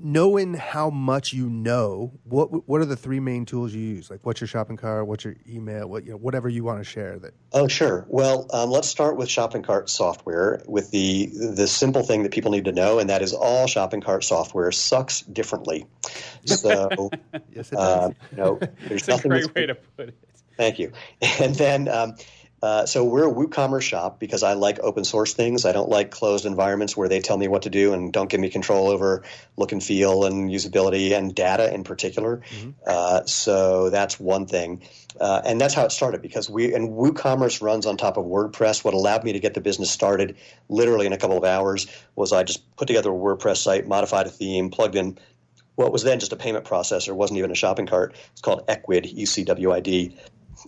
knowing 0.00 0.54
how 0.54 0.90
much 0.90 1.32
you 1.32 1.48
know, 1.50 2.12
what 2.24 2.68
what 2.68 2.80
are 2.80 2.84
the 2.84 2.96
three 2.96 3.18
main 3.18 3.44
tools 3.44 3.74
you 3.74 3.80
use? 3.80 4.10
Like, 4.10 4.20
what's 4.24 4.40
your 4.40 4.46
shopping 4.48 4.76
cart? 4.76 5.06
What's 5.06 5.24
your 5.24 5.34
email? 5.48 5.88
What 5.88 6.04
you 6.04 6.12
know, 6.12 6.16
whatever 6.18 6.48
you 6.48 6.62
want 6.64 6.78
to 6.78 6.84
share. 6.84 7.18
That 7.18 7.34
Oh, 7.52 7.66
sure. 7.66 8.04
Well, 8.08 8.46
um, 8.52 8.70
let's 8.70 8.86
start 8.88 9.16
with 9.16 9.28
shopping 9.28 9.62
cart 9.62 9.88
software 9.90 10.62
with 10.68 10.90
the 10.92 11.26
the 11.56 11.66
simple 11.66 12.02
thing 12.02 12.22
that 12.24 12.32
people 12.32 12.50
need 12.52 12.64
to 12.66 12.72
know, 12.72 12.98
and 12.98 13.08
that 13.10 13.22
is 13.22 13.32
all 13.32 13.66
shopping 13.66 14.00
cart 14.00 14.22
software 14.24 14.70
sucks 14.72 15.22
differently. 15.22 15.86
So, 16.46 17.10
yes, 17.52 17.72
it 17.72 17.76
does. 17.76 17.76
uh, 17.76 18.10
you 18.30 18.36
know, 18.36 18.58
there's 18.86 19.02
That's 19.02 19.08
a 19.08 19.28
nothing. 19.28 19.30
great 19.30 19.54
way 19.54 19.66
to 19.66 19.74
put 19.74 20.08
it. 20.08 20.14
Thank 20.58 20.78
you. 20.78 20.92
And 21.40 21.54
then, 21.54 21.88
um, 21.88 22.16
uh, 22.60 22.84
so 22.84 23.04
we're 23.04 23.28
a 23.28 23.32
WooCommerce 23.32 23.82
shop 23.82 24.18
because 24.18 24.42
I 24.42 24.54
like 24.54 24.80
open 24.80 25.04
source 25.04 25.32
things. 25.32 25.64
I 25.64 25.70
don't 25.70 25.88
like 25.88 26.10
closed 26.10 26.44
environments 26.44 26.96
where 26.96 27.08
they 27.08 27.20
tell 27.20 27.38
me 27.38 27.46
what 27.46 27.62
to 27.62 27.70
do 27.70 27.92
and 27.92 28.12
don't 28.12 28.28
give 28.28 28.40
me 28.40 28.50
control 28.50 28.88
over 28.88 29.22
look 29.56 29.70
and 29.70 29.82
feel 29.82 30.24
and 30.24 30.50
usability 30.50 31.16
and 31.16 31.32
data 31.32 31.72
in 31.72 31.84
particular. 31.84 32.42
Uh, 32.84 33.24
so 33.26 33.90
that's 33.90 34.18
one 34.18 34.46
thing. 34.46 34.82
Uh, 35.20 35.40
and 35.44 35.60
that's 35.60 35.74
how 35.74 35.84
it 35.84 35.92
started 35.92 36.20
because 36.20 36.50
we 36.50 36.74
and 36.74 36.90
WooCommerce 36.90 37.62
runs 37.62 37.86
on 37.86 37.96
top 37.96 38.16
of 38.16 38.24
WordPress. 38.24 38.82
What 38.82 38.94
allowed 38.94 39.22
me 39.22 39.32
to 39.34 39.40
get 39.40 39.54
the 39.54 39.60
business 39.60 39.90
started 39.90 40.36
literally 40.68 41.06
in 41.06 41.12
a 41.12 41.18
couple 41.18 41.38
of 41.38 41.44
hours 41.44 41.86
was 42.16 42.32
I 42.32 42.42
just 42.42 42.74
put 42.76 42.88
together 42.88 43.10
a 43.10 43.14
WordPress 43.14 43.58
site, 43.58 43.86
modified 43.86 44.26
a 44.26 44.30
theme, 44.30 44.70
plugged 44.70 44.96
in 44.96 45.18
what 45.76 45.92
was 45.92 46.02
then 46.02 46.18
just 46.18 46.32
a 46.32 46.36
payment 46.36 46.64
processor, 46.64 47.14
wasn't 47.14 47.38
even 47.38 47.52
a 47.52 47.54
shopping 47.54 47.86
cart. 47.86 48.16
It's 48.32 48.40
called 48.40 48.66
Ecwid, 48.66 49.06
E 49.06 49.26
C 49.26 49.44
W 49.44 49.70
I 49.70 49.78
D, 49.78 50.16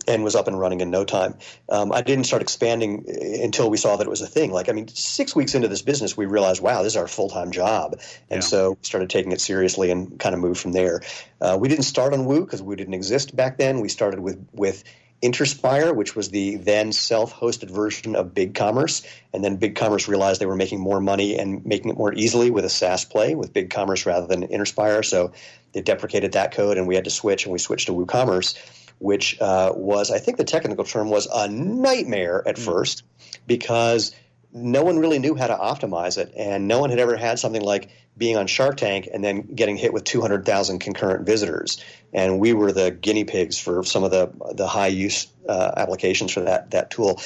and 0.07 0.23
was 0.23 0.35
up 0.35 0.47
and 0.47 0.59
running 0.59 0.81
in 0.81 0.89
no 0.89 1.05
time. 1.05 1.35
Um, 1.69 1.91
I 1.91 2.01
didn't 2.01 2.25
start 2.25 2.41
expanding 2.41 3.05
until 3.41 3.69
we 3.69 3.77
saw 3.77 3.97
that 3.97 4.07
it 4.07 4.09
was 4.09 4.21
a 4.21 4.27
thing. 4.27 4.51
Like, 4.51 4.69
I 4.69 4.71
mean, 4.71 4.87
six 4.87 5.35
weeks 5.35 5.53
into 5.53 5.67
this 5.67 5.81
business, 5.81 6.15
we 6.17 6.25
realized, 6.25 6.61
wow, 6.61 6.81
this 6.83 6.93
is 6.93 6.97
our 6.97 7.07
full 7.07 7.29
time 7.29 7.51
job. 7.51 7.99
And 8.29 8.41
Yeah. 8.41 8.47
so 8.47 8.69
we 8.71 8.77
started 8.83 9.09
taking 9.09 9.31
it 9.31 9.41
seriously 9.41 9.91
and 9.91 10.19
kind 10.19 10.33
of 10.33 10.41
moved 10.41 10.59
from 10.59 10.71
there. 10.71 11.01
Uh, 11.39 11.57
we 11.59 11.67
didn't 11.67 11.83
start 11.83 12.13
on 12.13 12.25
Woo 12.25 12.41
because 12.41 12.61
Woo 12.61 12.75
didn't 12.75 12.93
exist 12.93 13.35
back 13.35 13.57
then. 13.57 13.79
We 13.79 13.89
started 13.89 14.19
with, 14.19 14.43
with 14.53 14.83
Interspire, 15.21 15.95
which 15.95 16.15
was 16.15 16.29
the 16.29 16.55
then 16.55 16.91
self-hosted 16.91 17.69
version 17.69 18.15
of 18.15 18.33
BigCommerce, 18.33 19.05
and 19.33 19.43
then 19.43 19.59
BigCommerce 19.59 20.07
realized 20.07 20.41
they 20.41 20.47
were 20.47 20.55
making 20.55 20.79
more 20.79 20.99
money 20.99 21.37
and 21.37 21.63
making 21.63 21.91
it 21.91 21.97
more 21.97 22.11
easily 22.13 22.49
with 22.49 22.65
a 22.65 22.69
SaaS 22.69 23.05
play 23.05 23.35
with 23.35 23.53
BigCommerce 23.53 24.07
rather 24.07 24.25
than 24.25 24.47
Interspire. 24.47 25.05
So 25.05 25.31
they 25.73 25.81
deprecated 25.81 26.31
that 26.31 26.53
code, 26.53 26.77
and 26.77 26.87
we 26.87 26.95
had 26.95 27.03
to 27.03 27.11
switch, 27.11 27.45
and 27.45 27.53
we 27.53 27.59
switched 27.59 27.85
to 27.85 27.93
WooCommerce, 27.93 28.57
which 29.01 29.41
uh, 29.41 29.73
was, 29.75 30.11
I 30.11 30.19
think, 30.19 30.37
the 30.37 30.43
technical 30.43 30.85
term 30.85 31.09
was 31.09 31.27
a 31.33 31.47
nightmare 31.49 32.43
at 32.47 32.57
first 32.57 33.03
because 33.47 34.13
no 34.53 34.83
one 34.83 34.99
really 34.99 35.17
knew 35.17 35.33
how 35.33 35.47
to 35.47 35.55
optimize 35.55 36.17
it, 36.17 36.33
and 36.37 36.67
no 36.67 36.79
one 36.79 36.91
had 36.91 36.99
ever 36.99 37.17
had 37.17 37.39
something 37.39 37.63
like 37.63 37.89
being 38.15 38.37
on 38.37 38.45
Shark 38.45 38.77
Tank 38.77 39.09
and 39.11 39.23
then 39.23 39.41
getting 39.41 39.77
hit 39.77 39.91
with 39.93 40.03
200,000 40.03 40.79
concurrent 40.79 41.25
visitors. 41.25 41.83
And 42.13 42.39
we 42.39 42.53
were 42.53 42.71
the 42.71 42.91
guinea 42.91 43.23
pigs 43.23 43.57
for 43.57 43.83
some 43.83 44.03
of 44.03 44.11
the 44.11 44.31
the 44.53 44.67
high 44.67 44.87
use 44.87 45.27
uh, 45.47 45.71
applications 45.77 46.31
for 46.31 46.41
that 46.41 46.71
that 46.71 46.91
tool, 46.91 47.21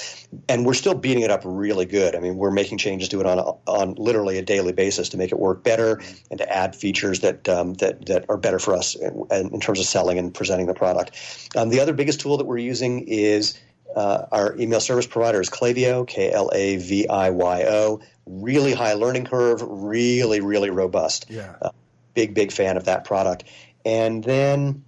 and 0.47 0.65
we're 0.65 0.73
still 0.73 0.93
beating 0.93 1.23
it 1.23 1.31
up 1.31 1.41
really 1.43 1.85
good. 1.85 2.15
I 2.15 2.19
mean, 2.19 2.37
we're 2.37 2.51
making 2.51 2.77
changes 2.77 3.09
to 3.09 3.19
it 3.19 3.25
on 3.25 3.39
on 3.67 3.95
literally 3.95 4.37
a 4.37 4.41
daily 4.41 4.73
basis 4.73 5.09
to 5.09 5.17
make 5.17 5.31
it 5.31 5.39
work 5.39 5.63
better 5.63 6.01
and 6.29 6.37
to 6.39 6.51
add 6.51 6.75
features 6.75 7.21
that 7.21 7.47
um, 7.49 7.73
that 7.75 8.05
that 8.07 8.25
are 8.29 8.37
better 8.37 8.59
for 8.59 8.73
us 8.73 8.95
in, 8.95 9.27
in 9.31 9.59
terms 9.59 9.79
of 9.79 9.85
selling 9.85 10.17
and 10.17 10.33
presenting 10.33 10.67
the 10.67 10.73
product. 10.73 11.11
Um, 11.55 11.69
the 11.69 11.79
other 11.79 11.93
biggest 11.93 12.19
tool 12.19 12.37
that 12.37 12.45
we're 12.45 12.57
using 12.57 13.07
is 13.07 13.59
uh, 13.95 14.25
our 14.31 14.55
email 14.57 14.79
service 14.79 15.07
provider 15.07 15.39
is 15.39 15.49
Klaviyo, 15.49 16.07
K 16.07 16.31
L 16.31 16.49
A 16.53 16.77
V 16.77 17.07
I 17.07 17.29
Y 17.29 17.63
O. 17.67 18.01
Really 18.25 18.73
high 18.73 18.93
learning 18.93 19.25
curve, 19.25 19.61
really, 19.61 20.41
really 20.41 20.71
robust. 20.71 21.27
Yeah. 21.29 21.55
Uh, 21.61 21.69
big, 22.15 22.33
big 22.33 22.51
fan 22.51 22.77
of 22.77 22.85
that 22.85 23.05
product. 23.05 23.43
And 23.85 24.23
then, 24.23 24.83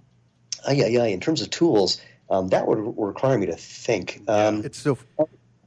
uh, 0.66 0.72
yeah, 0.72 0.86
yeah, 0.86 1.04
in 1.04 1.20
terms 1.20 1.40
of 1.40 1.50
tools, 1.50 2.00
um, 2.30 2.48
that 2.48 2.66
would 2.66 2.94
require 2.96 3.38
me 3.38 3.46
to 3.46 3.56
think. 3.56 4.22
Um, 4.28 4.64
It's 4.64 4.78
so 4.78 4.98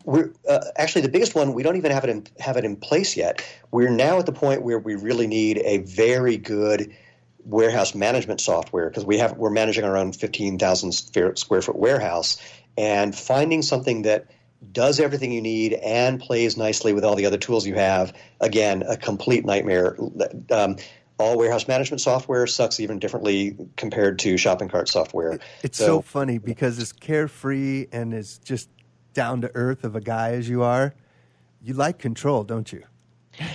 we're 0.05 0.31
uh, 0.47 0.59
actually 0.77 1.01
the 1.01 1.09
biggest 1.09 1.35
one. 1.35 1.53
We 1.53 1.63
don't 1.63 1.75
even 1.75 1.91
have 1.91 2.03
it 2.03 2.09
in, 2.09 2.25
have 2.39 2.57
it 2.57 2.65
in 2.65 2.75
place 2.75 3.15
yet. 3.15 3.43
We're 3.71 3.89
now 3.89 4.19
at 4.19 4.25
the 4.25 4.31
point 4.31 4.63
where 4.63 4.79
we 4.79 4.95
really 4.95 5.27
need 5.27 5.59
a 5.59 5.79
very 5.79 6.37
good 6.37 6.93
warehouse 7.43 7.95
management 7.95 8.39
software 8.39 8.89
because 8.89 9.05
we 9.05 9.17
have 9.17 9.37
we're 9.37 9.49
managing 9.49 9.83
our 9.83 9.97
own 9.97 10.13
fifteen 10.13 10.57
thousand 10.57 10.91
square 10.93 11.61
foot 11.61 11.75
warehouse, 11.75 12.41
and 12.77 13.15
finding 13.15 13.61
something 13.61 14.03
that 14.03 14.27
does 14.71 14.99
everything 14.99 15.31
you 15.31 15.41
need 15.41 15.73
and 15.73 16.19
plays 16.19 16.55
nicely 16.55 16.93
with 16.93 17.03
all 17.03 17.15
the 17.15 17.25
other 17.25 17.37
tools 17.37 17.65
you 17.65 17.73
have. 17.73 18.13
Again, 18.39 18.83
a 18.87 18.95
complete 18.95 19.43
nightmare. 19.45 19.97
Um, 20.51 20.77
all 21.21 21.37
warehouse 21.37 21.67
management 21.67 22.01
software 22.01 22.47
sucks 22.47 22.79
even 22.79 22.99
differently 22.99 23.55
compared 23.77 24.19
to 24.19 24.37
shopping 24.37 24.67
cart 24.67 24.89
software. 24.89 25.39
It's 25.63 25.77
so, 25.77 26.01
funny 26.01 26.37
because 26.37 26.79
as 26.79 26.91
carefree 26.91 27.87
and 27.91 28.13
as 28.13 28.37
just 28.39 28.69
down 29.13 29.41
to 29.41 29.51
earth 29.55 29.83
of 29.83 29.95
a 29.95 30.01
guy 30.01 30.31
as 30.31 30.49
you 30.49 30.63
are, 30.63 30.93
you 31.61 31.73
like 31.73 31.99
control, 31.99 32.43
don't 32.43 32.71
you? 32.71 32.83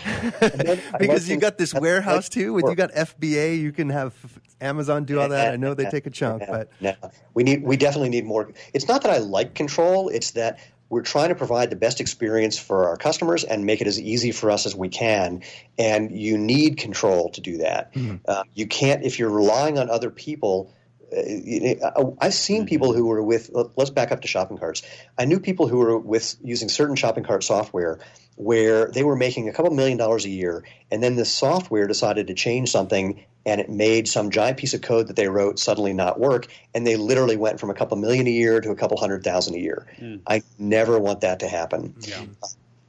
because 0.99 1.29
you 1.29 1.37
got 1.37 1.59
this 1.59 1.75
warehouse 1.75 2.29
too. 2.29 2.55
When 2.55 2.67
you 2.67 2.75
got 2.75 2.93
FBA, 2.93 3.59
you 3.59 3.73
can 3.73 3.91
have 3.91 4.15
Amazon 4.61 5.05
do 5.05 5.21
all 5.21 5.29
that. 5.29 5.53
I 5.53 5.57
know 5.57 5.75
they 5.75 5.89
take 5.91 6.07
a 6.07 6.11
chunk, 6.11 6.45
but 6.49 6.71
no, 6.81 6.95
we 7.35 7.43
need 7.43 7.63
we 7.63 7.77
definitely 7.77 8.09
need 8.09 8.25
more. 8.25 8.51
It's 8.73 8.89
not 8.89 9.03
that 9.03 9.13
I 9.13 9.19
like 9.19 9.55
control; 9.55 10.09
it's 10.09 10.31
that 10.33 10.59
we're 10.89 11.03
trying 11.03 11.31
to 11.31 11.35
provide 11.35 11.71
the 11.71 11.77
best 11.77 12.01
experience 12.01 12.59
for 12.59 12.89
our 12.89 12.97
customers 12.97 13.45
and 13.45 13.67
make 13.67 13.81
it 13.81 13.87
as 13.87 14.01
easy 14.01 14.31
for 14.31 14.51
us 14.51 14.67
as 14.67 14.75
we 14.75 14.89
can. 14.89 15.43
And 15.79 16.13
you 16.13 16.39
need 16.39 16.79
control 16.79 17.31
to 17.31 17.41
do 17.41 17.59
that. 17.59 17.93
Uh, 18.27 18.45
you 18.55 18.67
can't 18.67 19.03
if 19.05 19.19
you're 19.19 19.31
relying 19.31 19.79
on 19.79 19.91
other 19.91 20.11
people. 20.11 20.73
Uh, 21.13 22.11
I've 22.21 22.35
seen 22.35 22.67
people 22.67 22.93
who 22.93 23.07
were 23.07 23.23
with. 23.23 23.51
Let's 23.77 23.91
back 23.91 24.13
up 24.13 24.23
to 24.23 24.29
shopping 24.29 24.59
carts. 24.59 24.83
I 25.19 25.25
knew 25.25 25.41
people 25.41 25.69
who 25.69 25.79
were 25.79 25.99
with 25.99 26.37
using 26.43 26.69
certain 26.69 26.97
shopping 26.97 27.25
cart 27.25 27.45
software 27.45 28.01
where 28.37 28.89
they 28.89 29.03
were 29.03 29.17
making 29.17 29.49
a 29.49 29.53
couple 29.53 29.73
million 29.73 29.97
dollars 29.97 30.25
a 30.25 30.29
year, 30.29 30.65
and 30.91 31.03
then 31.03 31.17
the 31.17 31.25
software 31.25 31.87
decided 31.87 32.27
to 32.27 32.35
change 32.35 32.71
something, 32.71 33.25
and 33.47 33.61
it 33.61 33.71
made 33.71 34.09
some 34.09 34.31
giant 34.31 34.59
piece 34.59 34.75
of 34.75 34.83
code 34.83 35.09
that 35.09 35.17
they 35.17 35.29
wrote 35.29 35.59
suddenly 35.59 35.95
not 35.95 36.21
work, 36.21 36.47
and 36.75 36.87
they 36.87 36.97
literally 36.97 37.37
went 37.37 37.61
from 37.61 37.71
a 37.71 37.75
couple 37.75 37.97
million 37.97 38.27
a 38.27 38.31
year 38.31 38.61
to 38.61 38.71
a 38.71 38.77
couple 38.77 38.99
hundred 38.99 39.25
thousand 39.25 39.55
a 39.55 39.59
year. 39.59 39.87
I 40.27 40.43
never 40.59 40.99
want 40.99 41.23
that 41.23 41.41
to 41.41 41.49
happen. 41.49 41.95
Yeah. 42.01 42.25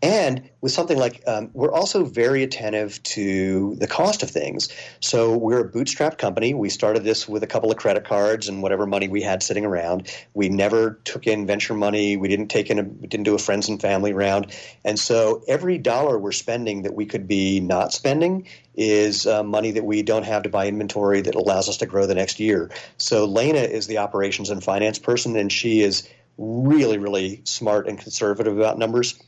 And 0.08 0.50
with 0.62 0.72
something 0.72 0.98
like, 0.98 1.22
um, 1.28 1.50
we're 1.54 1.72
also 1.72 2.06
very 2.06 2.41
attentive 2.41 3.04
to 3.04 3.76
the 3.76 3.88
cost 3.88 4.24
of 4.24 4.30
things. 4.30 4.70
So 5.02 5.38
we're 5.38 5.60
a 5.60 5.65
bootstrap 5.65 6.17
company. 6.17 6.54
We 6.54 6.70
started 6.70 7.04
this 7.04 7.28
with 7.28 7.43
a 7.43 7.48
couple 7.48 7.72
of 7.72 7.78
credit 7.78 8.06
cards 8.06 8.48
and 8.48 8.62
whatever 8.62 8.86
money 8.86 9.10
we 9.10 9.22
had 9.22 9.43
sitting 9.43 9.65
around. 9.65 10.10
We 10.34 10.48
never 10.48 11.00
took 11.04 11.28
in 11.28 11.46
venture 11.46 11.74
money. 11.74 12.15
We 12.15 12.30
didn't 12.30 12.48
take 12.48 12.70
in, 12.70 12.80
a, 12.80 12.84
didn't 12.84 13.26
do 13.26 13.36
a 13.36 13.38
friends 13.38 13.67
and 13.67 13.82
family 13.82 14.13
round. 14.13 14.54
And 14.86 14.98
so 14.98 15.43
every 15.48 15.78
dollar 15.78 16.17
we're 16.17 16.32
spending 16.32 16.84
that 16.84 16.93
we 16.93 17.06
could 17.06 17.28
be 17.28 17.60
not 17.60 17.91
spending 17.91 18.48
is 18.76 19.28
uh, 19.28 19.43
money 19.43 19.72
that 19.72 19.84
we 19.84 20.04
don't 20.04 20.24
have 20.24 20.43
to 20.43 20.50
buy 20.50 20.67
inventory 20.67 21.20
that 21.22 21.36
allows 21.36 21.67
us 21.67 21.78
to 21.78 21.86
grow 21.86 22.06
the 22.06 22.15
next 22.15 22.39
year. 22.39 22.70
So 22.98 23.26
Lena 23.26 23.60
is 23.60 23.88
the 23.88 23.98
operations 23.98 24.50
and 24.50 24.63
finance 24.63 25.00
person, 25.00 25.36
and 25.36 25.52
she 25.52 25.82
is 25.82 26.08
really, 26.38 26.98
really 26.98 27.41
smart 27.43 27.88
and 27.88 28.00
conservative 28.00 28.58
about 28.58 28.78
numbers. 28.78 29.20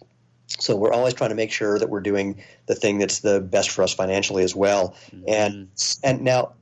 So 0.57 0.75
we're 0.75 0.91
always 0.91 1.13
trying 1.13 1.29
to 1.29 1.35
make 1.35 1.51
sure 1.51 1.77
that 1.77 1.89
we're 1.89 2.01
doing 2.01 2.41
the 2.65 2.75
thing 2.75 2.97
that's 2.97 3.19
the 3.19 3.39
best 3.39 3.69
for 3.69 3.83
us 3.83 3.93
financially 3.93 4.43
as 4.43 4.55
well. 4.55 4.95
Mm-hmm. 5.11 5.23
And 5.27 5.67
and 6.03 6.21
now 6.21 6.53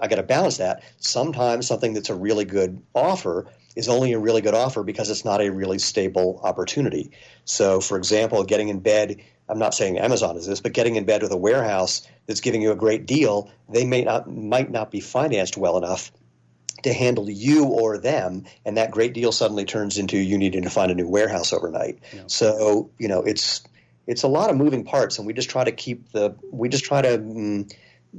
I 0.00 0.08
got 0.08 0.16
to 0.16 0.22
balance 0.22 0.56
that. 0.56 0.82
Sometimes 0.98 1.66
something 1.66 1.92
that's 1.92 2.10
a 2.10 2.14
really 2.14 2.44
good 2.44 2.82
offer 2.94 3.46
is 3.76 3.88
only 3.88 4.12
a 4.12 4.18
really 4.18 4.40
good 4.40 4.54
offer 4.54 4.82
because 4.82 5.10
it's 5.10 5.24
not 5.24 5.40
a 5.40 5.50
really 5.50 5.78
stable 5.78 6.40
opportunity. 6.44 7.10
So, 7.44 7.80
for 7.80 7.96
example, 7.98 8.42
getting 8.44 8.68
in 8.68 8.80
bed. 8.80 9.20
I'm 9.48 9.58
not 9.58 9.74
saying 9.74 9.98
Amazon 9.98 10.38
is 10.38 10.46
this, 10.46 10.60
but 10.60 10.72
getting 10.72 10.96
in 10.96 11.04
bed 11.04 11.20
with 11.20 11.30
a 11.30 11.36
warehouse 11.36 12.08
that's 12.26 12.40
giving 12.40 12.62
you 12.62 12.70
a 12.72 12.76
great 12.76 13.04
deal, 13.04 13.50
they 13.68 13.84
may 13.84 14.02
not 14.02 14.30
might 14.30 14.70
not 14.70 14.90
be 14.90 15.00
financed 15.00 15.58
well 15.58 15.76
enough 15.76 16.10
to 16.84 16.92
handle 16.92 17.28
you 17.28 17.64
or 17.64 17.98
them, 17.98 18.44
and 18.64 18.76
that 18.76 18.90
great 18.90 19.12
deal 19.12 19.32
suddenly 19.32 19.64
turns 19.64 19.98
into 19.98 20.16
you 20.16 20.38
needing 20.38 20.62
to 20.62 20.70
find 20.70 20.90
a 20.90 20.94
new 20.94 21.08
warehouse 21.08 21.52
overnight. 21.52 21.98
So 22.26 22.90
you 22.98 23.08
know 23.08 23.22
it's 23.22 23.62
it's 24.06 24.22
a 24.22 24.28
lot 24.28 24.50
of 24.50 24.56
moving 24.56 24.84
parts, 24.84 25.18
and 25.18 25.26
we 25.26 25.32
just 25.32 25.50
try 25.50 25.64
to 25.64 25.72
keep 25.72 26.12
the 26.12 26.34
we 26.50 26.68
just 26.68 26.84
try 26.84 27.02
to 27.02 27.18
mm, 27.18 27.74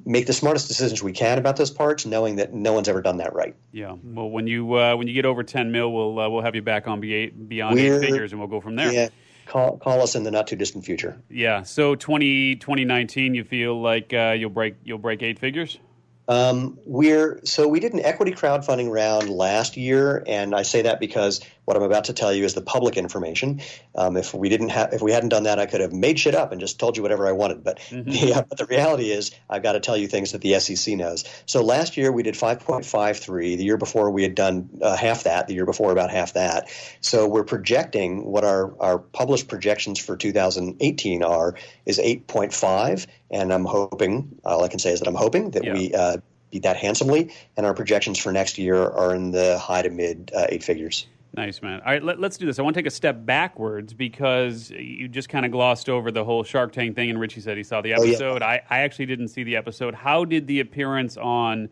make 0.05 0.25
the 0.25 0.33
smartest 0.33 0.67
decisions 0.67 1.01
we 1.01 1.11
can 1.13 1.37
about 1.37 1.55
those 1.55 1.71
parts, 1.71 2.05
knowing 2.05 2.35
that 2.37 2.53
no 2.53 2.73
one's 2.73 2.89
ever 2.89 3.01
done 3.01 3.17
that 3.17 3.33
right. 3.33 3.55
Yeah. 3.71 3.95
Well, 4.03 4.29
when 4.29 4.47
you 4.47 4.73
uh, 4.73 4.95
when 4.95 5.07
you 5.07 5.13
get 5.13 5.25
over 5.25 5.43
ten 5.43 5.71
mil, 5.71 5.91
we'll 5.93 6.19
uh, 6.19 6.29
we'll 6.29 6.41
have 6.41 6.55
you 6.55 6.61
back 6.61 6.87
on 6.87 6.99
be- 6.99 7.29
beyond 7.29 7.79
eight 7.79 7.89
We're- 7.89 8.05
figures, 8.05 8.31
and 8.31 8.39
we'll 8.41 8.49
go 8.49 8.61
from 8.61 8.75
there. 8.75 8.91
Yeah, 8.91 9.09
call 9.45 9.77
call 9.77 10.01
us 10.01 10.15
in 10.15 10.23
the 10.23 10.31
not 10.31 10.47
too 10.47 10.55
distant 10.55 10.85
future. 10.85 11.21
Yeah. 11.29 11.63
So 11.63 11.95
20, 11.95 12.55
2019, 12.55 13.35
you 13.35 13.43
feel 13.43 13.79
like 13.79 14.13
uh, 14.13 14.35
you'll 14.37 14.49
break 14.49 14.75
you'll 14.83 14.97
break 14.97 15.21
eight 15.23 15.39
figures? 15.39 15.79
Um, 16.27 16.79
we're 16.85 17.39
so 17.43 17.67
we 17.67 17.79
did 17.79 17.93
an 17.93 17.99
equity 17.99 18.31
crowdfunding 18.31 18.89
round 18.89 19.29
last 19.29 19.77
year, 19.77 20.23
and 20.25 20.55
I 20.55 20.63
say 20.63 20.83
that 20.83 20.99
because 20.99 21.41
What 21.65 21.75
I'm 21.75 21.83
about 21.83 22.05
to 22.05 22.13
tell 22.13 22.31
you 22.31 22.45
is 22.45 22.53
the 22.53 22.61
public 22.61 22.95
information. 22.95 23.61
Um, 23.95 24.17
if 24.17 24.33
we 24.33 24.49
didn't 24.49 24.69
have, 24.69 24.93
if 24.93 25.01
we 25.01 25.11
hadn't 25.11 25.29
done 25.29 25.43
that, 25.43 25.59
I 25.59 25.65
could 25.65 25.81
have 25.81 25.91
made 25.91 26.19
shit 26.19 26.35
up 26.35 26.51
and 26.51 26.61
just 26.61 26.79
told 26.79 26.95
you 26.95 27.03
whatever 27.03 27.27
I 27.27 27.31
wanted. 27.31 27.63
But 27.63 27.79
mm-hmm. 27.89 28.09
yeah, 28.09 28.41
but 28.47 28.57
the 28.57 28.65
reality 28.65 29.09
is, 29.11 29.31
I've 29.49 29.63
got 29.63 29.73
to 29.73 29.79
tell 29.79 29.97
you 29.97 30.07
things 30.07 30.31
that 30.31 30.41
the 30.41 30.59
SEC 30.59 30.95
knows. 30.95 31.25
So 31.45 31.63
last 31.63 31.97
year 31.97 32.11
we 32.11 32.23
did 32.23 32.35
5.53. 32.35 33.57
The 33.57 33.63
year 33.63 33.77
before 33.77 34.11
we 34.11 34.23
had 34.23 34.35
done 34.35 34.69
uh, 34.81 34.95
half 34.95 35.23
that. 35.23 35.47
The 35.47 35.55
year 35.55 35.65
before 35.65 35.91
about 35.91 36.11
half 36.11 36.33
that. 36.33 36.69
So 37.01 37.27
we're 37.27 37.43
projecting 37.43 38.25
what 38.25 38.43
our 38.43 38.75
our 38.79 38.99
published 38.99 39.47
projections 39.47 39.99
for 39.99 40.15
2018 40.15 41.23
are 41.23 41.55
is 41.85 41.97
8.5, 41.99 43.07
and 43.31 43.51
I'm 43.51 43.65
hoping 43.65 44.39
all 44.45 44.63
I 44.63 44.67
can 44.67 44.79
say 44.79 44.91
is 44.91 44.99
that 44.99 45.07
I'm 45.07 45.15
hoping 45.15 45.51
that 45.51 45.63
yeah. 45.63 45.73
we. 45.73 45.93
Uh, 45.93 46.17
beat 46.51 46.61
that 46.61 46.77
handsomely, 46.77 47.33
and 47.57 47.65
our 47.65 47.73
projections 47.73 48.19
for 48.19 48.31
next 48.31 48.59
year 48.59 48.77
are 48.77 49.15
in 49.15 49.31
the 49.31 49.57
high 49.57 49.81
to 49.81 49.89
mid 49.89 50.31
uh, 50.33 50.45
eight 50.47 50.63
figures. 50.63 51.07
Nice, 51.35 51.61
man. 51.61 51.81
All 51.81 51.91
right, 51.91 52.01
let, 52.01 52.23
us 52.23 52.37
do 52.37 52.45
this. 52.45 52.59
I 52.59 52.61
want 52.61 52.75
to 52.75 52.81
take 52.81 52.87
a 52.87 52.91
step 52.91 53.25
backwards 53.25 53.93
because 53.93 54.71
you 54.71 55.09
just 55.09 55.27
kind 55.27 55.45
of 55.45 55.51
glossed 55.51 55.89
over 55.89 56.09
the 56.09 56.23
whole 56.23 56.43
Shark 56.43 56.71
Tank 56.71 56.95
thing, 56.95 57.09
and 57.09 57.19
Richie 57.19 57.41
said 57.41 57.57
he 57.57 57.63
saw 57.63 57.81
the 57.81 57.91
episode. 57.91 58.41
Oh, 58.41 58.45
yeah. 58.45 58.59
I, 58.69 58.77
I 58.77 58.79
actually 58.79 59.07
didn't 59.07 59.27
see 59.27 59.43
the 59.43 59.57
episode. 59.57 59.95
How 59.95 60.23
did 60.23 60.47
the 60.47 60.61
appearance 60.61 61.17
on 61.17 61.67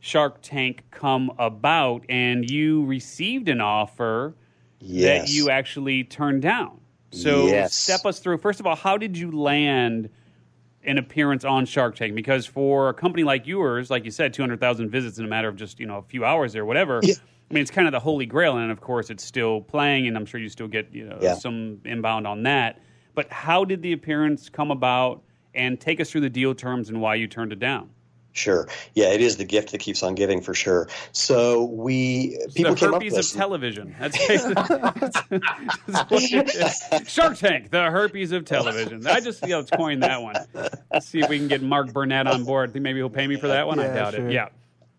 Shark 0.00 0.38
Tank 0.40 0.84
come 0.90 1.30
about? 1.38 2.06
And 2.08 2.48
you 2.48 2.86
received 2.86 3.50
an 3.50 3.60
offer 3.60 4.34
yes. 4.80 5.28
that 5.28 5.34
you 5.34 5.50
actually 5.50 6.04
turned 6.04 6.40
down. 6.40 6.80
So 7.10 7.48
yes. 7.48 7.74
step 7.74 8.06
us 8.06 8.18
through. 8.18 8.38
First 8.38 8.60
of 8.60 8.66
all, 8.66 8.76
how 8.76 8.96
did 8.96 9.18
you 9.18 9.30
land 9.30 10.08
an 10.84 10.96
appearance 10.96 11.44
on 11.44 11.66
Shark 11.66 11.96
Tank? 11.96 12.14
Because 12.14 12.46
for 12.46 12.88
a 12.88 12.94
company 12.94 13.24
like 13.24 13.46
yours, 13.46 13.90
like 13.90 14.06
you 14.06 14.10
said, 14.10 14.32
200,000 14.32 14.88
visits 14.88 15.18
in 15.18 15.26
a 15.26 15.28
matter 15.28 15.48
of 15.48 15.56
just 15.56 15.78
you 15.78 15.84
know 15.84 15.98
a 15.98 16.02
few 16.02 16.24
hours 16.24 16.56
or 16.56 16.64
whatever. 16.64 17.00
Yeah 17.02 17.14
I 17.52 17.54
mean, 17.54 17.60
it's 17.60 17.70
kind 17.70 17.86
of 17.86 17.92
the 17.92 18.00
holy 18.00 18.24
grail, 18.24 18.56
and 18.56 18.70
of 18.70 18.80
course, 18.80 19.10
it's 19.10 19.22
still 19.22 19.60
playing, 19.60 20.08
and 20.08 20.16
I'm 20.16 20.24
sure 20.24 20.40
you 20.40 20.48
still 20.48 20.68
get 20.68 20.88
you 20.90 21.04
know 21.04 21.18
yeah. 21.20 21.34
some 21.34 21.82
inbound 21.84 22.26
on 22.26 22.44
that. 22.44 22.80
But 23.14 23.30
how 23.30 23.66
did 23.66 23.82
the 23.82 23.92
appearance 23.92 24.48
come 24.48 24.70
about? 24.70 25.22
And 25.54 25.78
take 25.78 26.00
us 26.00 26.10
through 26.10 26.22
the 26.22 26.30
deal 26.30 26.54
terms 26.54 26.88
and 26.88 26.98
why 27.02 27.16
you 27.16 27.26
turned 27.26 27.52
it 27.52 27.58
down. 27.58 27.90
Sure. 28.32 28.66
Yeah, 28.94 29.12
it 29.12 29.20
is 29.20 29.36
the 29.36 29.44
gift 29.44 29.72
that 29.72 29.80
keeps 29.80 30.02
on 30.02 30.14
giving 30.14 30.40
for 30.40 30.54
sure. 30.54 30.88
So 31.12 31.64
we 31.64 32.38
people 32.54 32.72
the 32.74 32.80
came 32.80 32.94
herpes 32.94 33.12
up 33.12 33.20
of 33.20 33.30
television. 33.30 33.94
That's, 34.00 34.16
that's 35.28 37.06
Shark 37.12 37.36
Tank, 37.36 37.70
the 37.70 37.90
herpes 37.90 38.32
of 38.32 38.46
television. 38.46 39.06
I 39.06 39.20
just 39.20 39.42
you 39.42 39.50
know 39.50 39.62
coin 39.64 40.00
that 40.00 40.22
one. 40.22 40.36
Let's 40.90 41.06
see 41.06 41.20
if 41.20 41.28
we 41.28 41.36
can 41.36 41.48
get 41.48 41.62
Mark 41.62 41.92
Burnett 41.92 42.26
on 42.26 42.44
board. 42.44 42.72
Think 42.72 42.82
maybe 42.82 43.00
he'll 43.00 43.10
pay 43.10 43.26
me 43.26 43.36
for 43.36 43.48
that 43.48 43.66
one. 43.66 43.76
Yeah, 43.78 43.90
I 43.90 43.94
doubt 43.94 44.14
sure. 44.14 44.26
it. 44.26 44.32
Yeah. 44.32 44.48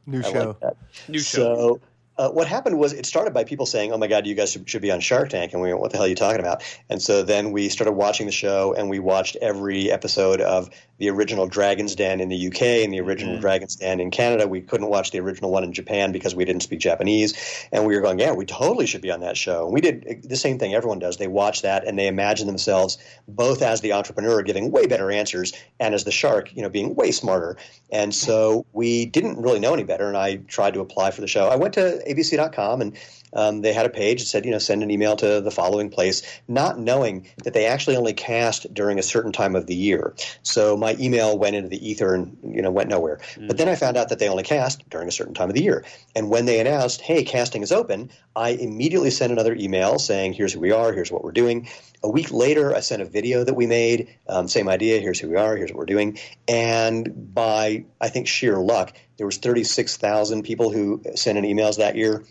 New 0.05 0.21
show. 0.21 0.57
Like 0.61 0.77
New 1.07 1.19
show. 1.19 1.55
So 1.55 1.81
uh, 2.17 2.29
what 2.29 2.47
happened 2.47 2.77
was 2.77 2.93
it 2.93 3.05
started 3.05 3.33
by 3.33 3.43
people 3.43 3.65
saying, 3.65 3.91
"Oh 3.91 3.97
my 3.97 4.07
God, 4.07 4.27
you 4.27 4.35
guys 4.35 4.57
should, 4.65 4.81
be 4.81 4.91
on 4.91 4.99
Shark 4.99 5.29
Tank," 5.29 5.53
and 5.53 5.61
we 5.61 5.69
went, 5.69 5.81
"What 5.81 5.91
the 5.91 5.97
hell 5.97 6.05
are 6.05 6.09
you 6.09 6.15
talking 6.15 6.39
about?" 6.39 6.63
And 6.89 7.01
so 7.01 7.23
then 7.23 7.51
we 7.51 7.69
started 7.69 7.93
watching 7.93 8.27
the 8.27 8.31
show, 8.31 8.73
and 8.73 8.89
we 8.89 8.99
watched 8.99 9.35
every 9.37 9.91
episode 9.91 10.41
of 10.41 10.69
the 10.99 11.09
original 11.09 11.47
Dragon's 11.47 11.95
Den 11.95 12.21
in 12.21 12.29
the 12.29 12.47
UK 12.47 12.83
and 12.83 12.93
the 12.93 13.01
original 13.01 13.33
mm-hmm. 13.33 13.41
Dragon's 13.41 13.75
Den 13.75 13.99
in 13.99 14.11
Canada. 14.11 14.47
We 14.47 14.61
couldn't 14.61 14.89
watch 14.89 15.11
the 15.11 15.19
original 15.19 15.51
one 15.51 15.63
in 15.63 15.73
Japan 15.73 16.11
because 16.11 16.35
we 16.35 16.45
didn't 16.45 16.61
speak 16.61 16.79
Japanese, 16.79 17.67
and 17.71 17.85
we 17.85 17.95
were 17.95 18.01
going, 18.01 18.19
"Yeah, 18.19 18.33
we 18.33 18.45
totally 18.45 18.85
should 18.85 19.01
be 19.01 19.11
on 19.11 19.21
that 19.21 19.35
show." 19.35 19.65
And 19.65 19.73
we 19.73 19.81
did 19.81 20.23
the 20.23 20.37
same 20.37 20.59
thing 20.59 20.75
everyone 20.75 20.99
does. 20.99 21.17
They 21.17 21.27
watch 21.27 21.63
that 21.63 21.85
and 21.87 21.97
they 21.97 22.07
imagine 22.07 22.47
themselves 22.47 22.97
both 23.27 23.61
as 23.61 23.81
the 23.81 23.93
entrepreneur 23.93 24.41
giving 24.43 24.71
way 24.71 24.85
better 24.85 25.11
answers 25.11 25.53
and 25.79 25.95
as 25.95 26.03
the 26.03 26.11
shark, 26.11 26.55
you 26.55 26.61
know, 26.61 26.69
being 26.69 26.95
way 26.95 27.11
smarter. 27.11 27.57
And 27.91 28.13
so 28.13 28.65
we 28.73 29.05
didn't 29.05 29.41
really 29.41 29.59
know 29.59 29.73
any 29.73 29.83
better, 29.83 30.07
and 30.07 30.17
I 30.17 30.37
tried 30.47 30.73
to 30.75 30.79
apply 30.79 31.11
for 31.11 31.21
the 31.21 31.27
show. 31.27 31.47
I 31.47 31.55
went 31.55 31.73
to 31.75 32.02
abc.com 32.07 32.81
and 32.81 32.97
um, 33.33 33.61
they 33.61 33.73
had 33.73 33.85
a 33.85 33.89
page 33.89 34.21
that 34.21 34.27
said, 34.27 34.45
you 34.45 34.51
know, 34.51 34.59
send 34.59 34.83
an 34.83 34.91
email 34.91 35.15
to 35.17 35.41
the 35.41 35.51
following 35.51 35.89
place, 35.89 36.21
not 36.47 36.79
knowing 36.79 37.27
that 37.43 37.53
they 37.53 37.65
actually 37.65 37.95
only 37.95 38.13
cast 38.13 38.73
during 38.73 38.99
a 38.99 39.03
certain 39.03 39.31
time 39.31 39.55
of 39.55 39.67
the 39.67 39.75
year. 39.75 40.15
So 40.43 40.77
my 40.77 40.95
email 40.99 41.37
went 41.37 41.55
into 41.55 41.69
the 41.69 41.87
ether 41.87 42.13
and, 42.13 42.37
you 42.43 42.61
know, 42.61 42.71
went 42.71 42.89
nowhere. 42.89 43.19
Mm. 43.35 43.47
But 43.47 43.57
then 43.57 43.69
I 43.69 43.75
found 43.75 43.97
out 43.97 44.09
that 44.09 44.19
they 44.19 44.29
only 44.29 44.43
cast 44.43 44.87
during 44.89 45.07
a 45.07 45.11
certain 45.11 45.33
time 45.33 45.49
of 45.49 45.55
the 45.55 45.63
year. 45.63 45.83
And 46.15 46.29
when 46.29 46.45
they 46.45 46.59
announced, 46.59 47.01
hey, 47.01 47.23
casting 47.23 47.61
is 47.61 47.71
open, 47.71 48.09
I 48.35 48.49
immediately 48.49 49.11
sent 49.11 49.31
another 49.31 49.55
email 49.55 49.99
saying, 49.99 50.33
here's 50.33 50.53
who 50.53 50.59
we 50.59 50.71
are, 50.71 50.93
here's 50.93 51.11
what 51.11 51.23
we're 51.23 51.31
doing. 51.31 51.67
A 52.03 52.09
week 52.09 52.31
later, 52.31 52.75
I 52.75 52.81
sent 52.81 53.01
a 53.01 53.05
video 53.05 53.43
that 53.43 53.53
we 53.53 53.65
made, 53.65 54.09
um, 54.27 54.47
same 54.47 54.67
idea, 54.67 54.99
here's 54.99 55.19
who 55.19 55.29
we 55.29 55.37
are, 55.37 55.55
here's 55.55 55.71
what 55.71 55.79
we're 55.79 55.85
doing. 55.85 56.17
And 56.47 57.33
by, 57.33 57.85
I 58.01 58.09
think, 58.09 58.27
sheer 58.27 58.57
luck, 58.57 58.93
there 59.17 59.25
was 59.25 59.37
36,000 59.37 60.43
people 60.43 60.71
who 60.71 61.01
sent 61.15 61.37
in 61.37 61.45
emails 61.45 61.77
that 61.77 61.95
year. 61.95 62.25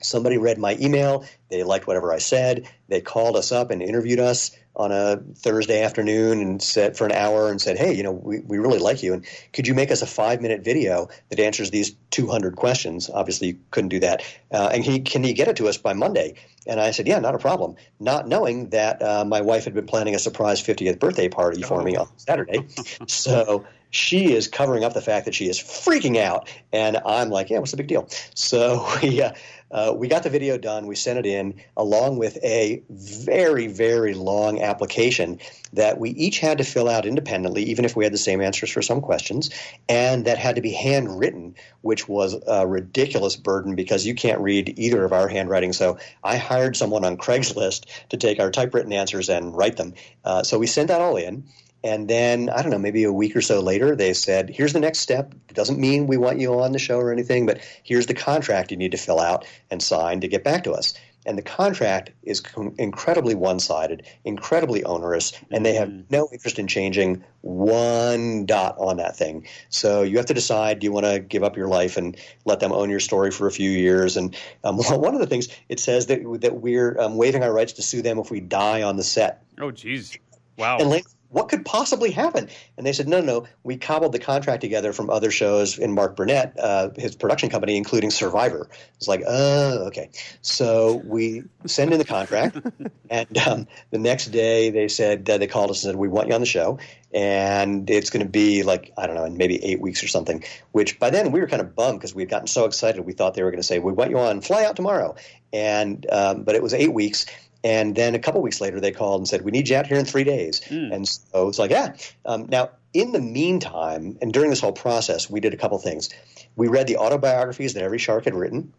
Somebody 0.00 0.38
read 0.38 0.58
my 0.58 0.76
email. 0.80 1.24
They 1.50 1.62
liked 1.62 1.86
whatever 1.86 2.12
I 2.12 2.18
said. 2.18 2.68
They 2.88 3.00
called 3.00 3.36
us 3.36 3.52
up 3.52 3.70
and 3.70 3.82
interviewed 3.82 4.20
us 4.20 4.50
on 4.76 4.90
a 4.90 5.16
Thursday 5.36 5.82
afternoon 5.82 6.40
and 6.40 6.60
said 6.60 6.96
for 6.96 7.06
an 7.06 7.12
hour 7.12 7.48
and 7.50 7.60
said, 7.60 7.78
"Hey, 7.78 7.92
you 7.92 8.02
know, 8.02 8.12
we, 8.12 8.40
we 8.40 8.58
really 8.58 8.78
like 8.78 9.02
you, 9.02 9.12
and 9.14 9.24
could 9.52 9.68
you 9.68 9.74
make 9.74 9.90
us 9.90 10.02
a 10.02 10.06
five 10.06 10.40
minute 10.40 10.64
video 10.64 11.08
that 11.28 11.38
answers 11.38 11.70
these 11.70 11.92
200 12.10 12.56
questions?" 12.56 13.08
Obviously, 13.08 13.48
you 13.48 13.58
couldn't 13.70 13.90
do 13.90 14.00
that. 14.00 14.24
Uh, 14.50 14.70
and 14.72 14.84
he 14.84 15.00
can 15.00 15.22
he 15.22 15.32
get 15.32 15.48
it 15.48 15.56
to 15.56 15.68
us 15.68 15.78
by 15.78 15.92
Monday? 15.92 16.34
And 16.66 16.80
I 16.80 16.90
said, 16.90 17.06
"Yeah, 17.06 17.20
not 17.20 17.34
a 17.34 17.38
problem." 17.38 17.76
Not 18.00 18.26
knowing 18.26 18.70
that 18.70 19.00
uh, 19.00 19.24
my 19.24 19.40
wife 19.40 19.64
had 19.64 19.74
been 19.74 19.86
planning 19.86 20.14
a 20.14 20.18
surprise 20.18 20.60
50th 20.60 20.98
birthday 20.98 21.28
party 21.28 21.62
for 21.62 21.82
me 21.82 21.96
on 21.96 22.08
Saturday, 22.16 22.66
so 23.06 23.64
she 23.94 24.32
is 24.32 24.48
covering 24.48 24.84
up 24.84 24.92
the 24.92 25.00
fact 25.00 25.24
that 25.24 25.34
she 25.34 25.48
is 25.48 25.58
freaking 25.58 26.16
out, 26.18 26.52
and 26.72 26.98
I'm 27.06 27.30
like, 27.30 27.50
"Yeah, 27.50 27.58
what's 27.58 27.70
the 27.70 27.76
big 27.76 27.88
deal?" 27.88 28.08
So 28.34 28.86
we. 29.02 29.22
Uh, 29.22 29.32
uh, 29.70 29.92
we 29.92 30.06
got 30.06 30.22
the 30.22 30.30
video 30.30 30.56
done. 30.56 30.86
We 30.86 30.94
sent 30.94 31.18
it 31.18 31.26
in 31.26 31.60
along 31.76 32.18
with 32.18 32.38
a 32.44 32.80
very, 32.90 33.66
very 33.66 34.14
long 34.14 34.62
application 34.62 35.40
that 35.72 35.98
we 35.98 36.10
each 36.10 36.38
had 36.38 36.58
to 36.58 36.64
fill 36.64 36.88
out 36.88 37.04
independently, 37.04 37.64
even 37.64 37.84
if 37.84 37.96
we 37.96 38.04
had 38.04 38.12
the 38.12 38.18
same 38.18 38.40
answers 38.40 38.70
for 38.70 38.82
some 38.82 39.00
questions, 39.00 39.50
and 39.88 40.26
that 40.26 40.38
had 40.38 40.54
to 40.54 40.62
be 40.62 40.70
handwritten, 40.70 41.56
which 41.80 42.08
was 42.08 42.36
a 42.46 42.64
ridiculous 42.68 43.34
burden 43.34 43.74
because 43.74 44.06
you 44.06 44.14
can't 44.14 44.40
read 44.40 44.74
either 44.78 45.04
of 45.04 45.12
our 45.12 45.26
handwriting. 45.26 45.72
So 45.72 45.98
I 46.22 46.36
hired 46.36 46.76
someone 46.76 47.04
on 47.04 47.16
Craigslist 47.16 47.86
to 48.10 48.16
take 48.16 48.38
our 48.38 48.52
typewritten 48.52 48.92
answers 48.92 49.28
and 49.28 49.56
write 49.56 49.76
them. 49.76 49.94
Uh, 50.24 50.44
so 50.44 50.56
we 50.56 50.68
sent 50.68 50.86
that 50.86 51.00
all 51.00 51.16
in. 51.16 51.42
And 51.84 52.08
then, 52.08 52.48
I 52.48 52.62
don't 52.62 52.70
know, 52.70 52.78
maybe 52.78 53.04
a 53.04 53.12
week 53.12 53.36
or 53.36 53.42
so 53.42 53.60
later, 53.60 53.94
they 53.94 54.14
said, 54.14 54.48
here's 54.48 54.72
the 54.72 54.80
next 54.80 55.00
step. 55.00 55.34
It 55.50 55.54
doesn't 55.54 55.78
mean 55.78 56.06
we 56.06 56.16
want 56.16 56.40
you 56.40 56.58
on 56.58 56.72
the 56.72 56.78
show 56.78 56.98
or 56.98 57.12
anything, 57.12 57.44
but 57.44 57.60
here's 57.82 58.06
the 58.06 58.14
contract 58.14 58.70
you 58.70 58.78
need 58.78 58.92
to 58.92 58.96
fill 58.96 59.20
out 59.20 59.44
and 59.70 59.82
sign 59.82 60.22
to 60.22 60.28
get 60.28 60.42
back 60.42 60.64
to 60.64 60.72
us. 60.72 60.94
And 61.26 61.36
the 61.36 61.42
contract 61.42 62.10
is 62.22 62.42
incredibly 62.78 63.34
one 63.34 63.60
sided, 63.60 64.06
incredibly 64.24 64.82
onerous, 64.84 65.32
and 65.50 65.64
they 65.64 65.74
have 65.74 65.88
mm-hmm. 65.88 66.02
no 66.08 66.28
interest 66.32 66.58
in 66.58 66.66
changing 66.66 67.22
one 67.42 68.46
dot 68.46 68.76
on 68.78 68.96
that 68.96 69.16
thing. 69.16 69.46
So 69.68 70.02
you 70.02 70.16
have 70.16 70.26
to 70.26 70.34
decide 70.34 70.78
do 70.78 70.86
you 70.86 70.92
want 70.92 71.06
to 71.06 71.20
give 71.20 71.42
up 71.42 71.56
your 71.56 71.68
life 71.68 71.98
and 71.98 72.16
let 72.46 72.60
them 72.60 72.72
own 72.72 72.88
your 72.88 73.00
story 73.00 73.30
for 73.30 73.46
a 73.46 73.52
few 73.52 73.70
years? 73.70 74.16
And 74.16 74.34
um, 74.64 74.76
one 74.88 75.14
of 75.14 75.20
the 75.20 75.26
things 75.26 75.48
it 75.68 75.80
says 75.80 76.06
that, 76.06 76.20
that 76.40 76.56
we're 76.60 76.98
um, 76.98 77.16
waiving 77.16 77.42
our 77.42 77.52
rights 77.52 77.74
to 77.74 77.82
sue 77.82 78.00
them 78.00 78.18
if 78.18 78.30
we 78.30 78.40
die 78.40 78.82
on 78.82 78.96
the 78.96 79.04
set. 79.04 79.42
Oh, 79.60 79.70
geez. 79.70 80.18
Wow. 80.56 80.78
And 80.78 80.90
what 81.34 81.48
could 81.48 81.64
possibly 81.64 82.12
happen? 82.12 82.48
And 82.78 82.86
they 82.86 82.92
said, 82.92 83.08
no, 83.08 83.20
no, 83.20 83.40
no. 83.40 83.46
We 83.64 83.76
cobbled 83.76 84.12
the 84.12 84.20
contract 84.20 84.60
together 84.60 84.92
from 84.92 85.10
other 85.10 85.32
shows 85.32 85.78
in 85.78 85.92
Mark 85.92 86.14
Burnett, 86.14 86.56
uh, 86.60 86.90
his 86.96 87.16
production 87.16 87.50
company, 87.50 87.76
including 87.76 88.12
Survivor. 88.12 88.68
It's 88.98 89.08
like, 89.08 89.24
oh, 89.26 89.86
okay. 89.88 90.10
So 90.42 91.02
we 91.04 91.42
send 91.66 91.92
in 91.92 91.98
the 91.98 92.04
contract, 92.04 92.58
and 93.10 93.36
um, 93.38 93.66
the 93.90 93.98
next 93.98 94.26
day 94.26 94.70
they 94.70 94.86
said 94.86 95.28
uh, 95.28 95.38
they 95.38 95.48
called 95.48 95.72
us 95.72 95.82
and 95.82 95.90
said, 95.90 95.96
we 95.96 96.06
want 96.06 96.28
you 96.28 96.34
on 96.34 96.40
the 96.40 96.46
show, 96.46 96.78
and 97.12 97.90
it's 97.90 98.10
going 98.10 98.24
to 98.24 98.30
be 98.30 98.62
like 98.62 98.92
I 98.96 99.08
don't 99.08 99.16
know, 99.16 99.24
in 99.24 99.36
maybe 99.36 99.62
eight 99.64 99.80
weeks 99.80 100.04
or 100.04 100.08
something. 100.08 100.44
Which 100.70 101.00
by 101.00 101.10
then 101.10 101.32
we 101.32 101.40
were 101.40 101.48
kind 101.48 101.62
of 101.62 101.74
bummed 101.74 101.98
because 101.98 102.14
we 102.14 102.22
had 102.22 102.28
gotten 102.28 102.46
so 102.46 102.64
excited. 102.64 103.04
We 103.04 103.12
thought 103.12 103.34
they 103.34 103.42
were 103.42 103.50
going 103.50 103.60
to 103.60 103.66
say, 103.66 103.80
we 103.80 103.92
want 103.92 104.10
you 104.10 104.18
on, 104.20 104.40
fly 104.40 104.64
out 104.64 104.76
tomorrow, 104.76 105.16
and 105.52 106.06
um, 106.12 106.44
but 106.44 106.54
it 106.54 106.62
was 106.62 106.74
eight 106.74 106.92
weeks 106.92 107.26
and 107.64 107.96
then 107.96 108.14
a 108.14 108.18
couple 108.18 108.42
weeks 108.42 108.60
later, 108.60 108.78
they 108.78 108.92
called 108.92 109.22
and 109.22 109.28
said, 109.28 109.42
"We 109.42 109.50
need 109.50 109.70
you 109.70 109.76
out 109.76 109.86
here 109.86 109.96
in 109.96 110.04
three 110.04 110.22
days." 110.22 110.60
Mm. 110.68 110.94
And 110.94 111.08
so 111.08 111.48
it's 111.48 111.58
like, 111.58 111.70
yeah. 111.70 111.94
Um, 112.26 112.46
now, 112.50 112.70
in 112.92 113.12
the 113.12 113.20
meantime, 113.20 114.18
and 114.20 114.32
during 114.32 114.50
this 114.50 114.60
whole 114.60 114.72
process, 114.72 115.30
we 115.30 115.40
did 115.40 115.54
a 115.54 115.56
couple 115.56 115.78
things. 115.78 116.10
We 116.56 116.68
read 116.68 116.86
the 116.86 116.98
autobiographies 116.98 117.72
that 117.74 117.82
every 117.82 117.98
shark 117.98 118.26
had 118.26 118.34
written 118.34 118.72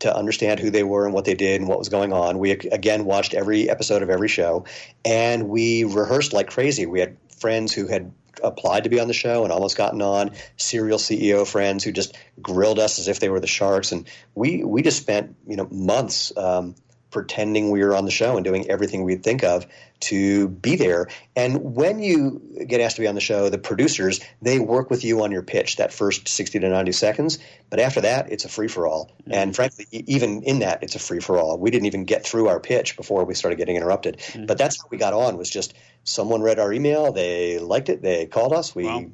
to 0.00 0.16
understand 0.16 0.58
who 0.58 0.70
they 0.70 0.82
were 0.82 1.04
and 1.04 1.14
what 1.14 1.26
they 1.26 1.34
did 1.34 1.60
and 1.60 1.68
what 1.68 1.78
was 1.78 1.90
going 1.90 2.14
on. 2.14 2.38
We 2.38 2.52
again 2.52 3.04
watched 3.04 3.34
every 3.34 3.68
episode 3.68 4.02
of 4.02 4.08
every 4.08 4.28
show, 4.28 4.64
and 5.04 5.48
we 5.48 5.84
rehearsed 5.84 6.32
like 6.32 6.48
crazy. 6.48 6.86
We 6.86 7.00
had 7.00 7.18
friends 7.38 7.74
who 7.74 7.88
had 7.88 8.10
applied 8.42 8.84
to 8.84 8.90
be 8.90 8.98
on 8.98 9.06
the 9.06 9.14
show 9.14 9.44
and 9.44 9.52
almost 9.52 9.76
gotten 9.76 10.00
on 10.00 10.30
serial 10.56 10.98
CEO 10.98 11.46
friends 11.46 11.84
who 11.84 11.92
just 11.92 12.16
grilled 12.40 12.78
us 12.78 12.98
as 12.98 13.06
if 13.06 13.20
they 13.20 13.28
were 13.28 13.40
the 13.40 13.46
sharks 13.46 13.92
and 13.92 14.08
we 14.34 14.64
we 14.64 14.80
just 14.80 14.96
spent 14.96 15.36
you 15.46 15.56
know 15.56 15.68
months 15.70 16.34
um, 16.38 16.74
pretending 17.10 17.70
we 17.70 17.82
were 17.82 17.94
on 17.94 18.04
the 18.04 18.10
show 18.10 18.36
and 18.36 18.44
doing 18.44 18.70
everything 18.70 19.04
we'd 19.04 19.22
think 19.22 19.42
of 19.44 19.66
to 20.00 20.48
be 20.48 20.76
there. 20.76 21.08
And 21.36 21.74
when 21.74 22.00
you 22.00 22.40
get 22.66 22.80
asked 22.80 22.96
to 22.96 23.02
be 23.02 23.08
on 23.08 23.14
the 23.14 23.20
show, 23.20 23.50
the 23.50 23.58
producers, 23.58 24.20
they 24.40 24.58
work 24.58 24.90
with 24.90 25.04
you 25.04 25.22
on 25.22 25.30
your 25.30 25.42
pitch 25.42 25.76
that 25.76 25.92
first 25.92 26.28
60 26.28 26.60
to 26.60 26.68
90 26.68 26.92
seconds. 26.92 27.38
But 27.68 27.80
after 27.80 28.00
that, 28.02 28.32
it's 28.32 28.44
a 28.44 28.48
free 28.48 28.68
for 28.68 28.86
all. 28.86 29.12
Mm-hmm. 29.22 29.32
And 29.32 29.56
frankly, 29.56 29.86
even 29.90 30.42
in 30.42 30.60
that, 30.60 30.82
it's 30.82 30.94
a 30.94 30.98
free 30.98 31.20
for 31.20 31.38
all. 31.38 31.58
We 31.58 31.70
didn't 31.70 31.86
even 31.86 32.04
get 32.04 32.24
through 32.24 32.48
our 32.48 32.60
pitch 32.60 32.96
before 32.96 33.24
we 33.24 33.34
started 33.34 33.56
getting 33.56 33.76
interrupted. 33.76 34.18
Mm-hmm. 34.18 34.46
But 34.46 34.56
that's 34.56 34.80
how 34.80 34.88
we 34.90 34.96
got 34.96 35.12
on 35.12 35.36
was 35.36 35.50
just 35.50 35.74
someone 36.04 36.40
read 36.40 36.58
our 36.58 36.72
email, 36.72 37.12
they 37.12 37.58
liked 37.58 37.90
it, 37.90 38.00
they 38.00 38.26
called 38.26 38.54
us, 38.54 38.74
we 38.74 38.84
wow 38.84 39.04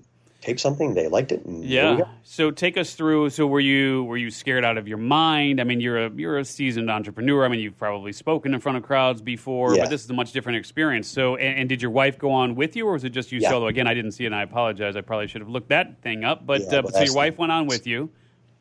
taped 0.47 0.61
something. 0.61 0.95
They 0.95 1.09
liked 1.09 1.33
it. 1.33 1.43
yeah. 1.47 2.03
So 2.23 2.51
take 2.51 2.77
us 2.77 2.95
through. 2.95 3.31
So 3.31 3.47
were 3.47 3.61
you 3.61 4.05
were 4.05 4.17
you 4.17 4.31
scared 4.31 4.65
out 4.65 4.79
of 4.79 4.87
your 4.87 4.99
mind? 4.99 5.61
I 5.61 5.65
mean, 5.65 5.81
you're 5.81 6.07
a 6.07 6.11
you're 6.11 6.39
a 6.39 6.45
seasoned 6.45 6.91
entrepreneur. 6.91 7.45
I 7.45 7.49
mean, 7.49 7.61
you've 7.61 7.77
probably 7.77 8.13
spoken 8.13 8.55
in 8.55 8.61
front 8.61 8.79
of 8.79 8.85
crowds 8.85 9.21
before, 9.21 9.75
yeah. 9.75 9.83
but 9.83 9.91
this 9.91 10.05
is 10.05 10.11
a 10.11 10.15
much 10.15 10.33
different 10.33 10.59
experience. 10.59 11.09
So, 11.09 11.37
and, 11.37 11.59
and, 11.61 11.69
did 11.69 11.83
your 11.83 11.91
wife 11.91 12.19
go 12.19 12.31
on 12.31 12.55
with 12.55 12.77
you, 12.77 12.87
or 12.87 12.93
was 12.93 13.05
it 13.05 13.11
just 13.11 13.33
you 13.33 13.41
yeah. 13.41 13.51
solo? 13.51 13.67
Again, 13.67 13.89
I 13.89 13.95
didn't 13.95 14.13
see 14.13 14.25
it, 14.25 14.29
and 14.29 14.37
I 14.37 14.43
apologize. 14.43 14.97
I 14.97 15.01
probably 15.01 15.27
should 15.27 15.41
have 15.41 15.51
looked 15.51 15.71
that 15.71 16.01
thing 16.03 16.25
up. 16.25 16.47
But 16.47 16.63
yeah, 16.63 16.79
uh, 16.79 16.91
so 16.91 17.03
your 17.03 17.15
wife 17.15 17.37
went 17.37 17.53
on 17.53 17.67
with 17.67 17.87
you 17.87 18.11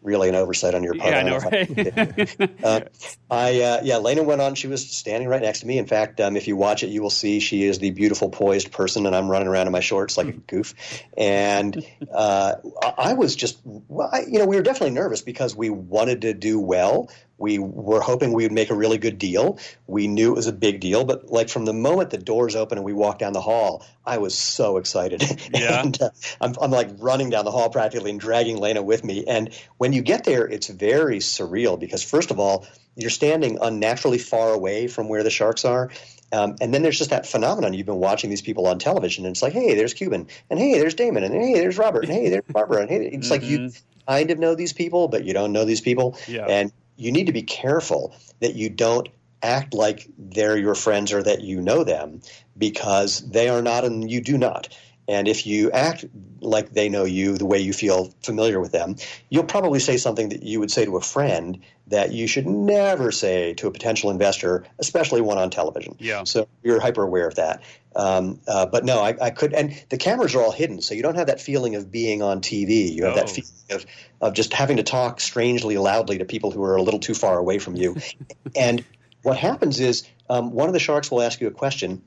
really 0.06 0.30
an 0.30 0.36
oversight 0.36 0.76
on 0.76 0.84
your 0.84 0.96
part. 0.96 1.12
Yeah, 1.12 1.20
I 1.20 1.24
know, 1.24 1.38
right? 1.38 2.50
uh, 2.64 2.82
I 3.30 3.62
uh, 3.62 3.82
yeah, 3.84 3.98
Lena 3.98 4.24
went 4.24 4.42
on. 4.42 4.56
She 4.56 4.68
was 4.68 4.90
standing 4.90 5.28
right 5.28 5.42
next 5.42 5.62
to 5.62 5.68
me. 5.68 5.78
In 5.78 5.88
fact, 5.88 6.22
um, 6.22 6.38
if 6.38 6.48
you 6.48 6.56
watch 6.56 6.84
it, 6.84 6.88
you 6.88 7.02
will 7.02 7.10
see 7.10 7.40
she 7.40 7.64
is 7.64 7.80
the 7.80 7.92
beautiful, 7.92 8.30
poised 8.30 8.72
person, 8.72 9.06
and 9.06 9.16
I'm 9.16 9.30
running 9.30 9.48
around 9.48 9.68
in 9.68 9.74
my 9.74 9.80
shorts 9.80 10.18
like 10.18 10.28
a 10.28 10.32
goof. 10.48 10.76
And 11.18 11.86
uh, 12.14 12.56
I 12.98 13.14
was 13.14 13.36
just, 13.36 13.60
well, 13.66 14.10
I, 14.12 14.22
you 14.22 14.40
know, 14.40 14.46
we 14.46 14.56
were 14.56 14.62
definitely 14.62 14.96
nervous 14.96 15.22
because 15.22 15.56
we 15.56 15.70
wanted 15.70 16.22
to 16.22 16.34
do 16.34 16.60
well. 16.60 17.10
We 17.38 17.60
were 17.60 18.02
hoping 18.02 18.32
we 18.32 18.44
would 18.44 18.52
make 18.52 18.70
a 18.70 18.76
really 18.76 18.98
good 18.98 19.18
deal. 19.18 19.60
We 19.88 20.08
knew 20.08 20.32
it 20.32 20.36
was 20.36 20.48
a 20.48 20.54
big 20.54 20.80
deal, 20.80 21.04
but 21.04 21.32
like 21.32 21.50
from 21.50 21.66
the 21.66 21.74
moment 21.74 22.10
the 22.10 22.18
doors 22.18 22.56
open 22.56 22.78
and 22.78 22.86
we 22.86 22.94
walked 22.94 23.20
down 23.20 23.34
the 23.34 23.42
hall, 23.42 23.86
I 24.06 24.18
was 24.20 24.36
so 24.36 24.78
excited. 24.78 25.24
Yeah. 25.56 25.82
and 25.82 26.02
uh, 26.02 26.10
I'm, 26.42 26.54
I'm 26.62 26.72
like 26.72 26.90
running 26.98 27.30
down 27.30 27.46
the 27.46 27.52
hall 27.52 27.70
practically 27.70 28.12
and 28.12 28.20
dragging 28.20 28.58
Lena 28.58 28.82
with 28.82 29.04
me. 29.04 29.26
And 29.26 29.54
when 29.78 29.94
you 29.94 30.02
get 30.02 30.24
there, 30.24 30.46
it's 30.46 30.68
very 30.68 31.20
surreal 31.20 31.80
because, 31.80 32.04
first 32.04 32.32
of 32.32 32.40
all, 32.40 32.66
you're 32.96 33.10
standing 33.10 33.58
unnaturally 33.62 34.18
far 34.18 34.52
away 34.52 34.88
from 34.88 35.08
where 35.08 35.24
the 35.24 35.30
sharks 35.30 35.64
are. 35.64 35.92
Um, 36.32 36.56
and 36.60 36.74
then 36.74 36.82
there's 36.82 36.98
just 36.98 37.12
that 37.12 37.26
phenomenon. 37.26 37.74
You've 37.74 37.86
been 37.86 37.96
watching 37.96 38.30
these 38.30 38.42
people 38.42 38.68
on 38.68 38.80
television, 38.80 39.26
and 39.26 39.34
it's 39.34 39.42
like, 39.42 39.54
hey, 39.54 39.76
there's 39.76 39.94
Cuban, 39.94 40.28
and 40.50 40.60
hey, 40.60 40.78
there's 40.80 40.96
Daymond, 40.96 41.24
and 41.24 41.34
hey, 41.34 41.54
there's 41.54 41.78
Robert, 41.78 42.06
and 42.06 42.14
hey, 42.14 42.30
there's 42.30 42.44
Barbara, 42.50 42.82
and 42.82 42.90
hey, 42.90 43.06
it's 43.06 43.28
mm-hmm. 43.28 43.32
like 43.32 43.44
you 43.44 43.60
mm-hmm. 43.60 44.12
kind 44.12 44.32
of 44.32 44.40
know 44.40 44.56
these 44.56 44.74
people, 44.74 45.08
but 45.08 45.24
you 45.24 45.34
don't 45.34 45.52
know 45.52 45.66
these 45.66 45.82
people. 45.82 46.18
Yeah. 46.28 46.46
And 46.46 46.72
you 46.98 47.12
need 47.12 47.28
to 47.28 47.34
be 47.34 47.44
careful 47.44 48.16
that 48.40 48.56
you 48.56 48.70
don't 48.70 49.10
act 49.42 49.74
like 49.74 50.08
they're 50.18 50.58
your 50.58 50.76
friends 50.76 51.14
or 51.14 51.22
that 51.22 51.42
you 51.42 51.62
know 51.62 51.84
them 51.84 52.22
because 52.58 53.30
they 53.30 53.50
are 53.50 53.62
not 53.62 53.84
and 53.84 54.10
you 54.10 54.22
do 54.22 54.38
not. 54.38 54.70
And 55.08 55.28
if 55.28 55.46
you 55.46 55.72
act 55.72 56.06
like 56.42 56.72
they 56.72 56.90
know 56.90 57.06
you 57.06 57.38
the 57.38 57.46
way 57.46 57.60
you 57.60 57.74
feel 57.74 58.14
familiar 58.24 58.60
with 58.60 58.72
them, 58.72 58.96
you'll 59.30 59.44
probably 59.44 59.80
say 59.80 59.98
something 59.98 60.30
that 60.30 60.44
you 60.44 60.60
would 60.60 60.72
say 60.72 60.86
to 60.86 60.98
a 60.98 61.02
friend 61.02 61.60
that 61.88 62.12
you 62.12 62.28
should 62.28 62.48
never 62.48 63.12
say 63.12 63.54
to 63.56 63.68
a 63.68 63.72
potential 63.72 64.10
investor, 64.10 64.66
especially 64.80 65.22
one 65.22 65.38
on 65.38 65.52
television. 65.52 65.96
Yeah. 66.00 66.24
So 66.24 66.48
you're 66.64 66.80
hyper 66.80 67.04
aware 67.04 67.28
of 67.28 67.36
that. 67.36 67.62
Um, 67.96 68.42
uh, 68.48 68.66
but 68.66 68.84
no, 68.84 69.00
I, 69.00 69.16
I, 69.22 69.30
could, 69.30 69.54
and 69.54 69.82
the 69.90 69.98
cameras 69.98 70.36
are 70.36 70.42
all 70.42 70.52
hidden, 70.52 70.82
so 70.82 70.94
you 70.94 71.02
don't 71.02 71.16
have 71.16 71.28
that 71.28 71.40
feeling 71.40 71.76
of 71.76 71.92
being 71.92 72.22
on 72.22 72.42
TV. 72.42 72.92
You 72.92 73.06
have 73.06 73.14
oh. 73.14 73.16
that 73.18 73.30
feeling 73.30 73.52
of, 73.70 73.86
of 74.20 74.34
just 74.34 74.54
having 74.54 74.78
to 74.78 74.84
talk 74.84 75.22
strangely 75.22 75.78
loudly 75.78 76.18
to 76.18 76.26
people 76.26 76.52
who 76.52 76.64
are 76.64 76.76
a 76.76 76.82
little 76.82 77.00
too 77.00 77.14
far 77.14 77.38
away 77.38 77.60
from 77.60 77.76
you. 77.76 77.96
and 78.56 78.84
what 79.22 79.38
happens 79.38 79.80
is 79.80 80.04
um, 80.30 80.52
one 80.52 80.68
of 80.68 80.74
the 80.74 80.80
sharks 80.80 81.10
will 81.10 81.22
ask 81.22 81.40
you 81.40 81.48
a 81.48 81.52
question 81.52 82.02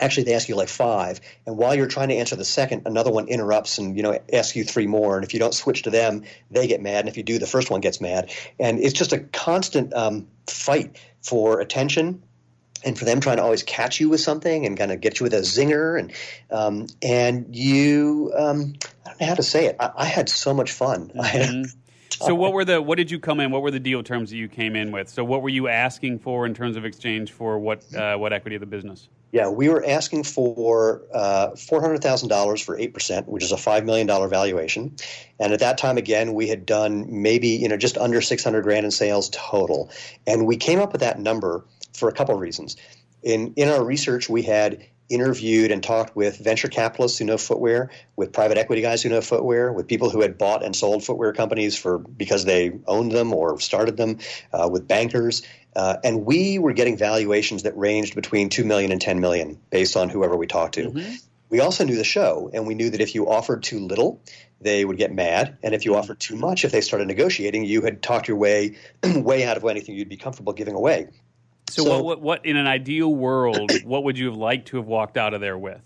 actually 0.00 0.24
they 0.24 0.34
ask 0.34 0.48
you 0.48 0.56
like 0.56 0.68
five. 0.68 1.20
And 1.46 1.56
while 1.56 1.74
you're 1.74 1.86
trying 1.86 2.08
to 2.08 2.16
answer 2.16 2.36
the 2.36 2.44
second 2.44 2.82
another 2.86 3.10
one 3.10 3.28
interrupts 3.28 3.78
and 3.78 3.96
you 3.96 4.02
know 4.02 4.18
asks 4.32 4.56
you 4.56 4.64
three 4.64 4.86
more. 4.86 5.16
And 5.16 5.24
if 5.24 5.34
you 5.34 5.40
don't 5.40 5.54
switch 5.54 5.82
to 5.82 5.90
them 5.90 6.24
they 6.50 6.66
get 6.66 6.80
mad. 6.80 7.00
And 7.00 7.08
if 7.08 7.16
you 7.16 7.22
do 7.22 7.38
the 7.38 7.46
first 7.46 7.70
one 7.70 7.80
gets 7.80 8.00
mad. 8.00 8.30
And 8.58 8.78
it's 8.78 8.94
just 8.94 9.12
a 9.12 9.18
constant 9.18 9.94
um, 9.94 10.28
fight 10.46 10.98
for 11.22 11.60
attention 11.60 12.22
and 12.84 12.98
for 12.98 13.04
them 13.04 13.20
trying 13.20 13.36
to 13.36 13.42
always 13.42 13.62
catch 13.62 14.00
you 14.00 14.08
with 14.08 14.20
something 14.20 14.66
and 14.66 14.76
kind 14.76 14.90
of 14.90 15.00
get 15.00 15.20
you 15.20 15.24
with 15.24 15.34
a 15.34 15.40
zinger. 15.40 15.98
And 15.98 16.12
um, 16.50 16.86
and 17.02 17.54
you 17.54 18.32
um, 18.36 18.74
I 19.04 19.10
don't 19.10 19.20
know 19.20 19.26
how 19.26 19.34
to 19.34 19.42
say 19.42 19.66
it. 19.66 19.76
I, 19.78 19.90
I 19.96 20.04
had 20.06 20.28
so 20.28 20.54
much 20.54 20.72
fun. 20.72 21.12
Mm-hmm. 21.20 21.79
So 22.12 22.34
what 22.34 22.52
were 22.52 22.64
the 22.64 22.82
what 22.82 22.96
did 22.96 23.10
you 23.10 23.18
come 23.18 23.40
in? 23.40 23.50
What 23.50 23.62
were 23.62 23.70
the 23.70 23.80
deal 23.80 24.02
terms 24.02 24.30
that 24.30 24.36
you 24.36 24.48
came 24.48 24.76
in 24.76 24.92
with? 24.92 25.08
So 25.08 25.24
what 25.24 25.42
were 25.42 25.48
you 25.48 25.68
asking 25.68 26.18
for 26.18 26.46
in 26.46 26.54
terms 26.54 26.76
of 26.76 26.84
exchange 26.84 27.32
for 27.32 27.58
what 27.58 27.82
uh, 27.94 28.16
what 28.16 28.32
equity 28.32 28.56
of 28.56 28.60
the 28.60 28.66
business? 28.66 29.08
Yeah, 29.32 29.48
we 29.48 29.68
were 29.68 29.84
asking 29.86 30.24
for 30.24 31.02
uh, 31.14 31.54
four 31.54 31.80
hundred 31.80 32.02
thousand 32.02 32.28
dollars 32.28 32.60
for 32.60 32.78
eight 32.78 32.92
percent, 32.92 33.28
which 33.28 33.44
is 33.44 33.52
a 33.52 33.56
five 33.56 33.84
million 33.84 34.06
dollar 34.06 34.28
valuation. 34.28 34.96
And 35.38 35.52
at 35.52 35.60
that 35.60 35.78
time, 35.78 35.98
again, 35.98 36.34
we 36.34 36.48
had 36.48 36.66
done 36.66 37.22
maybe 37.22 37.48
you 37.48 37.68
know 37.68 37.76
just 37.76 37.96
under 37.96 38.20
six 38.20 38.42
hundred 38.42 38.62
grand 38.62 38.84
in 38.84 38.90
sales 38.90 39.30
total, 39.32 39.90
and 40.26 40.46
we 40.46 40.56
came 40.56 40.80
up 40.80 40.92
with 40.92 41.00
that 41.02 41.18
number 41.18 41.64
for 41.94 42.08
a 42.08 42.12
couple 42.12 42.34
of 42.34 42.40
reasons. 42.40 42.76
In 43.22 43.52
in 43.54 43.68
our 43.68 43.84
research, 43.84 44.28
we 44.28 44.42
had 44.42 44.84
interviewed 45.10 45.70
and 45.70 45.82
talked 45.82 46.16
with 46.16 46.38
venture 46.38 46.68
capitalists 46.68 47.18
who 47.18 47.24
know 47.24 47.36
footwear, 47.36 47.90
with 48.16 48.32
private 48.32 48.56
equity 48.56 48.80
guys 48.80 49.02
who 49.02 49.08
know 49.08 49.20
footwear, 49.20 49.72
with 49.72 49.86
people 49.86 50.08
who 50.08 50.22
had 50.22 50.38
bought 50.38 50.64
and 50.64 50.74
sold 50.74 51.04
footwear 51.04 51.32
companies 51.32 51.76
for 51.76 51.98
because 51.98 52.44
they 52.44 52.72
owned 52.86 53.12
them 53.12 53.34
or 53.34 53.60
started 53.60 53.96
them, 53.96 54.18
uh, 54.52 54.68
with 54.70 54.88
bankers, 54.88 55.42
uh, 55.76 55.96
and 56.02 56.24
we 56.24 56.58
were 56.58 56.72
getting 56.72 56.96
valuations 56.96 57.64
that 57.64 57.76
ranged 57.76 58.14
between 58.14 58.48
two 58.48 58.64
million 58.64 58.92
and 58.92 59.00
ten 59.00 59.20
million 59.20 59.60
based 59.70 59.96
on 59.96 60.08
whoever 60.08 60.36
we 60.36 60.46
talked 60.46 60.74
to. 60.74 60.90
Mm-hmm. 60.90 61.14
We 61.50 61.58
also 61.58 61.84
knew 61.84 61.96
the 61.96 62.04
show, 62.04 62.48
and 62.54 62.66
we 62.66 62.76
knew 62.76 62.90
that 62.90 63.00
if 63.00 63.14
you 63.16 63.28
offered 63.28 63.64
too 63.64 63.80
little, 63.80 64.22
they 64.60 64.84
would 64.84 64.98
get 64.98 65.12
mad, 65.12 65.58
and 65.62 65.74
if 65.74 65.84
you 65.84 65.96
offered 65.96 66.20
too 66.20 66.36
much, 66.36 66.64
if 66.64 66.70
they 66.70 66.80
started 66.80 67.08
negotiating, 67.08 67.64
you 67.64 67.82
had 67.82 68.02
talked 68.02 68.28
your 68.28 68.36
way 68.36 68.76
way 69.04 69.44
out 69.44 69.56
of 69.56 69.64
anything 69.64 69.96
you'd 69.96 70.08
be 70.08 70.16
comfortable 70.16 70.52
giving 70.52 70.74
away. 70.74 71.08
So, 71.70 71.84
so 71.84 71.90
what, 71.90 72.04
what, 72.04 72.20
what, 72.20 72.46
in 72.46 72.56
an 72.56 72.66
ideal 72.66 73.14
world, 73.14 73.70
what 73.84 74.04
would 74.04 74.18
you 74.18 74.26
have 74.26 74.36
liked 74.36 74.68
to 74.68 74.76
have 74.76 74.86
walked 74.86 75.16
out 75.16 75.34
of 75.34 75.40
there 75.40 75.58
with? 75.58 75.80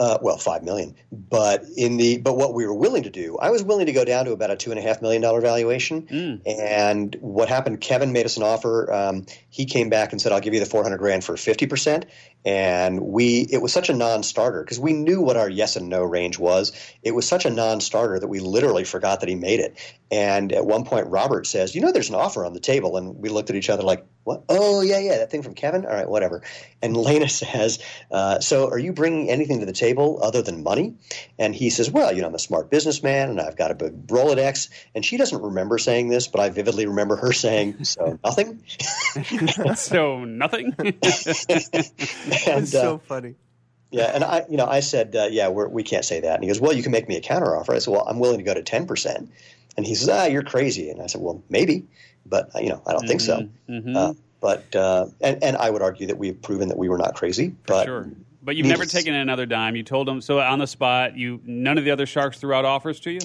Uh, 0.00 0.16
well, 0.22 0.38
five 0.38 0.62
million. 0.62 0.96
But 1.12 1.62
in 1.76 1.98
the 1.98 2.16
but 2.16 2.34
what 2.34 2.54
we 2.54 2.66
were 2.66 2.74
willing 2.74 3.02
to 3.02 3.10
do, 3.10 3.36
I 3.36 3.50
was 3.50 3.62
willing 3.62 3.84
to 3.84 3.92
go 3.92 4.02
down 4.02 4.24
to 4.24 4.32
about 4.32 4.50
a 4.50 4.56
two 4.56 4.70
and 4.70 4.78
a 4.78 4.82
half 4.82 5.02
million 5.02 5.20
dollar 5.20 5.42
valuation. 5.42 6.06
Mm. 6.06 6.40
And 6.46 7.14
what 7.20 7.50
happened? 7.50 7.82
Kevin 7.82 8.10
made 8.10 8.24
us 8.24 8.38
an 8.38 8.42
offer. 8.42 8.90
Um, 8.90 9.26
he 9.50 9.66
came 9.66 9.90
back 9.90 10.12
and 10.12 10.20
said, 10.20 10.32
"I'll 10.32 10.40
give 10.40 10.54
you 10.54 10.60
the 10.60 10.64
four 10.64 10.82
hundred 10.82 10.98
grand 10.98 11.22
for 11.22 11.36
fifty 11.36 11.66
percent." 11.66 12.06
And 12.44 13.00
we 13.00 13.46
it 13.50 13.60
was 13.60 13.72
such 13.72 13.90
a 13.90 13.94
non-starter 13.94 14.62
because 14.62 14.80
we 14.80 14.92
knew 14.94 15.20
what 15.20 15.36
our 15.36 15.48
yes 15.48 15.76
and 15.76 15.88
no 15.88 16.02
range 16.02 16.38
was. 16.38 16.72
It 17.02 17.12
was 17.12 17.26
such 17.28 17.44
a 17.44 17.50
non-starter 17.50 18.18
that 18.18 18.28
we 18.28 18.40
literally 18.40 18.84
forgot 18.84 19.20
that 19.20 19.28
he 19.28 19.34
made 19.34 19.60
it. 19.60 19.76
And 20.10 20.52
at 20.52 20.66
one 20.66 20.84
point, 20.84 21.06
Robert 21.06 21.46
says, 21.46 21.74
"You 21.74 21.82
know, 21.82 21.92
there's 21.92 22.08
an 22.08 22.16
offer 22.16 22.44
on 22.44 22.52
the 22.52 22.60
table," 22.60 22.96
and 22.96 23.16
we 23.16 23.28
looked 23.28 23.50
at 23.50 23.56
each 23.56 23.70
other 23.70 23.84
like, 23.84 24.04
"What? 24.24 24.42
Oh 24.48 24.80
yeah, 24.80 24.98
yeah, 24.98 25.18
that 25.18 25.30
thing 25.30 25.42
from 25.42 25.54
Kevin. 25.54 25.84
All 25.84 25.92
right, 25.92 26.08
whatever." 26.08 26.42
And 26.82 26.96
Lena 26.96 27.28
says, 27.28 27.78
uh, 28.10 28.40
"So, 28.40 28.68
are 28.68 28.78
you 28.78 28.92
bringing 28.92 29.30
anything 29.30 29.60
to 29.60 29.66
the 29.66 29.72
table 29.72 30.18
other 30.22 30.42
than 30.42 30.64
money?" 30.64 30.94
And 31.38 31.54
he 31.54 31.70
says, 31.70 31.90
"Well, 31.90 32.12
you 32.12 32.22
know, 32.22 32.28
I'm 32.28 32.34
a 32.34 32.40
smart 32.40 32.70
businessman, 32.70 33.30
and 33.30 33.40
I've 33.40 33.56
got 33.56 33.70
a 33.70 33.74
big 33.74 34.08
Rolodex." 34.08 34.68
And 34.96 35.04
she 35.04 35.16
doesn't 35.16 35.40
remember 35.40 35.78
saying 35.78 36.08
this, 36.08 36.26
but 36.26 36.40
I 36.40 36.48
vividly 36.48 36.86
remember 36.86 37.16
her 37.16 37.32
saying, 37.32 37.84
"So 37.84 38.18
nothing." 38.24 38.62
so 39.76 40.24
nothing. 40.24 40.74
and, 42.46 42.62
it's 42.62 42.72
so 42.72 42.96
uh, 42.96 42.98
funny. 42.98 43.34
Yeah, 43.90 44.12
and 44.14 44.22
I, 44.22 44.44
you 44.48 44.56
know, 44.56 44.66
I 44.66 44.80
said, 44.80 45.16
uh, 45.16 45.28
"Yeah, 45.30 45.48
we're, 45.48 45.68
we 45.68 45.82
can 45.82 45.98
not 45.98 46.04
say 46.04 46.20
that." 46.20 46.34
And 46.34 46.44
he 46.44 46.48
goes, 46.48 46.60
"Well, 46.60 46.72
you 46.72 46.82
can 46.82 46.92
make 46.92 47.08
me 47.08 47.16
a 47.16 47.20
counteroffer." 47.20 47.74
I 47.74 47.78
said, 47.78 47.90
"Well, 47.90 48.06
I'm 48.06 48.18
willing 48.18 48.38
to 48.38 48.44
go 48.44 48.54
to 48.54 48.62
ten 48.62 48.86
percent." 48.86 49.30
And 49.76 49.86
he 49.86 49.94
says, 49.94 50.08
ah, 50.08 50.24
you're 50.24 50.42
crazy. 50.42 50.90
And 50.90 51.00
I 51.00 51.06
said, 51.06 51.20
well, 51.20 51.42
maybe, 51.48 51.86
but 52.26 52.50
you 52.60 52.68
know, 52.68 52.82
I 52.86 52.92
don't 52.92 53.00
mm-hmm, 53.00 53.08
think 53.08 53.20
so. 53.20 53.38
Mm-hmm. 53.38 53.72
mm-hmm. 53.72 53.96
Uh, 53.96 54.12
but 54.40 54.74
uh, 54.74 55.06
and 55.20 55.42
and 55.42 55.56
I 55.58 55.68
would 55.68 55.82
argue 55.82 56.06
that 56.06 56.16
we've 56.16 56.40
proven 56.40 56.68
that 56.68 56.78
we 56.78 56.88
were 56.88 56.96
not 56.96 57.14
crazy. 57.14 57.54
But 57.66 57.84
sure. 57.84 58.08
But 58.42 58.56
you've 58.56 58.66
never 58.66 58.86
taken 58.86 59.14
another 59.14 59.46
dime. 59.46 59.76
You 59.76 59.82
told 59.82 60.08
them 60.08 60.20
so 60.20 60.40
on 60.40 60.58
the 60.58 60.66
spot. 60.66 61.16
You 61.16 61.40
none 61.44 61.78
of 61.78 61.84
the 61.84 61.90
other 61.90 62.06
sharks 62.06 62.38
threw 62.38 62.54
out 62.54 62.64
offers 62.64 63.00
to 63.00 63.10
you. 63.10 63.20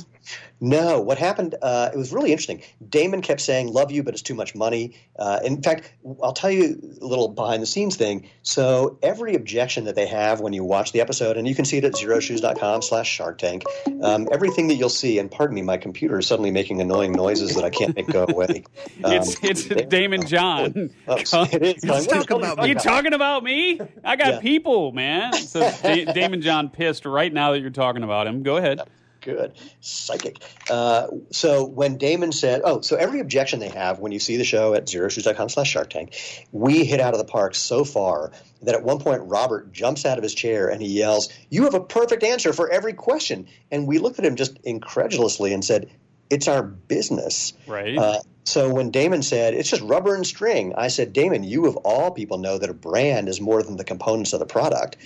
No, 0.59 0.99
what 0.99 1.17
happened? 1.17 1.55
Uh, 1.61 1.89
it 1.93 1.97
was 1.97 2.11
really 2.11 2.31
interesting. 2.31 2.61
Daymond 2.89 3.23
kept 3.23 3.41
saying, 3.41 3.71
"Love 3.71 3.91
you, 3.91 4.03
but 4.03 4.13
it's 4.13 4.23
too 4.23 4.33
much 4.33 4.55
money." 4.55 4.93
Uh, 5.17 5.39
in 5.43 5.61
fact, 5.61 5.93
I'll 6.21 6.33
tell 6.33 6.51
you 6.51 6.79
a 7.01 7.05
little 7.05 7.27
behind 7.27 7.61
the 7.61 7.67
scenes 7.67 7.95
thing. 7.95 8.27
So 8.41 8.97
every 9.03 9.35
objection 9.35 9.85
that 9.85 9.95
they 9.95 10.07
have 10.07 10.41
when 10.41 10.53
you 10.53 10.63
watch 10.63 10.91
the 10.91 11.01
episode, 11.01 11.37
and 11.37 11.47
you 11.47 11.55
can 11.55 11.65
see 11.65 11.77
it 11.77 11.85
at 11.85 11.93
xeroshoes.com/slash 11.93 13.09
Shark 13.09 13.37
Tank. 13.37 13.63
Um, 14.01 14.27
everything 14.31 14.67
that 14.69 14.75
you'll 14.75 14.89
see, 14.89 15.19
and 15.19 15.29
pardon 15.29 15.55
me, 15.55 15.61
my 15.61 15.77
computer 15.77 16.19
is 16.19 16.27
suddenly 16.27 16.51
making 16.51 16.81
annoying 16.81 17.11
noises 17.11 17.55
that 17.55 17.63
I 17.63 17.69
can't 17.69 17.95
make 17.95 18.07
go 18.07 18.25
away. 18.27 18.63
Um, 19.03 19.11
it's 19.13 19.37
it's 19.43 19.65
they, 19.65 19.83
Daymond 19.83 20.27
John. 20.27 20.89
Oh, 21.07 21.47
it 21.51 21.61
is. 21.61 22.05
Talk 22.05 22.29
about 22.29 22.67
you 22.67 22.75
talking 22.75 23.13
about 23.13 23.43
me? 23.43 23.79
I 24.03 24.15
got 24.15 24.35
yeah. 24.35 24.39
people, 24.39 24.91
man. 24.91 25.04
So 25.31 25.61
Daymond 25.61 26.41
John 26.41 26.69
pissed 26.69 27.05
right 27.05 27.31
now 27.31 27.51
that 27.51 27.59
you're 27.59 27.69
talking 27.69 28.03
about 28.03 28.27
him. 28.27 28.43
Go 28.43 28.57
ahead. 28.57 28.81
good. 29.21 29.53
Psychic. 29.81 30.41
Uh, 30.69 31.07
so 31.31 31.65
when 31.65 31.97
Daymond 31.97 32.33
said, 32.33 32.61
oh, 32.63 32.81
so 32.81 32.95
every 32.95 33.19
objection 33.19 33.59
they 33.59 33.69
have 33.69 33.99
when 33.99 34.11
you 34.11 34.19
see 34.19 34.37
the 34.37 34.43
show 34.43 34.73
at 34.73 34.85
xeroshoes.com 34.85 35.49
slash 35.49 35.69
Shark 35.69 35.89
Tank, 35.89 36.15
we 36.51 36.85
hit 36.85 36.99
out 36.99 37.13
of 37.13 37.17
the 37.17 37.25
park 37.25 37.55
so 37.55 37.83
far 37.83 38.31
that 38.61 38.75
at 38.75 38.83
one 38.83 38.99
point 38.99 39.21
Robert 39.23 39.71
jumps 39.71 40.05
out 40.05 40.17
of 40.17 40.23
his 40.23 40.33
chair 40.33 40.69
and 40.69 40.81
he 40.81 40.87
yells, 40.87 41.29
You 41.49 41.63
have 41.63 41.73
a 41.73 41.81
perfect 41.81 42.23
answer 42.23 42.53
for 42.53 42.69
every 42.69 42.93
question. 42.93 43.47
And 43.71 43.87
we 43.87 43.97
looked 43.97 44.19
at 44.19 44.25
him 44.25 44.35
just 44.35 44.57
incredulously 44.63 45.53
and 45.53 45.65
said, 45.65 45.89
It's 46.29 46.47
our 46.47 46.63
business. 46.63 47.53
Right. 47.67 47.97
Uh, 47.97 48.19
so 48.45 48.71
when 48.73 48.91
Daymond 48.91 49.23
said, 49.23 49.53
It's 49.53 49.69
just 49.69 49.81
rubber 49.81 50.15
and 50.15 50.25
string, 50.25 50.73
I 50.77 50.87
said, 50.87 51.13
Daymond, 51.13 51.47
you 51.47 51.65
of 51.65 51.77
all 51.77 52.11
people 52.11 52.37
know 52.37 52.57
that 52.57 52.69
a 52.69 52.73
brand 52.73 53.27
is 53.27 53.41
more 53.41 53.63
than 53.63 53.77
the 53.77 53.83
components 53.83 54.33
of 54.33 54.39
the 54.39 54.45
product. 54.45 54.97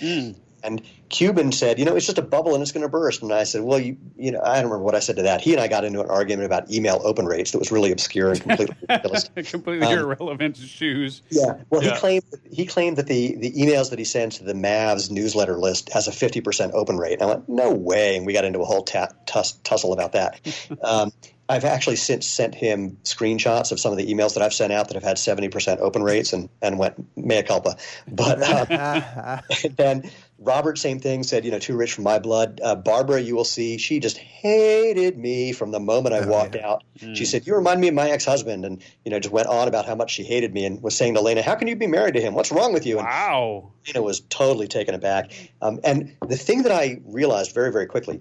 And 0.62 0.82
Cuban 1.08 1.52
said, 1.52 1.78
you 1.78 1.84
know, 1.84 1.96
it's 1.96 2.06
just 2.06 2.18
a 2.18 2.22
bubble 2.22 2.54
and 2.54 2.62
it's 2.62 2.72
going 2.72 2.82
to 2.82 2.88
burst. 2.88 3.22
And 3.22 3.32
I 3.32 3.44
said, 3.44 3.62
well, 3.62 3.78
you, 3.78 3.96
you 4.16 4.30
know, 4.32 4.40
I 4.42 4.56
don't 4.56 4.64
remember 4.64 4.84
what 4.84 4.94
I 4.94 5.00
said 5.00 5.16
to 5.16 5.22
that. 5.22 5.40
He 5.40 5.52
and 5.52 5.60
I 5.60 5.68
got 5.68 5.84
into 5.84 6.00
an 6.00 6.08
argument 6.10 6.46
about 6.46 6.70
email 6.70 7.00
open 7.04 7.26
rates 7.26 7.50
that 7.52 7.58
was 7.58 7.72
really 7.72 7.92
obscure 7.92 8.30
and 8.30 8.40
completely 8.40 8.76
ridiculous. 8.88 9.30
Completely 9.50 9.86
Um, 9.86 9.98
irrelevant 9.98 10.56
to 10.56 10.62
shoes. 10.66 11.22
Yeah. 11.30 11.62
Well, 11.70 11.82
Yeah. 11.82 11.94
he 11.94 11.98
claimed 12.00 12.24
he 12.52 12.66
claimed 12.66 12.96
that 12.98 13.06
the, 13.06 13.36
the 13.36 13.52
emails 13.52 13.90
that 13.90 13.98
he 13.98 14.04
sends 14.04 14.38
to 14.38 14.44
the 14.44 14.54
Mavs 14.54 15.10
newsletter 15.10 15.56
list 15.58 15.90
has 15.92 16.08
a 16.08 16.12
fifty 16.12 16.40
percent 16.40 16.72
open 16.74 16.96
rate. 16.98 17.14
And 17.14 17.22
I 17.22 17.26
went, 17.26 17.48
no 17.48 17.72
way. 17.72 18.16
And 18.16 18.26
we 18.26 18.32
got 18.32 18.44
into 18.44 18.60
a 18.60 18.64
whole 18.64 18.82
tuss- 18.82 19.58
tussle 19.64 19.92
about 19.92 20.12
that. 20.12 20.40
um, 20.82 21.12
I've 21.50 21.64
actually 21.64 21.96
since 21.96 22.26
sent 22.26 22.54
him 22.54 22.96
screenshots 23.02 23.72
of 23.72 23.80
some 23.80 23.90
of 23.90 23.98
the 23.98 24.06
emails 24.06 24.34
that 24.34 24.42
I've 24.42 24.54
sent 24.54 24.72
out 24.72 24.86
that 24.86 24.94
have 24.94 25.02
had 25.02 25.18
seventy 25.18 25.48
percent 25.48 25.80
open 25.80 26.04
rates, 26.04 26.32
and 26.32 26.48
and 26.62 26.78
went 26.78 26.94
mea 27.16 27.42
culpa. 27.42 27.76
But 28.06 28.40
um, 28.40 29.40
then 29.76 30.10
Robert, 30.38 30.78
same 30.78 31.00
thing, 31.00 31.24
said, 31.24 31.44
you 31.44 31.50
know, 31.50 31.58
too 31.58 31.76
rich 31.76 31.92
for 31.92 32.02
my 32.02 32.20
blood. 32.20 32.60
Uh, 32.62 32.76
Barbara, 32.76 33.20
you 33.20 33.34
will 33.34 33.44
see, 33.44 33.76
she 33.78 33.98
just 33.98 34.16
hated 34.16 35.18
me 35.18 35.52
from 35.52 35.70
the 35.72 35.80
moment 35.80 36.14
I 36.14 36.24
walked 36.24 36.56
out. 36.56 36.84
She 37.14 37.26
said, 37.26 37.46
you 37.46 37.54
remind 37.54 37.80
me 37.80 37.88
of 37.88 37.94
my 37.94 38.10
ex-husband, 38.10 38.64
and 38.64 38.82
you 39.04 39.10
know, 39.10 39.18
just 39.18 39.32
went 39.32 39.48
on 39.48 39.66
about 39.68 39.86
how 39.86 39.96
much 39.96 40.12
she 40.12 40.22
hated 40.22 40.54
me, 40.54 40.64
and 40.64 40.80
was 40.82 40.96
saying 40.96 41.14
to 41.14 41.20
Lena, 41.20 41.42
how 41.42 41.56
can 41.56 41.66
you 41.66 41.74
be 41.74 41.88
married 41.88 42.14
to 42.14 42.20
him? 42.20 42.34
What's 42.34 42.52
wrong 42.52 42.72
with 42.72 42.86
you? 42.86 42.98
And 42.98 43.06
Wow. 43.06 43.72
Lena 43.86 44.02
was 44.02 44.20
totally 44.20 44.68
taken 44.68 44.94
aback. 44.94 45.32
Um, 45.60 45.80
and 45.82 46.16
the 46.26 46.36
thing 46.36 46.62
that 46.62 46.72
I 46.72 47.00
realized 47.04 47.52
very, 47.52 47.72
very 47.72 47.86
quickly, 47.86 48.20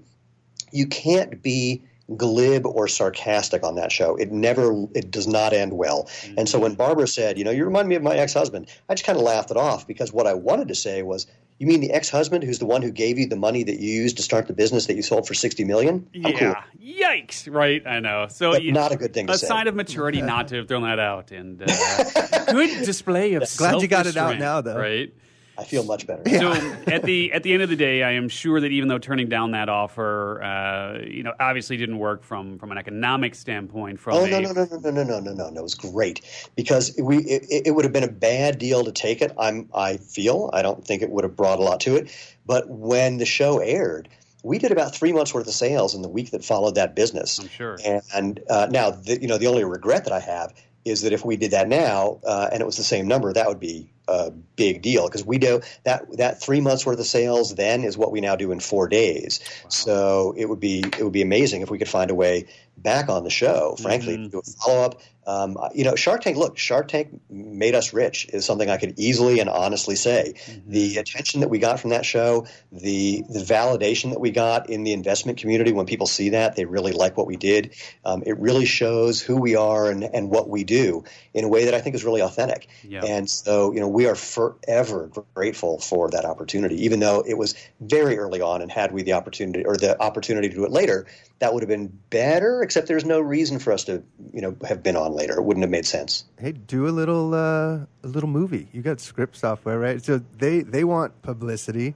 you 0.71 0.87
can't 0.87 1.41
be 1.41 1.83
glib 2.17 2.65
or 2.65 2.87
sarcastic 2.87 3.63
on 3.63 3.75
that 3.75 3.91
show. 3.91 4.15
It 4.15 4.31
never, 4.31 4.85
it 4.95 5.11
does 5.11 5.27
not 5.27 5.53
end 5.53 5.73
well. 5.73 6.09
And 6.37 6.47
so 6.49 6.59
when 6.59 6.75
Barbara 6.75 7.07
said, 7.07 7.37
you 7.37 7.43
know, 7.43 7.51
you 7.51 7.65
remind 7.65 7.87
me 7.87 7.95
of 7.95 8.03
my 8.03 8.15
ex-husband, 8.15 8.67
I 8.87 8.95
just 8.95 9.05
kind 9.05 9.17
of 9.17 9.23
laughed 9.23 9.51
it 9.51 9.57
off 9.57 9.87
because 9.87 10.11
what 10.11 10.27
I 10.27 10.33
wanted 10.33 10.67
to 10.69 10.75
say 10.75 11.03
was, 11.03 11.27
you 11.59 11.67
mean 11.67 11.81
the 11.81 11.91
ex-husband 11.91 12.45
who's 12.45 12.59
the 12.59 12.65
one 12.65 12.81
who 12.81 12.89
gave 12.89 13.19
you 13.19 13.27
the 13.27 13.35
money 13.35 13.63
that 13.63 13.79
you 13.81 13.91
used 13.91 14.15
to 14.15 14.23
start 14.23 14.47
the 14.47 14.53
business 14.53 14.85
that 14.85 14.95
you 14.95 15.01
sold 15.01 15.27
for 15.27 15.33
sixty 15.33 15.65
million? 15.65 16.07
I'm 16.15 16.31
cool. 16.31 16.55
Yeah. 16.79 17.09
Yikes. 17.11 17.53
Right. 17.53 17.85
I 17.85 17.99
know. 17.99 18.27
So 18.29 18.53
But 18.53 18.63
you, 18.63 18.71
not 18.71 18.93
a 18.93 18.95
good 18.95 19.13
thing 19.13 19.27
to 19.27 19.37
say. 19.37 19.45
a 19.45 19.49
sign 19.49 19.67
of 19.67 19.75
maturity 19.75 20.21
not 20.21 20.47
to 20.49 20.55
have 20.55 20.69
thrown 20.69 20.83
that 20.83 20.99
out. 20.99 21.31
And 21.31 21.61
uh, 21.61 22.45
good 22.45 22.85
display 22.85 23.33
of 23.33 23.43
Glad 23.57 23.81
you 23.81 23.89
got 23.89 24.05
it 24.07 24.15
out 24.15 24.39
now, 24.39 24.61
though. 24.61 24.77
Right. 24.77 25.13
I 25.59 25.65
feel 25.65 25.83
much 25.83 26.07
better. 26.07 26.23
So 26.39 26.53
at 26.87 27.03
the 27.03 27.33
at 27.33 27.43
the 27.43 27.53
end 27.53 27.61
of 27.61 27.69
the 27.69 27.75
day, 27.75 28.01
I 28.01 28.11
am 28.11 28.29
sure 28.29 28.61
that 28.61 28.71
even 28.71 28.87
though 28.87 28.97
turning 28.97 29.27
down 29.27 29.51
that 29.51 29.67
offer, 29.67 30.41
uh, 30.41 30.99
you 31.05 31.23
know, 31.23 31.33
obviously 31.39 31.75
didn't 31.75 31.99
work 31.99 32.23
from 32.23 32.57
from 32.59 32.71
an 32.71 32.77
economic 32.77 33.35
standpoint. 33.35 33.99
From 33.99 34.13
Oh 34.15 34.23
a, 34.23 34.29
no 34.29 34.39
no 34.39 34.53
no 34.53 34.65
no 34.65 34.79
no 34.79 34.91
no 34.91 35.03
no 35.03 35.19
no 35.19 35.33
no 35.33 35.49
no! 35.49 35.59
It 35.59 35.63
was 35.63 35.75
great 35.75 36.21
because 36.55 36.95
we 37.01 37.17
it, 37.17 37.67
it 37.67 37.71
would 37.71 37.83
have 37.83 37.93
been 37.93 38.05
a 38.05 38.11
bad 38.11 38.57
deal 38.57 38.85
to 38.85 38.91
take 38.91 39.21
it. 39.21 39.33
I'm 39.37 39.69
I 39.73 39.97
feel 39.97 40.49
I 40.53 40.61
don't 40.61 40.85
think 40.85 41.01
it 41.01 41.09
would 41.09 41.25
have 41.25 41.35
brought 41.35 41.59
a 41.59 41.61
lot 41.61 41.81
to 41.81 41.97
it. 41.97 42.09
But 42.45 42.69
when 42.69 43.17
the 43.17 43.25
show 43.25 43.59
aired, 43.59 44.07
we 44.43 44.59
did 44.59 44.71
about 44.71 44.95
three 44.95 45.11
months 45.11 45.33
worth 45.33 45.47
of 45.47 45.53
sales 45.53 45.93
in 45.93 46.01
the 46.01 46.09
week 46.09 46.31
that 46.31 46.45
followed 46.45 46.75
that 46.75 46.95
business. 46.95 47.37
I'm 47.37 47.49
sure. 47.49 47.77
And 48.15 48.39
uh, 48.49 48.67
now 48.71 48.91
the, 48.91 49.21
you 49.21 49.27
know 49.27 49.37
the 49.37 49.47
only 49.47 49.65
regret 49.65 50.05
that 50.05 50.13
I 50.13 50.21
have 50.21 50.53
is 50.85 51.01
that 51.01 51.11
if 51.11 51.25
we 51.25 51.35
did 51.35 51.51
that 51.51 51.67
now 51.67 52.19
uh, 52.25 52.49
and 52.51 52.61
it 52.61 52.65
was 52.65 52.77
the 52.77 52.83
same 52.83 53.07
number, 53.07 53.33
that 53.33 53.47
would 53.47 53.59
be 53.59 53.91
a 54.09 54.31
big 54.55 54.81
deal 54.81 55.07
because 55.07 55.23
we 55.23 55.37
do 55.37 55.61
that 55.83 56.05
that 56.17 56.41
three 56.41 56.59
months 56.59 56.85
worth 56.85 56.99
of 56.99 57.05
sales 57.05 57.55
then 57.55 57.83
is 57.83 57.97
what 57.97 58.11
we 58.11 58.19
now 58.21 58.35
do 58.35 58.51
in 58.51 58.59
four 58.59 58.87
days. 58.87 59.39
So 59.67 60.33
it 60.37 60.49
would 60.49 60.59
be 60.59 60.83
it 60.97 61.03
would 61.03 61.13
be 61.13 61.21
amazing 61.21 61.61
if 61.61 61.69
we 61.69 61.77
could 61.77 61.89
find 61.89 62.09
a 62.09 62.15
way 62.15 62.45
back 62.77 63.09
on 63.09 63.23
the 63.23 63.29
show. 63.29 63.75
Frankly, 63.81 64.17
to 64.17 64.29
do 64.29 64.39
a 64.39 64.41
follow 64.41 64.83
up. 64.83 65.01
Um, 65.29 65.57
you 65.75 65.83
know, 65.83 65.95
Shark 65.95 66.21
Tank. 66.21 66.37
Look, 66.37 66.57
Shark 66.57 66.87
Tank 66.87 67.21
made 67.29 67.75
us 67.75 67.93
rich 67.93 68.27
is 68.33 68.45
something 68.45 68.67
I 68.67 68.77
could 68.77 68.97
easily 68.97 69.39
and 69.39 69.47
honestly 69.47 69.95
say. 69.95 70.33
The 70.65 70.97
attention 70.97 71.41
that 71.41 71.49
we 71.49 71.59
got 71.59 71.79
from 71.79 71.91
that 71.91 72.03
show, 72.03 72.47
the 72.71 73.23
the 73.29 73.39
validation 73.39 74.09
that 74.09 74.19
we 74.19 74.31
got 74.31 74.71
in 74.71 74.83
the 74.83 74.91
investment 74.91 75.37
community 75.37 75.71
when 75.71 75.85
people 75.85 76.07
see 76.07 76.29
that 76.29 76.55
they 76.55 76.65
really 76.65 76.93
like 76.93 77.15
what 77.15 77.27
we 77.27 77.35
did. 77.37 77.75
Um, 78.03 78.23
it 78.25 78.39
really 78.39 78.65
shows 78.65 79.21
who 79.21 79.37
we 79.37 79.55
are 79.55 79.91
and, 79.91 80.03
and 80.03 80.31
what 80.31 80.49
we 80.49 80.63
do 80.63 81.03
in 81.35 81.43
a 81.43 81.47
way 81.47 81.65
that 81.65 81.75
I 81.75 81.81
think 81.81 81.95
is 81.95 82.03
really 82.03 82.21
authentic. 82.21 82.67
Yeah. 82.83 83.05
And 83.05 83.29
so, 83.29 83.71
you 83.71 83.79
know, 83.79 83.87
we 83.87 84.07
are 84.07 84.15
forever 84.15 85.11
grateful 85.35 85.79
for 85.79 86.09
that 86.09 86.25
opportunity, 86.25 86.85
even 86.85 86.99
though 86.99 87.23
it 87.27 87.37
was 87.37 87.53
very 87.81 88.17
early 88.17 88.41
on. 88.41 88.63
And 88.63 88.71
had 88.71 88.91
we 88.91 89.03
the 89.03 89.13
opportunity 89.13 89.63
or 89.63 89.77
the 89.77 90.01
opportunity 90.01 90.49
to 90.49 90.55
do 90.55 90.65
it 90.65 90.71
later, 90.71 91.05
that 91.37 91.53
would 91.53 91.61
have 91.61 91.69
been 91.69 91.87
better. 92.09 92.63
Except 92.63 92.87
there's 92.87 93.05
no 93.05 93.19
reason 93.19 93.59
for 93.59 93.71
us 93.71 93.83
to, 93.83 94.01
you 94.33 94.41
know, 94.41 94.57
have 94.67 94.81
been 94.81 94.95
on 94.95 95.18
later. 95.19 95.35
It 95.37 95.43
wouldn't 95.43 95.63
have 95.63 95.69
made 95.69 95.85
sense. 95.85 96.23
Hey, 96.39 96.53
do 96.53 96.87
a 96.87 96.93
little 97.01 97.33
uh, 97.33 97.85
a 98.03 98.07
little 98.15 98.29
movie. 98.29 98.67
You 98.73 98.81
got 98.81 98.99
script 98.99 99.35
software, 99.37 99.77
right? 99.79 100.03
So 100.03 100.21
they 100.37 100.61
they 100.61 100.83
want 100.83 101.21
publicity. 101.21 101.93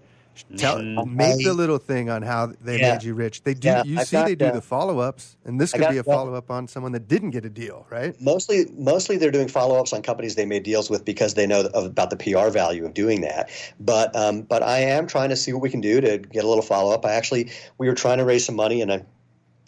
Tell, 0.58 0.82
make 1.06 1.44
the 1.46 1.54
little 1.54 1.78
thing 1.78 2.10
on 2.10 2.24
how 2.24 2.54
they 2.60 2.80
Yeah. 2.80 2.94
made 2.94 3.04
you 3.04 3.14
rich. 3.14 3.44
They 3.44 3.54
do. 3.54 3.68
Yeah, 3.68 3.84
you 3.86 4.00
I've 4.00 4.08
see, 4.08 4.16
got, 4.18 4.26
they 4.26 4.34
do 4.34 4.46
uh, 4.46 4.52
the 4.52 4.62
follow 4.62 4.98
ups, 4.98 5.38
and 5.46 5.62
this 5.62 5.72
could 5.72 5.82
got- 5.82 5.92
be 5.92 6.00
a 6.00 6.04
follow 6.04 6.34
up 6.34 6.50
on 6.50 6.68
someone 6.68 6.92
that 6.94 7.08
didn't 7.08 7.30
get 7.30 7.46
a 7.46 7.52
deal, 7.52 7.86
right? 7.92 8.20
Mostly, 8.20 8.66
mostly 8.76 9.18
they're 9.18 9.30
doing 9.30 9.48
follow-ups 9.48 9.94
on 9.94 10.02
companies 10.02 10.34
they 10.34 10.46
made 10.48 10.64
deals 10.64 10.90
with 10.90 11.06
because 11.06 11.36
they 11.36 11.46
know 11.46 11.62
of, 11.76 11.86
about 11.86 12.10
the 12.10 12.18
PR 12.18 12.50
value 12.50 12.84
of 12.84 12.96
doing 12.96 13.22
that. 13.22 13.52
But, 13.80 14.16
um, 14.16 14.42
but 14.42 14.64
I 14.64 14.80
am 14.80 15.06
trying 15.06 15.30
to 15.30 15.36
see 15.36 15.54
what 15.54 15.62
we 15.62 15.70
can 15.70 15.82
do 15.82 16.02
to 16.02 16.18
get 16.18 16.44
a 16.44 16.48
little 16.48 16.64
follow-up. 16.64 17.06
I 17.06 17.12
actually, 17.14 17.52
we 17.78 17.88
were 17.88 17.94
trying 17.96 18.18
to 18.18 18.26
raise 18.26 18.44
some 18.44 18.56
money, 18.56 18.82
and 18.82 18.92
I, 18.92 19.06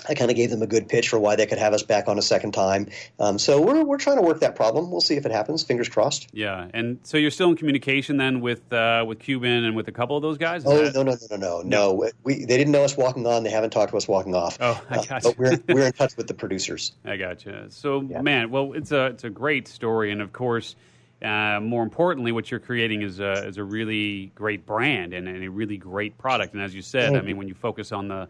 I 0.08 0.14
kind 0.16 0.30
of 0.32 0.38
gave 0.38 0.50
them 0.50 0.62
a 0.62 0.68
good 0.68 0.88
pitch 0.88 1.10
for 1.10 1.20
why 1.20 1.36
they 1.36 1.46
could 1.46 1.58
have 1.58 1.74
us 1.74 1.84
back 1.84 2.08
on 2.08 2.18
a 2.18 2.22
second 2.22 2.54
time. 2.54 2.88
Um, 3.20 3.40
so 3.40 3.62
we're 3.62 3.84
we're 3.84 3.98
trying 3.98 4.18
to 4.18 4.22
work 4.22 4.40
that 4.42 4.56
problem. 4.56 4.92
We'll 4.92 5.02
see 5.02 5.16
if 5.16 5.26
it 5.26 5.32
happens. 5.32 5.64
Fingers 5.64 5.90
crossed. 5.90 6.28
Yeah, 6.34 6.68
and 6.74 7.00
so 7.04 7.18
you're 7.18 7.32
still 7.32 7.50
in 7.50 7.56
communication 7.56 8.18
then 8.18 8.42
with 8.42 8.72
uh, 8.74 9.04
with 9.08 9.20
Cuban 9.20 9.64
and 9.64 9.76
with 9.76 9.88
a 9.88 9.92
couple 9.92 10.16
of 10.16 10.22
those 10.22 10.38
guys. 10.38 10.64
Is 10.64 10.72
Oh 10.72 10.84
that- 10.84 10.94
no 10.96 11.04
no 11.04 11.12
no 11.30 11.38
no 11.38 11.62
no 11.62 11.62
no! 11.94 12.12
We 12.24 12.46
they 12.46 12.58
didn't 12.58 12.72
know 12.72 12.84
us 12.84 12.96
walking 12.98 13.26
on. 13.26 13.44
They 13.44 13.50
haven't 13.52 13.72
talked 13.72 13.92
to 13.92 13.98
us 13.98 14.08
walking 14.08 14.36
off. 14.36 14.58
Oh, 14.60 14.82
I 14.90 14.96
Uh, 14.98 15.04
gotcha. 15.04 15.20
but 15.30 15.38
we're 15.38 15.58
we're 15.70 15.86
in 15.88 15.94
touch 15.94 16.16
with 16.18 16.28
the 16.28 16.34
producers. 16.34 16.94
I 17.06 17.18
gotcha. 17.18 17.66
So, 17.70 18.02
Yeah. 18.02 18.22
man, 18.22 18.52
well, 18.52 18.74
it's 18.74 18.92
a 18.92 19.06
it's 19.08 19.24
a 19.24 19.30
great 19.30 19.68
story, 19.68 20.12
and 20.12 20.22
of 20.22 20.34
course, 20.34 20.76
uh, 21.24 21.60
more 21.62 21.82
importantly, 21.84 22.32
what 22.32 22.52
you're 22.52 22.60
creating 22.60 23.02
is 23.02 23.20
a 23.20 23.46
is 23.48 23.58
a 23.58 23.64
really 23.64 24.32
great 24.36 24.66
brand 24.66 25.14
and, 25.14 25.28
and 25.28 25.44
a 25.44 25.50
really 25.50 25.78
great 25.78 26.18
product. 26.18 26.54
And 26.54 26.62
as 26.62 26.76
you 26.76 26.82
said, 26.82 27.16
I 27.16 27.22
mean, 27.22 27.38
when 27.38 27.48
you 27.48 27.54
focus 27.56 27.92
on 27.92 28.08
the 28.08 28.28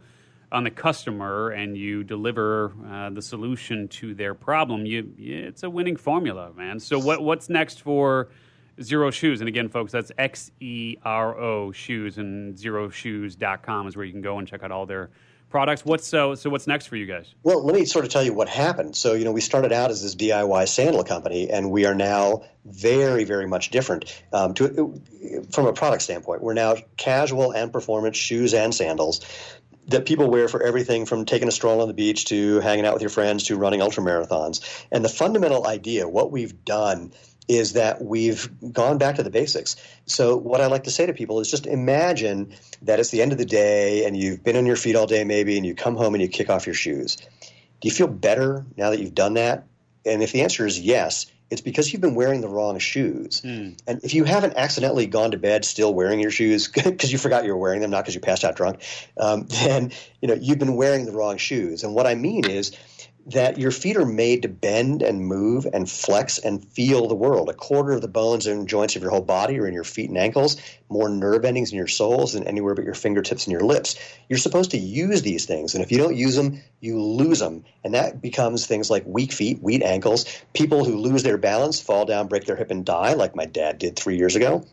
on 0.56 0.64
the 0.64 0.72
customer 0.72 1.50
and 1.50 1.78
you 1.78 2.04
deliver 2.04 2.74
uh, 2.90 3.10
the 3.10 3.22
solution 3.22 3.88
to 3.90 4.16
their 4.16 4.34
problem, 4.34 4.86
you 4.86 5.12
it's 5.20 5.64
a 5.64 5.70
winning 5.70 5.98
formula, 5.98 6.52
man. 6.56 6.80
So, 6.80 6.98
what 6.98 7.22
what's 7.22 7.50
next 7.50 7.82
for? 7.82 8.30
Xero 8.78 9.12
Shoes. 9.12 9.40
And 9.40 9.48
again, 9.48 9.70
folks, 9.70 9.94
that's 9.94 10.12
X 10.18 10.52
E 10.60 10.98
R 11.04 11.38
O 11.38 11.72
Shoes, 11.72 12.18
and 12.18 12.56
xeroshoes.com 12.56 13.88
is 13.88 13.96
where 13.96 14.06
you 14.06 14.12
can 14.12 14.22
go 14.22 14.38
and 14.38 14.48
check 14.48 14.64
out 14.64 14.72
all 14.72 14.86
their 14.86 15.12
products. 15.50 15.86
What's 15.86 16.06
so, 16.06 16.36
so 16.36 16.50
what's 16.50 16.68
next 16.68 16.88
for 16.88 16.98
you 16.98 17.06
guys? 17.06 17.34
Well, 17.44 17.64
let 17.64 17.76
me 17.76 17.86
sort 17.86 18.04
of 18.04 18.12
tell 18.12 18.24
you 18.24 18.34
what 18.34 18.50
happened. 18.50 18.96
So, 18.96 19.14
you 19.14 19.24
know, 19.24 19.32
we 19.32 19.42
started 19.42 19.72
out 19.72 19.92
as 19.92 20.04
this 20.04 20.16
DIY 20.16 20.68
sandal 20.68 21.04
company, 21.06 21.50
and 21.50 21.72
we 21.72 21.86
are 21.86 21.96
now 21.96 22.44
very, 22.66 23.24
very 23.24 23.48
much 23.48 23.70
different 23.70 24.22
um, 24.34 24.54
to, 24.56 25.02
from 25.52 25.68
a 25.68 25.74
product 25.74 26.02
standpoint. 26.02 26.42
We're 26.42 26.56
now 26.56 26.76
casual 26.98 27.52
and 27.52 27.72
performance 27.72 28.18
shoes 28.18 28.54
and 28.54 28.76
sandals 28.76 29.22
that 29.88 30.06
people 30.06 30.30
wear 30.30 30.48
for 30.48 30.64
everything 30.64 31.06
from 31.06 31.26
taking 31.26 31.48
a 31.48 31.52
stroll 31.52 31.82
on 31.82 31.88
the 31.88 31.94
beach 31.94 32.26
to 32.26 32.60
hanging 32.60 32.86
out 32.86 32.94
with 32.94 33.02
your 33.02 33.10
friends 33.10 33.44
to 33.44 33.56
running 33.56 33.82
ultra 33.82 34.04
marathons. 34.04 34.86
And 34.92 35.06
the 35.06 35.10
fundamental 35.10 35.68
idea, 35.68 36.08
what 36.08 36.32
we've 36.32 36.66
done, 36.66 37.12
is 37.48 37.74
that 37.74 38.04
we've 38.04 38.50
gone 38.74 38.98
back 38.98 39.16
to 39.16 39.24
the 39.24 39.30
basics. 39.30 39.76
So, 40.06 40.36
what 40.36 40.62
I 40.62 40.66
like 40.66 40.84
to 40.86 40.92
say 40.92 41.06
to 41.06 41.14
people 41.14 41.40
is 41.40 41.50
just 41.50 41.68
imagine 41.68 42.54
that 42.82 43.00
it's 43.00 43.12
the 43.12 43.22
end 43.22 43.32
of 43.32 43.38
the 43.38 43.46
day 43.46 44.06
and 44.06 44.18
you've 44.18 44.44
been 44.44 44.56
on 44.56 44.66
your 44.66 44.76
feet 44.76 44.96
all 44.96 45.06
day, 45.06 45.24
maybe, 45.24 45.56
and 45.58 45.66
you 45.66 45.76
come 45.76 45.96
home 45.96 46.16
and 46.16 46.22
you 46.22 46.28
kick 46.28 46.50
off 46.50 46.66
your 46.66 46.74
shoes. 46.74 47.16
Do 47.16 47.88
you 47.88 47.92
feel 47.92 48.08
better 48.08 48.66
now 48.78 48.90
that 48.90 49.00
you've 49.00 49.14
done 49.14 49.36
that? 49.36 49.68
And 50.06 50.24
if 50.24 50.32
the 50.32 50.42
answer 50.42 50.66
is 50.66 50.80
yes, 50.80 51.28
it's 51.50 51.62
because 51.62 51.92
you've 51.92 52.02
been 52.02 52.16
wearing 52.16 52.42
the 52.42 52.48
wrong 52.48 52.80
shoes. 52.80 53.42
And 53.88 54.04
if 54.04 54.14
you 54.14 54.24
haven't 54.24 54.56
accidentally 54.56 55.06
gone 55.06 55.32
to 55.32 55.38
bed 55.38 55.64
still 55.64 55.94
wearing 55.94 56.20
your 56.20 56.32
shoes 56.32 56.68
because 56.74 57.12
you 57.12 57.18
forgot 57.18 57.46
you 57.46 57.52
were 57.52 57.58
wearing 57.58 57.82
them, 57.82 57.92
not 57.92 58.04
because 58.04 58.16
you 58.16 58.22
passed 58.22 58.44
out 58.44 58.56
drunk, 58.56 58.82
um, 59.18 59.46
then 59.64 59.92
you 60.22 60.28
know 60.28 60.34
you've 60.34 60.60
been 60.60 60.76
wearing 60.76 61.06
the 61.06 61.12
wrong 61.12 61.38
shoes. 61.38 61.84
And 61.84 61.94
what 61.94 62.08
I 62.08 62.16
mean 62.16 62.50
is, 62.50 62.76
that 63.28 63.58
your 63.58 63.72
feet 63.72 63.98
are 63.98 64.06
made 64.06 64.44
to 64.44 64.48
bend 64.48 65.02
and 65.02 65.26
move 65.26 65.66
and 65.74 65.90
flex 65.90 66.38
and 66.38 66.64
feel 66.64 67.08
the 67.08 67.16
world. 67.16 67.50
A 67.50 67.54
quarter 67.54 67.92
of 67.92 68.02
the 68.02 68.08
bones 68.08 68.46
and 68.46 68.68
joints 68.68 68.96
of 68.96 69.02
your 69.02 69.10
whole 69.10 69.22
body 69.22 69.60
are 69.60 69.68
in 69.68 69.74
your 69.74 69.84
feet 69.84 70.10
and 70.10 70.18
ankles, 70.18 70.58
more 70.90 71.10
nerve 71.10 71.44
endings 71.44 71.72
in 71.72 71.78
your 71.78 71.88
soles 71.88 72.34
than 72.34 72.48
anywhere 72.48 72.76
but 72.76 72.86
your 72.86 72.94
fingertips 72.94 73.46
and 73.46 73.52
your 73.52 73.62
lips. 73.62 73.96
You're 74.30 74.38
supposed 74.38 74.72
to 74.72 74.78
use 74.78 75.24
these 75.24 75.46
things, 75.46 75.74
and 75.74 75.84
if 75.84 75.92
you 75.92 75.98
don't 75.98 76.16
use 76.16 76.36
them, 76.36 76.62
you 76.82 77.02
lose 77.02 77.40
them. 77.40 77.66
And 77.84 77.96
that 77.96 78.22
becomes 78.22 78.68
things 78.68 78.92
like 78.92 79.04
weak 79.08 79.32
feet, 79.32 79.62
weak 79.62 79.84
ankles, 79.84 80.26
people 80.54 80.86
who 80.86 80.98
lose 80.98 81.24
their 81.24 81.38
balance, 81.38 81.82
fall 81.82 82.06
down, 82.06 82.28
break 82.28 82.46
their 82.46 82.56
hip, 82.56 82.70
and 82.70 82.86
die, 82.86 83.14
like 83.14 83.36
my 83.36 83.46
dad 83.46 83.80
did 83.80 83.96
three 83.96 84.18
years 84.18 84.36
ago. 84.36 84.64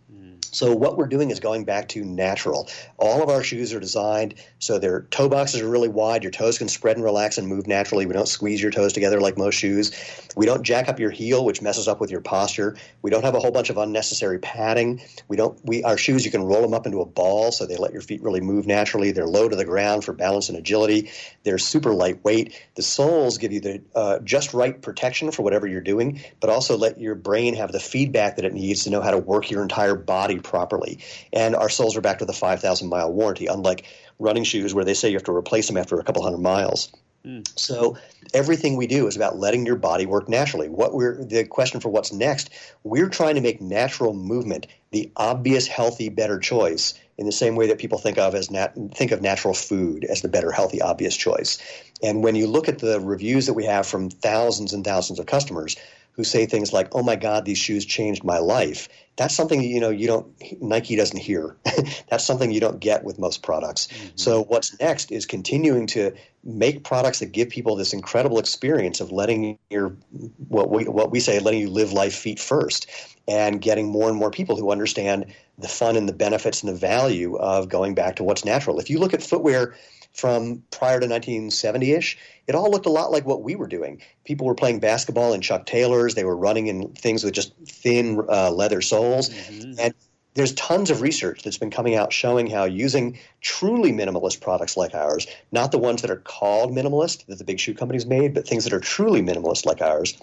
So 0.53 0.75
what 0.75 0.99
we're 0.99 1.07
doing 1.07 1.31
is 1.31 1.41
going 1.41 1.65
back 1.65 1.89
to 1.89 2.05
natural. 2.05 2.69
All 2.99 3.23
of 3.23 3.31
our 3.31 3.43
shoes 3.43 3.73
are 3.73 3.81
designed 3.81 4.35
so 4.59 4.79
their 4.79 5.03
toe 5.11 5.31
boxes 5.31 5.63
are 5.63 5.69
really 5.69 5.89
wide. 5.89 6.23
Your 6.23 6.31
toes 6.31 6.59
can 6.59 6.69
spread 6.69 6.97
and 6.97 7.05
relax 7.05 7.39
and 7.39 7.49
move 7.49 7.67
naturally. 7.67 8.05
We 8.05 8.13
don't 8.13 8.29
squeeze 8.29 8.61
your 8.61 8.71
toes 8.71 8.93
together 8.93 9.19
like 9.19 9.39
most 9.39 9.55
shoes. 9.55 9.93
We 10.37 10.45
don't 10.45 10.63
jack 10.63 10.89
up 10.89 11.01
your 11.01 11.11
heel, 11.11 11.47
which 11.47 11.63
messes 11.63 11.89
up 11.89 12.01
with 12.01 12.11
your 12.11 12.21
posture. 12.21 12.77
We 13.01 13.11
don't 13.11 13.25
have 13.25 13.35
a 13.35 13.41
whole 13.41 13.51
bunch 13.51 13.71
of 13.71 13.79
unnecessary 13.79 14.39
padding. 14.39 15.01
We 15.27 15.39
don't. 15.39 15.59
We 15.65 15.83
our 15.85 15.97
shoes 15.97 16.25
you 16.25 16.31
can 16.31 16.43
roll 16.43 16.61
them 16.61 16.75
up 16.75 16.85
into 16.87 17.01
a 17.01 17.07
ball 17.07 17.51
so 17.51 17.65
they 17.65 17.77
let 17.77 17.93
your 17.93 18.03
feet 18.03 18.23
really 18.23 18.43
move 18.43 18.67
naturally. 18.67 19.11
They're 19.11 19.27
low 19.27 19.49
to 19.49 19.57
the 19.57 19.65
ground 19.65 20.05
for 20.05 20.13
balance 20.13 20.51
and 20.51 20.59
agility. 20.59 21.11
They're 21.45 21.59
super 21.59 21.95
lightweight. 21.95 22.55
The 22.75 22.83
soles 22.83 23.39
give 23.39 23.53
you 23.53 23.61
the 23.61 23.83
uh, 23.95 24.19
just 24.19 24.53
right 24.53 24.81
protection 24.81 25.31
for 25.31 25.43
whatever 25.43 25.67
you're 25.67 25.81
doing, 25.81 26.21
but 26.41 26.51
also 26.51 26.77
let 26.77 27.01
your 27.01 27.15
brain 27.15 27.55
have 27.55 27.73
the 27.73 27.81
feedback 27.81 28.37
that 28.37 28.45
it 28.45 28.53
needs 28.53 28.85
to 28.85 28.91
know 28.91 29.01
how 29.01 29.11
to 29.11 29.19
work 29.19 29.51
your 29.51 29.63
entire 29.63 29.95
body 29.95 30.42
properly. 30.43 30.99
And 31.33 31.55
our 31.55 31.69
soles 31.69 31.97
are 31.97 32.01
backed 32.01 32.21
with 32.21 32.31
a 32.31 32.35
5,000 32.35 32.89
mile 32.89 33.13
warranty, 33.13 33.47
unlike 33.47 33.87
running 34.19 34.45
shoes 34.45 34.75
where 34.75 34.85
they 34.85 34.95
say 34.95 35.09
you 35.09 35.17
have 35.17 35.25
to 35.25 35.35
replace 35.35 35.67
them 35.67 35.77
after 35.77 35.99
a 35.99 36.05
couple 36.05 36.23
hundred 36.23 36.41
miles. 36.41 36.93
Hmm. 37.25 37.41
So 37.57 37.97
everything 38.35 38.77
we 38.77 38.87
do 38.89 39.07
is 39.07 39.15
about 39.15 39.39
letting 39.39 39.65
your 39.65 39.77
body 39.77 40.07
work 40.07 40.29
naturally. 40.29 40.69
What 40.69 40.95
we're 40.95 41.23
the 41.23 41.45
question 41.45 41.81
for 41.81 41.89
what's 41.89 42.13
next, 42.13 42.51
we're 42.83 43.09
trying 43.09 43.37
to 43.37 43.41
make 43.41 43.61
natural 43.61 44.13
movement 44.13 44.67
the 44.91 45.11
obvious, 45.17 45.69
healthy, 45.69 46.09
better 46.09 46.39
choice 46.39 46.95
in 47.19 47.27
the 47.27 47.33
same 47.33 47.55
way 47.55 47.69
that 47.69 47.79
people 47.79 47.99
think 47.99 48.19
of 48.19 48.35
as 48.35 48.51
nat- 48.51 48.75
think 48.95 49.13
of 49.13 49.23
natural 49.23 49.55
food 49.55 50.05
as 50.05 50.23
the 50.23 50.29
better, 50.29 50.51
healthy, 50.51 50.83
obvious 50.83 51.17
choice. 51.17 51.59
And 52.03 52.25
when 52.25 52.35
you 52.35 52.49
look 52.49 52.69
at 52.69 52.81
the 52.81 52.99
reviews 52.99 53.47
that 53.47 53.55
we 53.55 53.65
have 53.65 53.87
from 53.87 54.11
thousands 54.11 54.73
and 54.73 54.85
thousands 54.85 55.21
of 55.21 55.27
customers 55.27 55.77
who 56.13 56.25
say 56.25 56.47
things 56.47 56.73
like, 56.73 56.89
"Oh 56.95 57.03
my 57.03 57.17
God, 57.17 57.45
these 57.45 57.59
shoes 57.59 57.85
changed 57.85 58.25
my 58.25 58.39
life," 58.39 58.89
that's 59.17 59.35
something 59.35 59.63
you 59.63 59.81
know 59.81 59.91
you 59.91 60.07
don't 60.07 60.27
Nike 60.61 60.97
doesn't 60.97 61.19
hear. 61.19 61.57
that's 62.11 62.25
something 62.25 62.51
you 62.51 62.61
don't 62.61 62.81
get 62.81 63.05
with 63.05 63.19
most 63.19 63.43
products. 63.43 63.89
Mm-hmm. 63.89 64.09
So 64.17 64.45
what's 64.45 64.79
next 64.81 65.13
is 65.13 65.27
continuing 65.27 65.87
to 65.89 66.13
make 66.45 66.85
products 66.85 67.21
that 67.21 67.33
give 67.33 67.49
people 67.49 67.77
this 67.77 67.93
incredible 67.93 68.39
experience 68.39 69.01
of 69.01 69.13
letting 69.13 69.59
your 69.71 69.97
what 70.49 70.71
we 70.71 70.85
what 70.85 71.11
we 71.11 71.21
say 71.21 71.39
letting 71.41 71.61
you 71.61 71.71
live 71.71 71.93
life 71.93 72.15
feet 72.15 72.41
first 72.41 72.87
and 73.29 73.61
getting 73.61 73.87
more 73.87 74.09
and 74.09 74.19
more 74.19 74.31
people 74.31 74.57
who 74.57 74.73
understand 74.73 75.27
the 75.59 75.69
fun 75.69 75.97
and 75.97 76.09
the 76.09 76.13
benefits 76.13 76.63
and 76.63 76.73
the 76.73 76.77
value 76.77 77.37
of 77.37 77.69
going 77.69 77.95
back 77.95 78.17
to 78.17 78.25
what's 78.25 78.45
natural. 78.45 78.81
If 78.81 78.91
you 78.91 78.99
look 78.99 79.15
at 79.15 79.23
footwear 79.23 79.75
from 80.13 80.63
prior 80.71 81.01
to 81.01 81.07
1970-ish, 81.07 82.19
it 82.47 82.55
all 82.55 82.71
looked 82.71 82.87
a 82.87 82.91
lot 82.91 83.11
like 83.11 83.27
what 83.27 83.43
we 83.43 83.55
were 83.55 83.67
doing. 83.67 84.01
People 84.25 84.47
were 84.47 84.55
playing 84.55 84.81
basketball 84.81 85.33
in 85.33 85.41
Chuck 85.41 85.67
Taylors. 85.67 86.15
They 86.15 86.25
were 86.25 86.37
running 86.37 86.67
in 86.67 86.93
things 86.93 87.25
with 87.25 87.35
just 87.35 87.55
thin 87.67 88.21
uh, 88.29 88.51
leather 88.51 88.81
soles, 88.83 89.31
and 89.79 89.95
there's 90.35 90.55
tons 90.55 90.91
of 90.91 91.03
research 91.03 91.43
that's 91.43 91.59
been 91.59 91.71
coming 91.71 91.95
out 91.95 92.13
showing 92.13 92.47
how 92.49 92.65
using 92.65 93.19
truly 93.43 93.93
minimalist 93.93 94.41
products 94.41 94.77
like 94.77 94.95
ours, 94.95 95.27
not 95.51 95.73
the 95.73 95.79
ones 95.79 96.03
that 96.03 96.11
are 96.11 96.17
called 96.17 96.73
minimalist 96.73 97.27
that 97.27 97.39
the 97.39 97.45
big 97.45 97.61
shoe 97.61 97.75
companies 97.75 98.07
made, 98.07 98.33
but 98.33 98.47
things 98.47 98.65
that 98.65 98.73
are 98.73 98.81
truly 98.81 99.23
minimalist 99.23 99.67
like 99.67 99.83
ours, 99.83 100.17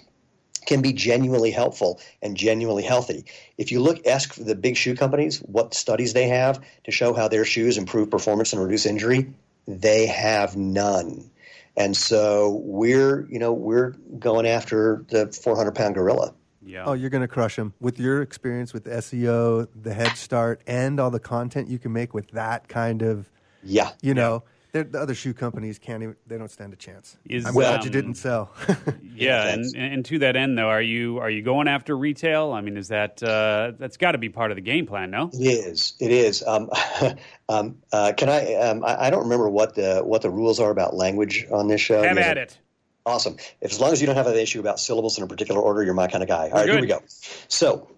can 0.66 0.82
be 0.82 0.92
genuinely 0.92 1.50
helpful 1.50 2.00
and 2.22 2.36
genuinely 2.36 2.82
healthy. 2.82 3.24
If 3.56 3.72
you 3.72 3.80
look, 3.80 4.06
ask 4.06 4.34
the 4.34 4.54
big 4.54 4.76
shoe 4.76 4.94
companies 4.94 5.38
what 5.38 5.74
studies 5.74 6.12
they 6.12 6.28
have 6.28 6.60
to 6.84 6.90
show 6.90 7.14
how 7.14 7.28
their 7.28 7.44
shoes 7.44 7.78
improve 7.78 8.10
performance 8.10 8.52
and 8.52 8.62
reduce 8.62 8.86
injury, 8.86 9.32
they 9.66 10.06
have 10.06 10.56
none. 10.56 11.30
And 11.76 11.96
so 11.96 12.60
we're, 12.64 13.26
you 13.30 13.38
know, 13.38 13.52
we're 13.52 13.90
going 14.18 14.46
after 14.46 15.04
the 15.08 15.26
400 15.28 15.74
pound 15.74 15.94
gorilla. 15.94 16.34
Yeah. 16.62 16.84
Oh, 16.86 16.92
you're 16.92 17.10
going 17.10 17.22
to 17.22 17.28
crush 17.28 17.56
them 17.56 17.72
with 17.80 17.98
your 17.98 18.20
experience 18.22 18.72
with 18.74 18.84
SEO, 18.84 19.66
the 19.80 19.94
head 19.94 20.16
start, 20.16 20.60
and 20.66 21.00
all 21.00 21.10
the 21.10 21.20
content 21.20 21.68
you 21.68 21.78
can 21.78 21.92
make 21.92 22.12
with 22.12 22.30
that 22.32 22.68
kind 22.68 23.02
of, 23.02 23.30
Yeah. 23.62 23.90
you 24.02 24.12
know, 24.14 24.40
they're- 24.40 24.49
the 24.72 24.98
other 24.98 25.14
shoe 25.14 25.34
companies 25.34 25.78
can't 25.78 26.02
even, 26.02 26.16
they 26.26 26.38
don't 26.38 26.50
stand 26.50 26.72
a 26.72 26.76
chance. 26.76 27.16
Is, 27.24 27.46
I'm 27.46 27.52
glad 27.52 27.84
you 27.84 27.88
um, 27.88 27.92
didn't 27.92 28.14
sell. 28.14 28.52
Yeah, 29.12 29.48
and, 29.48 29.76
and 29.76 30.04
to 30.06 30.20
that 30.20 30.34
end, 30.34 30.56
though, 30.56 30.68
are 30.68 30.80
you 30.80 31.18
are 31.18 31.28
you 31.28 31.42
going 31.42 31.68
after 31.68 31.94
retail? 31.94 32.52
I 32.52 32.62
mean, 32.62 32.78
is 32.78 32.88
that 32.88 33.22
uh, 33.22 33.72
that's 33.78 33.98
got 33.98 34.12
to 34.12 34.18
be 34.18 34.30
part 34.30 34.50
of 34.50 34.54
the 34.54 34.62
game 34.62 34.86
plan? 34.86 35.10
No. 35.10 35.28
It 35.34 35.42
is. 35.42 35.92
It 36.00 36.10
is. 36.10 36.42
Um, 36.42 36.70
um, 37.50 37.76
uh, 37.92 38.14
can 38.16 38.30
I, 38.30 38.54
um, 38.54 38.82
I? 38.82 39.08
I 39.08 39.10
don't 39.10 39.24
remember 39.24 39.50
what 39.50 39.74
the 39.74 40.00
what 40.00 40.22
the 40.22 40.30
rules 40.30 40.58
are 40.58 40.70
about 40.70 40.94
language 40.94 41.46
on 41.52 41.68
this 41.68 41.82
show. 41.82 42.02
Have 42.02 42.16
You 42.16 42.22
at 42.22 42.38
it. 42.38 42.58
Awesome. 43.04 43.36
If, 43.60 43.72
as 43.72 43.80
long 43.80 43.92
as 43.92 44.00
you 44.00 44.06
don't 44.06 44.16
have 44.16 44.26
an 44.26 44.36
issue 44.36 44.60
about 44.60 44.80
syllables 44.80 45.18
in 45.18 45.24
a 45.24 45.26
particular 45.26 45.60
order, 45.60 45.82
you're 45.82 45.92
my 45.92 46.06
kind 46.06 46.22
of 46.22 46.28
guy. 46.28 46.48
All 46.48 46.52
right, 46.52 46.64
here 46.64 46.76
good. 46.76 46.80
we 46.80 46.86
go. 46.86 47.02
So, 47.48 47.90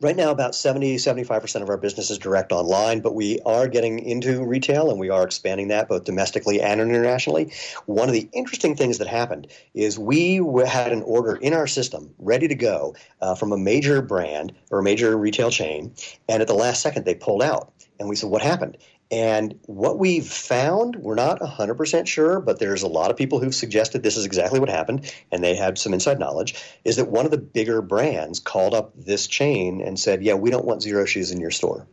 right 0.00 0.16
now, 0.16 0.30
about 0.30 0.54
70, 0.54 0.96
75% 0.96 1.62
of 1.62 1.68
our 1.68 1.76
business 1.76 2.10
is 2.10 2.18
direct 2.18 2.52
online, 2.52 3.00
but 3.00 3.14
we 3.14 3.40
are 3.44 3.66
getting 3.68 3.98
into 3.98 4.44
retail 4.44 4.90
and 4.90 4.98
we 4.98 5.10
are 5.10 5.24
expanding 5.24 5.68
that 5.68 5.88
both 5.88 6.04
domestically 6.04 6.60
and 6.60 6.80
internationally. 6.80 7.52
One 7.86 8.08
of 8.08 8.14
the 8.14 8.28
interesting 8.32 8.76
things 8.76 8.98
that 8.98 9.08
happened 9.08 9.48
is 9.74 9.98
we 9.98 10.36
had 10.66 10.92
an 10.92 11.02
order 11.02 11.36
in 11.36 11.52
our 11.54 11.66
system 11.66 12.14
ready 12.18 12.48
to 12.48 12.54
go 12.54 12.94
uh, 13.20 13.34
from 13.34 13.52
a 13.52 13.58
major 13.58 14.02
brand 14.02 14.54
or 14.70 14.78
a 14.78 14.82
major 14.82 15.16
retail 15.16 15.50
chain, 15.50 15.92
and 16.28 16.42
at 16.42 16.48
the 16.48 16.54
last 16.54 16.82
second, 16.82 17.04
they 17.04 17.14
pulled 17.14 17.42
out. 17.42 17.72
And 17.98 18.08
we 18.08 18.14
said, 18.14 18.30
What 18.30 18.42
happened? 18.42 18.78
And 19.10 19.58
what 19.64 19.98
we've 19.98 20.26
found, 20.26 20.96
we're 20.96 21.14
not 21.14 21.40
100% 21.40 22.06
sure, 22.06 22.40
but 22.40 22.58
there's 22.58 22.82
a 22.82 22.88
lot 22.88 23.10
of 23.10 23.16
people 23.16 23.40
who've 23.40 23.54
suggested 23.54 24.02
this 24.02 24.18
is 24.18 24.26
exactly 24.26 24.60
what 24.60 24.68
happened, 24.68 25.10
and 25.32 25.42
they 25.42 25.56
had 25.56 25.78
some 25.78 25.94
inside 25.94 26.18
knowledge, 26.18 26.62
is 26.84 26.96
that 26.96 27.08
one 27.08 27.24
of 27.24 27.30
the 27.30 27.38
bigger 27.38 27.80
brands 27.80 28.38
called 28.38 28.74
up 28.74 28.92
this 28.96 29.26
chain 29.26 29.80
and 29.80 29.98
said, 29.98 30.22
Yeah, 30.22 30.34
we 30.34 30.50
don't 30.50 30.66
want 30.66 30.82
Xero 30.82 31.06
shoes 31.06 31.30
in 31.30 31.40
your 31.40 31.50
store. 31.50 31.86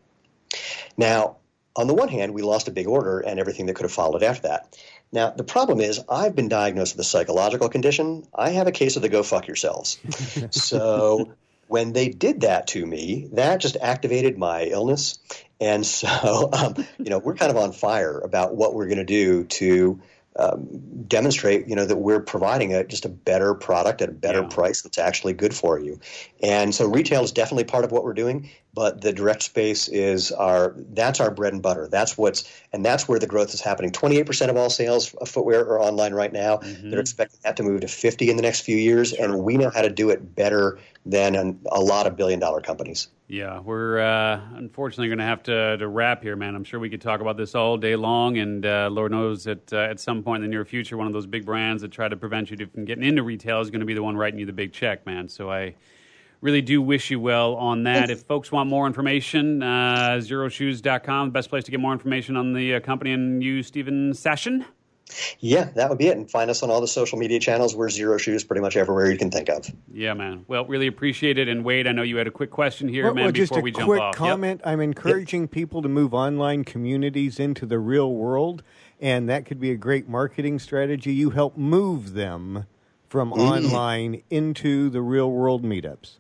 Now, 0.98 1.38
on 1.76 1.88
the 1.88 1.94
one 1.94 2.10
hand, 2.10 2.34
we 2.34 2.42
lost 2.42 2.68
a 2.68 2.72
big 2.72 2.88
order 2.88 3.20
and 3.20 3.40
everything 3.40 3.66
that 3.66 3.76
could 3.76 3.84
have 3.84 3.92
followed 3.92 4.24
after 4.24 4.50
that. 4.50 4.78
Now, 5.12 5.30
the 5.32 5.44
problem 5.44 5.80
is, 5.80 6.02
I've 6.10 6.36
been 6.36 6.50
diagnosed 6.50 6.96
with 6.96 7.06
a 7.06 7.10
psychological 7.10 7.70
condition. 7.70 8.26
I 8.34 8.50
have 8.52 8.68
a 8.68 8.72
case 8.72 8.96
of 8.96 9.02
the 9.02 9.10
go 9.10 9.24
fuck 9.24 9.48
yourselves. 9.48 10.00
so 10.52 11.32
when 11.68 11.94
they 11.94 12.10
did 12.10 12.42
that 12.42 12.68
to 12.68 12.86
me, 12.86 13.30
that 13.34 13.58
just 13.58 13.78
activated 13.78 14.38
my 14.38 14.64
illness. 14.64 15.20
And 15.60 15.86
so, 15.86 16.50
um, 16.54 16.76
you 16.98 17.10
know, 17.10 17.20
we're 17.20 17.36
kind 17.36 17.52
of 17.52 17.58
on 17.58 17.72
fire 17.72 18.20
about 18.20 18.56
what 18.56 18.74
we're 18.74 18.88
going 18.88 18.98
to 18.98 19.06
do 19.06 19.44
to 19.46 20.02
um, 20.38 20.68
demonstrate, 21.08 21.68
you 21.68 21.76
know, 21.76 21.86
that 21.86 21.96
we're 21.96 22.20
providing 22.20 22.74
a, 22.74 22.84
just 22.84 23.06
a 23.06 23.10
better 23.10 23.54
product 23.54 24.02
at 24.02 24.10
a 24.10 24.12
better 24.12 24.42
Yeah. 24.42 24.48
price 24.48 24.82
that's 24.82 24.98
actually 24.98 25.32
good 25.34 25.54
for 25.54 25.80
you. 25.80 26.00
And 26.44 26.76
so, 26.76 26.88
retail 26.88 27.24
is 27.24 27.32
definitely 27.32 27.64
part 27.64 27.86
of 27.86 27.92
what 27.94 28.04
we're 28.04 28.14
doing, 28.14 28.50
but 28.76 29.02
the 29.02 29.14
direct 29.14 29.42
space 29.42 29.88
is 29.88 30.32
our 30.34 30.76
that's 30.94 31.22
our 31.22 31.32
bread 31.32 31.54
and 31.54 31.62
butter. 31.62 31.88
That's 31.88 32.18
what's 32.18 32.44
and 32.74 32.86
that's 32.86 33.08
where 33.08 33.18
the 33.18 33.26
growth 33.26 33.54
is 33.54 33.62
happening. 33.62 33.92
Twenty 33.92 34.18
eight 34.18 34.26
percent 34.26 34.52
of 34.52 34.58
all 34.58 34.70
sales 34.70 35.14
of 35.16 35.30
footwear 35.30 35.62
are 35.62 35.82
online 35.82 36.14
right 36.14 36.32
now. 36.32 36.60
They're 36.62 37.00
expecting 37.00 37.40
that 37.44 37.56
to 37.58 37.64
move 37.64 37.82
to 37.82 37.88
fifty 37.88 38.30
in 38.30 38.36
the 38.36 38.44
next 38.44 38.62
few 38.62 38.76
years, 38.76 39.14
and 39.14 39.44
we 39.44 39.56
know 39.58 39.70
how 39.70 39.82
to 39.82 39.90
do 39.90 40.10
it 40.10 40.36
better 40.36 40.78
than 41.06 41.36
an, 41.36 41.60
a 41.72 41.80
lot 41.80 42.06
of 42.06 42.18
billion 42.18 42.40
dollar 42.40 42.60
companies. 42.60 43.08
Yeah, 43.28 43.60
we're 43.60 44.00
uh, 44.00 44.40
unfortunately 44.56 45.08
going 45.08 45.20
to 45.20 45.24
have 45.24 45.42
to 45.44 45.78
to 45.78 45.88
wrap 45.88 46.22
here, 46.22 46.36
man. 46.36 46.54
I'm 46.54 46.66
sure 46.66 46.80
we 46.80 46.90
could 46.90 47.02
talk 47.02 47.22
about 47.22 47.38
this 47.38 47.56
all 47.56 47.78
day 47.78 47.96
long, 47.96 48.38
and 48.38 48.66
uh, 48.66 48.90
Lord 48.92 49.14
knows 49.14 49.46
that 49.46 49.72
uh, 49.72 49.78
at 49.78 50.00
some 50.00 50.22
point 50.22 50.44
in 50.44 50.50
the 50.50 50.54
near 50.54 50.66
future, 50.66 50.98
one 50.98 51.08
of 51.08 51.14
those 51.14 51.26
big 51.26 51.46
brands 51.46 51.82
that 51.82 51.92
try 51.92 52.10
to 52.10 52.18
prevent 52.18 52.52
you 52.52 52.58
from 52.68 52.84
getting 52.84 53.06
into 53.06 53.24
retail 53.24 53.62
is 53.62 53.72
going 53.72 53.80
to 53.80 53.86
be 53.86 53.94
the 53.94 54.04
one 54.04 54.18
writing 54.18 54.40
you 54.40 54.46
the 54.46 54.54
big 54.54 54.74
check, 54.74 55.06
man. 55.06 55.30
So 55.30 55.50
I 55.50 55.76
really 56.46 56.62
do 56.62 56.82
wish 56.82 57.10
you 57.10 57.20
well 57.20 57.56
on 57.56 57.84
that. 57.84 58.10
If 58.12 58.22
folks 58.22 58.52
want 58.52 58.70
more 58.70 58.86
information, 58.88 59.64
uh, 59.64 60.20
xeroshoes.com, 60.22 61.28
the 61.30 61.32
best 61.32 61.50
place 61.50 61.64
to 61.66 61.72
get 61.72 61.80
more 61.80 61.92
information 61.92 62.38
on 62.38 62.54
the 62.54 62.76
uh, 62.76 62.80
company 62.80 63.12
and 63.12 63.44
you, 63.44 63.64
Steven 63.64 64.12
Sashen. 64.14 64.64
Yeah, 65.40 65.66
that 65.76 65.90
would 65.90 66.00
be 66.00 66.08
it. 66.08 66.18
And 66.18 66.30
find 66.30 66.50
us 66.50 66.64
on 66.64 66.72
all 66.72 66.82
the 66.82 66.88
social 66.88 67.18
media 67.20 67.40
channels. 67.40 67.76
We're 67.76 67.88
Xero 67.88 68.20
Shoes 68.20 68.44
pretty 68.44 68.62
much 68.62 68.76
everywhere 68.76 69.12
you 69.12 69.18
can 69.18 69.30
think 69.30 69.50
of. 69.50 69.70
Yeah, 69.94 70.14
man. 70.16 70.46
Well, 70.48 70.66
really 70.66 70.88
appreciate 70.88 71.38
it. 71.38 71.48
And 71.48 71.64
Wade, 71.64 71.86
I 71.88 71.92
know 71.92 72.02
you 72.02 72.18
had 72.18 72.26
a 72.28 72.32
quick 72.32 72.50
question 72.50 72.88
here, 72.88 73.06
Well, 73.06 73.14
man, 73.14 73.24
well, 73.26 73.32
just 73.32 73.52
before 73.52 73.60
a 73.60 73.64
we 73.64 73.72
jump 73.72 73.86
quick 73.86 74.02
off. 74.02 74.14
Yep. 74.16 74.18
comment. 74.18 74.62
I'm 74.66 74.82
encouraging 74.82 75.48
people 75.48 75.82
to 75.84 75.90
move 75.90 76.14
online 76.14 76.64
communities 76.64 77.40
into 77.40 77.66
the 77.68 77.78
real 77.80 78.14
world, 78.14 78.64
and 79.00 79.30
that 79.30 79.46
could 79.46 79.60
be 79.60 79.70
a 79.72 79.76
great 79.76 80.08
marketing 80.10 80.58
strategy. 80.58 81.14
You 81.14 81.30
help 81.32 81.56
move 81.56 82.14
them 82.14 82.66
from 83.08 83.32
Mm. 83.32 83.38
online 83.38 84.24
into 84.32 84.90
the 84.90 85.02
real 85.04 85.32
world 85.32 85.64
meetups. 85.64 86.18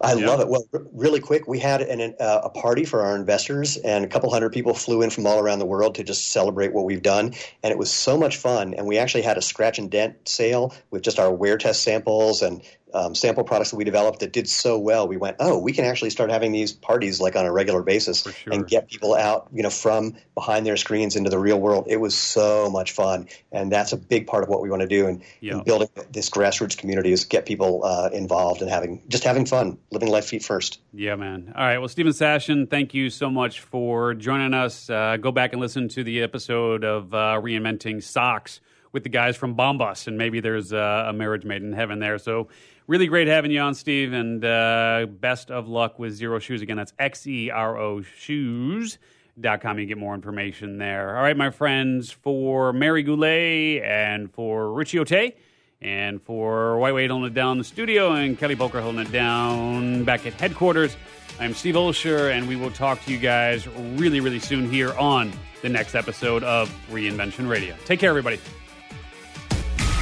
I 0.00 0.14
love 0.14 0.40
it. 0.40 0.48
Well, 0.48 0.66
r- 0.72 0.82
really 0.92 1.20
quick, 1.20 1.46
we 1.46 1.58
had 1.58 1.80
an, 1.82 2.14
uh, 2.20 2.40
a 2.44 2.50
party 2.50 2.84
for 2.84 3.02
our 3.02 3.16
investors, 3.16 3.76
and 3.76 4.04
a 4.04 4.08
couple 4.08 4.30
hundred 4.30 4.52
people 4.52 4.74
flew 4.74 5.02
in 5.02 5.10
from 5.10 5.26
all 5.26 5.38
around 5.38 5.58
the 5.58 5.66
world 5.66 5.96
to 5.96 6.04
just 6.04 6.28
celebrate 6.28 6.72
what 6.72 6.84
we've 6.84 7.02
done. 7.02 7.34
And 7.62 7.70
it 7.70 7.78
was 7.78 7.90
so 7.90 8.16
much 8.16 8.36
fun. 8.36 8.74
And 8.74 8.86
we 8.86 8.98
actually 8.98 9.22
had 9.22 9.38
a 9.38 9.42
scratch 9.42 9.78
and 9.78 9.90
dent 9.90 10.28
sale 10.28 10.74
with 10.90 11.02
just 11.02 11.18
our 11.18 11.32
wear 11.32 11.58
test 11.58 11.82
samples 11.82 12.42
and 12.42 12.62
um, 12.94 13.14
sample 13.14 13.44
products 13.44 13.70
that 13.70 13.76
we 13.76 13.84
developed 13.84 14.20
that 14.20 14.32
did 14.32 14.48
so 14.48 14.78
well. 14.78 15.08
We 15.08 15.16
went, 15.16 15.36
oh, 15.40 15.58
we 15.58 15.72
can 15.72 15.84
actually 15.84 16.10
start 16.10 16.30
having 16.30 16.52
these 16.52 16.72
parties 16.72 17.20
like 17.20 17.36
on 17.36 17.44
a 17.44 17.52
regular 17.52 17.82
basis 17.82 18.22
sure. 18.22 18.52
and 18.52 18.66
get 18.66 18.88
people 18.88 19.14
out, 19.14 19.48
you 19.52 19.62
know, 19.62 19.70
from 19.70 20.14
behind 20.34 20.64
their 20.64 20.76
screens 20.76 21.16
into 21.16 21.30
the 21.30 21.38
real 21.38 21.60
world. 21.60 21.86
It 21.88 21.96
was 21.96 22.16
so 22.16 22.70
much 22.70 22.92
fun, 22.92 23.28
and 23.52 23.70
that's 23.70 23.92
a 23.92 23.96
big 23.96 24.26
part 24.26 24.44
of 24.44 24.48
what 24.48 24.62
we 24.62 24.70
want 24.70 24.82
to 24.82 24.88
do. 24.88 25.06
And, 25.06 25.22
Yeah. 25.40 25.54
and 25.54 25.64
building 25.64 25.88
this 26.10 26.30
grassroots 26.30 26.76
community 26.76 27.12
is 27.12 27.24
get 27.24 27.46
people 27.46 27.84
uh, 27.84 28.10
involved 28.12 28.62
and 28.62 28.70
having 28.70 29.02
just 29.08 29.24
having 29.24 29.46
fun, 29.46 29.78
living 29.90 30.08
life 30.08 30.26
feet 30.26 30.44
first. 30.44 30.80
Yeah, 30.92 31.16
man. 31.16 31.52
All 31.56 31.64
right. 31.64 31.78
Well, 31.78 31.88
Steven 31.88 32.12
Sashen, 32.12 32.70
thank 32.70 32.94
you 32.94 33.10
so 33.10 33.30
much 33.30 33.60
for 33.60 34.14
joining 34.14 34.54
us. 34.54 34.88
Uh, 34.88 35.16
go 35.16 35.32
back 35.32 35.52
and 35.52 35.60
listen 35.60 35.88
to 35.88 36.04
the 36.04 36.22
episode 36.22 36.84
of 36.84 37.12
uh, 37.12 37.40
Reinventing 37.42 38.02
Socks 38.02 38.60
with 38.92 39.02
the 39.02 39.08
guys 39.08 39.36
from 39.36 39.56
Bombas, 39.56 40.06
and 40.06 40.16
maybe 40.16 40.38
there's 40.38 40.72
uh, 40.72 41.06
a 41.08 41.12
marriage 41.12 41.44
made 41.44 41.62
in 41.62 41.72
heaven 41.72 41.98
there. 41.98 42.16
So, 42.16 42.48
really 42.86 43.06
great 43.06 43.28
having 43.28 43.50
you 43.50 43.60
on, 43.60 43.74
Steve, 43.74 44.12
and 44.12 44.44
uh, 44.44 45.06
best 45.08 45.50
of 45.50 45.68
luck 45.68 45.98
with 45.98 46.18
Xero 46.18 46.40
Shoes. 46.40 46.62
Again, 46.62 46.76
that's 46.76 46.92
X 46.98 47.26
E 47.26 47.50
R 47.50 47.78
O 47.78 48.02
Shoes.com. 48.02 49.78
You 49.78 49.86
get 49.86 49.98
more 49.98 50.14
information 50.14 50.78
there. 50.78 51.16
All 51.16 51.22
right, 51.22 51.36
my 51.36 51.50
friends, 51.50 52.10
for 52.10 52.72
Mary 52.72 53.02
Goulet 53.02 53.82
and 53.82 54.32
for 54.32 54.72
Richie 54.72 54.98
Ote. 54.98 55.34
And 55.80 56.22
for 56.22 56.78
White 56.78 56.94
Wade 56.94 57.10
holding 57.10 57.30
it 57.30 57.34
down 57.34 57.52
in 57.52 57.58
the 57.58 57.64
studio 57.64 58.12
and 58.12 58.38
Kelly 58.38 58.54
Boker 58.54 58.80
holding 58.80 59.02
it 59.02 59.12
down 59.12 60.04
back 60.04 60.26
at 60.26 60.32
headquarters, 60.34 60.96
I'm 61.38 61.52
Steve 61.52 61.74
Olsher, 61.74 62.30
and 62.30 62.48
we 62.48 62.56
will 62.56 62.70
talk 62.70 63.04
to 63.04 63.12
you 63.12 63.18
guys 63.18 63.66
really, 63.68 64.20
really 64.20 64.38
soon 64.38 64.70
here 64.70 64.94
on 64.94 65.30
the 65.60 65.68
next 65.68 65.94
episode 65.94 66.42
of 66.42 66.74
Reinvention 66.90 67.48
Radio. 67.48 67.74
Take 67.84 68.00
care, 68.00 68.10
everybody. 68.10 68.38